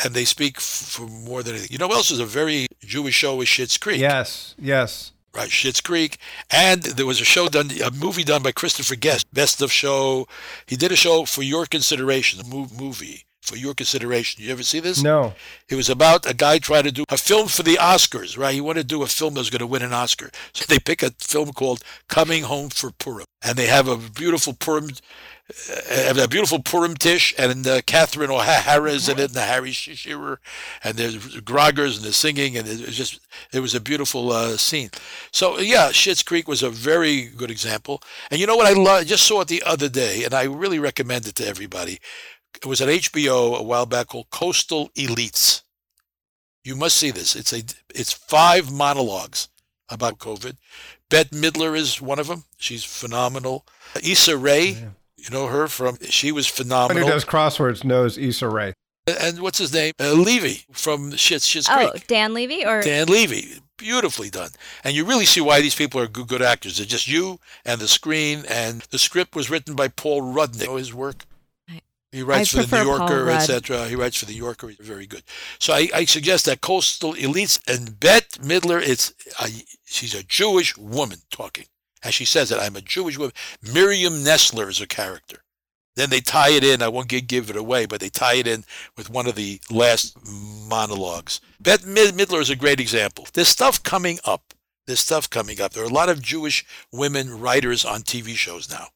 And 0.04 0.14
they 0.16 0.26
speak 0.26 0.58
f- 0.58 0.64
for 0.64 1.08
more 1.08 1.44
than 1.44 1.54
anything. 1.54 1.72
You 1.72 1.78
know 1.78 1.88
what 1.88 1.98
else 1.98 2.12
is 2.12 2.20
a 2.20 2.26
very 2.26 2.66
Jewish 2.82 3.16
show 3.16 3.40
is 3.42 3.48
Schitt's 3.48 3.78
Creek? 3.78 4.00
Yes, 4.02 4.56
yes. 4.58 5.12
Right, 5.36 5.50
Schitt's 5.50 5.82
Creek. 5.82 6.18
And 6.50 6.82
there 6.82 7.06
was 7.06 7.22
a 7.22 7.26
show 7.26 7.48
done, 7.48 7.70
a 7.84 7.92
movie 7.92 8.24
done 8.24 8.42
by 8.42 8.52
Christopher 8.52 8.96
Guest, 8.96 9.32
Best 9.32 9.62
of 9.62 9.72
Show. 9.72 10.28
He 10.66 10.76
did 10.76 10.92
a 10.92 10.96
show 10.96 11.26
for 11.26 11.44
your 11.44 11.66
consideration, 11.68 12.40
a 12.42 12.44
movie 12.44 13.26
for 13.44 13.58
your 13.58 13.74
consideration. 13.74 14.44
You 14.44 14.52
ever 14.52 14.64
see 14.64 14.80
this? 14.80 15.04
No. 15.04 15.34
It 15.70 15.76
was 15.76 15.90
about 15.90 16.30
a 16.30 16.34
guy 16.34 16.60
trying 16.60 16.84
to 16.84 16.92
do 16.92 17.04
a 17.10 17.18
film 17.18 17.48
for 17.48 17.64
the 17.64 17.76
Oscars, 17.76 18.38
right? 18.38 18.56
He 18.56 18.62
wanted 18.62 18.84
to 18.84 18.96
do 18.96 19.04
a 19.04 19.08
film 19.08 19.34
that 19.34 19.42
was 19.42 19.50
going 19.50 19.60
to 19.60 19.68
win 19.68 19.82
an 19.82 19.94
Oscar. 19.94 20.32
So 20.54 20.66
they 20.68 20.80
pick 20.80 21.04
a 21.04 21.12
film 21.20 21.52
called 21.52 21.84
Coming 22.08 22.44
Home 22.44 22.70
for 22.70 22.92
Purim. 22.92 23.26
And 23.42 23.58
they 23.58 23.68
have 23.68 23.88
a 23.88 23.98
beautiful 23.98 24.54
Purim 24.54 24.92
uh, 25.70 26.14
a 26.18 26.28
beautiful 26.28 26.60
Purim 26.60 26.96
Tish, 26.96 27.36
and 27.38 27.68
uh, 27.68 27.82
Catherine 27.86 28.32
O'Hara 28.32 28.92
is 28.92 29.10
in 29.10 29.20
it, 29.20 29.26
and 29.26 29.34
the 29.34 29.42
Harry 29.42 29.72
Shearer, 29.72 30.40
and 30.84 30.96
there's 30.96 31.18
Groggers, 31.42 31.98
and 31.98 32.06
the 32.06 32.14
singing, 32.14 32.56
and 32.56 32.66
it 32.66 32.80
was 32.86 32.96
just, 32.96 33.20
it 33.52 33.60
was 33.60 33.76
a 33.76 33.82
beautiful 33.82 34.32
uh, 34.32 34.56
scene. 34.56 34.90
So, 35.32 35.60
yeah, 35.60 35.90
Schitt's 35.90 36.24
Creek 36.24 36.48
was 36.48 36.64
a 36.64 36.70
very 36.70 37.24
good 37.26 37.52
example. 37.52 38.02
And 38.32 38.40
you 38.40 38.48
know 38.48 38.56
what 38.56 38.68
I 38.68 38.80
lo- 38.80 39.00
I 39.00 39.04
just 39.04 39.26
saw 39.26 39.42
it 39.42 39.50
the 39.50 39.64
other 39.64 39.90
day, 39.90 40.24
and 40.24 40.34
I 40.34 40.44
really 40.44 40.80
recommend 40.80 41.28
it 41.28 41.36
to 41.36 41.46
everybody. 41.46 42.00
It 42.56 42.66
was 42.66 42.82
on 42.82 42.88
HBO 42.90 43.58
a 43.58 43.64
while 43.64 43.86
back 43.86 44.08
called 44.08 44.30
Coastal 44.30 44.90
Elites. 44.90 45.64
You 46.64 46.76
must 46.76 46.98
see 46.98 47.12
this. 47.12 47.36
It's 47.36 47.52
a 47.54 47.64
it's 47.94 48.14
five 48.14 48.72
monologues 48.72 49.50
about 49.90 50.18
COVID. 50.20 50.56
Bette 51.10 51.36
Midler 51.36 51.76
is 51.78 52.02
one 52.02 52.20
of 52.20 52.28
them. 52.28 52.46
She's 52.58 52.84
phenomenal. 52.84 53.66
Issa 54.02 54.38
Rae, 54.38 54.68
Yeah. 54.70 54.90
you 55.18 55.30
know 55.30 55.48
her 55.48 55.68
from 55.68 55.98
she 56.10 56.32
was 56.32 56.48
Anyone 56.48 56.58
phenomenal. 56.70 57.04
who 57.08 57.12
does 57.14 57.26
crosswords 57.26 57.84
knows 57.84 58.18
Issa 58.18 58.48
Rae. 58.48 58.74
And 59.06 59.40
what's 59.42 59.58
his 59.58 59.74
name? 59.74 59.92
Uh, 60.00 60.14
Levy 60.14 60.64
from 60.72 61.12
Schitt's 61.12 61.46
Schitt's 61.48 61.68
Oh, 61.70 61.90
Creek. 61.92 62.08
Dan 62.08 62.34
Levy 62.34 62.66
or 62.66 62.82
Dan 62.82 63.08
Levy, 63.08 63.60
beautifully 63.78 64.30
done. 64.30 64.52
And 64.86 64.96
you 64.96 65.04
really 65.04 65.26
see 65.26 65.42
why 65.42 65.60
these 65.60 65.76
people 65.76 66.00
are 66.00 66.08
good, 66.08 66.28
good 66.30 66.42
actors. 66.42 66.78
They're 66.78 66.86
just 66.86 67.10
you 67.10 67.42
and 67.66 67.82
the 67.82 67.90
screen. 67.90 68.46
And 68.48 68.84
the 68.92 68.98
script 68.98 69.36
was 69.36 69.50
written 69.50 69.76
by 69.76 69.90
Paul 69.90 70.22
Rudnick. 70.34 70.62
You 70.62 70.68
know 70.68 70.76
his 70.78 70.94
work. 70.94 71.26
He 72.14 72.22
writes 72.22 72.54
I 72.56 72.62
for 72.62 72.68
the 72.68 72.78
New 72.78 72.90
Yorker, 72.92 73.30
etc. 73.32 73.88
He 73.88 73.96
writes 73.96 74.18
for 74.18 74.26
the 74.26 74.34
New 74.34 74.38
Yorker. 74.38 74.68
He's 74.68 74.78
very 74.78 75.08
good. 75.08 75.24
So 75.58 75.74
I, 75.74 75.90
I 75.96 76.06
suggest 76.06 76.46
that 76.46 76.62
Coastal 76.62 77.16
Elites 77.16 77.60
and 77.68 78.00
Bette 78.00 78.40
Midler. 78.40 78.80
It's 78.88 79.14
uh, 79.40 79.48
she's 79.84 80.14
a 80.14 80.22
Jewish 80.22 80.78
woman 80.78 81.20
talking, 81.32 81.66
as 82.04 82.14
she 82.14 82.24
says 82.24 82.52
it. 82.52 82.60
I'm 82.60 82.76
a 82.76 82.82
Jewish 82.82 83.18
woman. 83.18 83.34
Miriam 83.64 84.24
Nessler 84.24 84.70
is 84.70 84.80
a 84.80 84.86
character. 84.86 85.44
Then 85.96 86.12
they 86.12 86.22
tie 86.22 86.52
it 86.52 86.64
in. 86.64 86.84
I 86.84 86.88
won't 86.88 87.10
gi- 87.10 87.22
give 87.22 87.50
it 87.50 87.56
away, 87.56 87.88
but 87.88 88.00
they 88.00 88.10
tie 88.10 88.36
it 88.36 88.46
in 88.46 88.64
with 88.96 89.10
one 89.10 89.26
of 89.26 89.34
the 89.34 89.60
last 89.72 90.16
monologues. 90.24 91.42
Bette 91.60 91.88
Mid- 91.88 92.14
Midler 92.14 92.42
is 92.42 92.50
a 92.52 92.56
great 92.56 92.80
example. 92.80 93.28
There's 93.34 93.48
stuff 93.48 93.82
coming 93.82 94.20
up. 94.24 94.54
There's 94.86 95.00
stuff 95.00 95.32
coming 95.32 95.60
up. 95.60 95.74
There 95.74 95.84
are 95.84 95.88
a 95.88 95.94
lot 95.94 96.10
of 96.10 96.22
Jewish 96.22 96.64
women 96.92 97.40
writers 97.40 97.84
on 97.84 98.04
TV 98.04 98.36
shows 98.36 98.70
now, 98.70 98.90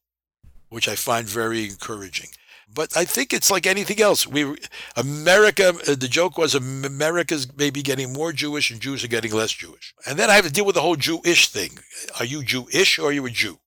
which 0.70 0.88
I 0.88 0.95
find 0.95 1.28
very 1.28 1.65
encouraging. 1.65 2.30
But 2.74 2.95
I 2.95 3.05
think 3.05 3.34
it's 3.34 3.49
like 3.49 3.65
anything 3.65 4.01
else. 4.01 4.28
We, 4.28 4.57
America, 4.95 5.70
uh, 5.70 5.95
the 5.95 6.07
joke 6.09 6.38
was 6.38 6.53
America's 6.53 7.47
maybe 7.57 7.82
getting 7.82 8.13
more 8.13 8.32
Jewish 8.34 8.70
and 8.70 8.80
Jews 8.80 9.03
are 9.03 9.07
getting 9.07 9.32
less 9.32 9.51
Jewish. 9.51 9.95
And 10.05 10.20
then 10.20 10.30
I 10.30 10.36
have 10.36 10.45
to 10.45 10.51
deal 10.51 10.65
with 10.65 10.76
the 10.76 10.82
whole 10.82 10.95
Jewish 10.95 11.47
thing. 11.47 11.80
Are 12.20 12.26
you 12.26 12.43
Jewish 12.43 12.99
or 12.99 13.09
are 13.09 13.11
you 13.11 13.26
a 13.26 13.30
Jew? 13.30 13.59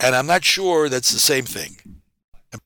And 0.00 0.14
I'm 0.14 0.26
not 0.26 0.44
sure 0.44 0.88
that's 0.88 1.12
the 1.12 1.18
same 1.18 1.44
thing. 1.44 2.02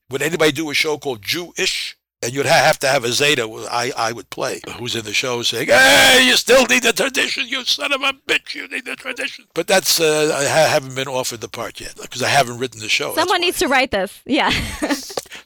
Would 0.09 0.21
anybody 0.21 0.51
do 0.51 0.69
a 0.69 0.73
show 0.73 0.97
called 0.97 1.21
Jewish? 1.21 1.97
And 2.21 2.33
you'd 2.33 2.45
have 2.45 2.77
to 2.79 2.87
have 2.87 3.05
a 3.05 3.09
Zayde, 3.09 3.39
I, 3.71 3.93
I 3.95 4.11
would 4.11 4.29
play, 4.29 4.59
who's 4.77 4.93
in 4.93 5.05
the 5.05 5.13
show 5.13 5.41
saying, 5.41 5.69
hey, 5.69 6.25
you 6.27 6.35
still 6.35 6.65
need 6.65 6.83
the 6.83 6.91
tradition, 6.91 7.47
you 7.47 7.63
son 7.63 7.93
of 7.93 8.01
a 8.01 8.11
bitch, 8.27 8.55
you 8.55 8.67
need 8.67 8.83
the 8.83 8.97
tradition. 8.97 9.45
But 9.53 9.67
that's, 9.67 10.01
uh, 10.01 10.35
I 10.37 10.43
haven't 10.43 10.95
been 10.95 11.07
offered 11.07 11.39
the 11.39 11.47
part 11.47 11.79
yet 11.79 11.95
because 11.95 12.21
I 12.21 12.27
haven't 12.27 12.57
written 12.57 12.81
the 12.81 12.89
show. 12.89 13.15
someone 13.15 13.39
needs 13.39 13.59
to 13.59 13.69
write 13.69 13.91
this. 13.91 14.21
Yeah. 14.25 14.51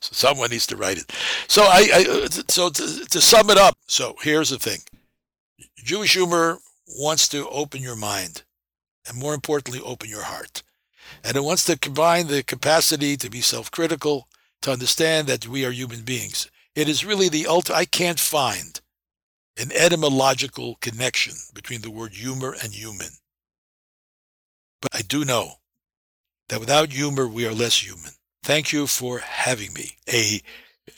So 0.04 0.10
someone 0.12 0.50
needs 0.50 0.68
to 0.68 0.76
write 0.76 0.98
it. 0.98 1.10
So 1.48 1.64
I, 1.64 1.88
I 1.94 2.06
uh, 2.26 2.28
so 2.50 2.70
to, 2.70 3.06
to 3.06 3.22
sum 3.22 3.50
it 3.50 3.58
up. 3.58 3.78
So 3.88 4.18
here's 4.22 4.50
the 4.50 4.60
thing: 4.60 4.80
Jewish 5.78 6.12
humor 6.12 6.58
wants 7.00 7.30
to 7.30 7.48
open 7.48 7.82
your 7.82 7.96
mind, 7.96 8.44
and 9.08 9.18
more 9.18 9.34
importantly, 9.34 9.80
open 9.80 10.10
your 10.10 10.24
heart, 10.24 10.62
and 11.24 11.38
it 11.38 11.44
wants 11.46 11.64
to 11.66 11.80
combine 11.80 12.28
the 12.28 12.44
capacity 12.44 13.16
to 13.16 13.30
be 13.30 13.40
self-critical, 13.40 14.28
to 14.64 14.72
understand 14.74 15.28
that 15.28 15.48
we 15.48 15.64
are 15.64 15.72
human 15.72 16.02
beings. 16.02 16.50
It 16.76 16.90
is 16.90 17.06
really 17.06 17.30
the 17.30 17.46
ultimate. 17.48 17.78
I 17.78 17.86
can't 17.86 18.20
find 18.20 18.82
an 19.58 19.72
etymological 19.74 20.78
connection 20.82 21.36
between 21.54 21.82
the 21.82 21.92
word 21.92 22.14
humor 22.14 22.56
and 22.64 22.74
human, 22.74 23.10
but 24.82 24.90
I 24.96 25.02
do 25.02 25.24
know 25.24 25.54
that 26.50 26.60
without 26.60 26.92
humor, 26.92 27.28
we 27.28 27.46
are 27.46 27.54
less 27.54 27.84
human. 27.86 28.12
Thank 28.44 28.74
you 28.74 28.88
for 28.88 29.20
having 29.20 29.74
me, 29.74 29.92
a 30.12 30.42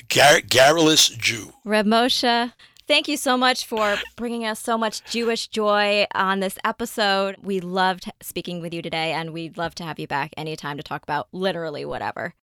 gar- 0.07 0.41
garrulous 0.41 1.09
Jew. 1.09 1.53
Reb 1.65 1.86
Moshe, 1.86 2.53
thank 2.88 3.07
you 3.07 3.17
so 3.17 3.38
much 3.38 3.65
for 3.65 3.97
bringing 4.15 4.45
us 4.45 4.59
so 4.59 4.78
much 4.78 5.03
Jewish 5.03 5.47
joy 5.47 6.07
on 6.15 6.39
this 6.39 6.57
episode. 6.63 7.36
We 7.43 7.59
loved 7.59 8.09
speaking 8.21 8.61
with 8.61 8.73
you 8.73 8.82
today, 8.82 9.11
and 9.11 9.32
we'd 9.34 9.57
love 9.57 9.76
to 9.76 9.84
have 9.84 9.99
you 9.99 10.07
back 10.07 10.34
anytime 10.38 10.78
to 10.78 10.84
talk 10.84 11.03
about 11.03 11.28
literally 11.34 11.84
whatever. 11.86 12.34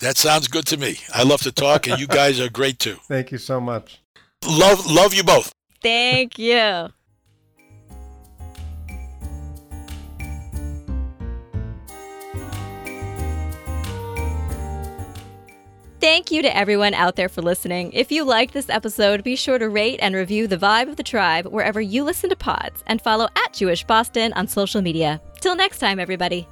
That 0.00 0.18
sounds 0.18 0.48
good 0.48 0.66
to 0.66 0.76
me. 0.76 0.98
I 1.14 1.22
love 1.22 1.40
to 1.42 1.52
talk, 1.52 1.86
and 1.86 1.98
you 1.98 2.06
guys 2.06 2.38
are 2.38 2.50
great 2.50 2.78
too. 2.78 2.96
Thank 3.08 3.32
you 3.32 3.38
so 3.38 3.60
much. 3.60 4.02
Love, 4.46 4.86
love 4.86 5.14
you 5.14 5.24
both. 5.24 5.52
Thank 5.82 6.38
you. 6.38 6.88
Thank 15.98 16.30
you 16.30 16.42
to 16.42 16.56
everyone 16.56 16.94
out 16.94 17.16
there 17.16 17.28
for 17.28 17.42
listening. 17.42 17.90
If 17.92 18.12
you 18.12 18.22
liked 18.22 18.52
this 18.54 18.68
episode, 18.68 19.24
be 19.24 19.34
sure 19.34 19.58
to 19.58 19.68
rate 19.68 19.98
and 20.00 20.14
review 20.14 20.46
The 20.46 20.58
Vibe 20.58 20.88
of 20.88 20.96
the 20.96 21.02
Tribe 21.02 21.46
wherever 21.46 21.80
you 21.80 22.04
listen 22.04 22.30
to 22.30 22.36
pods 22.36 22.84
and 22.86 23.00
follow 23.00 23.28
at 23.34 23.54
Jewish 23.54 23.82
Boston 23.82 24.32
on 24.34 24.46
social 24.46 24.82
media. 24.82 25.20
Till 25.40 25.56
next 25.56 25.78
time, 25.78 25.98
everybody. 25.98 26.46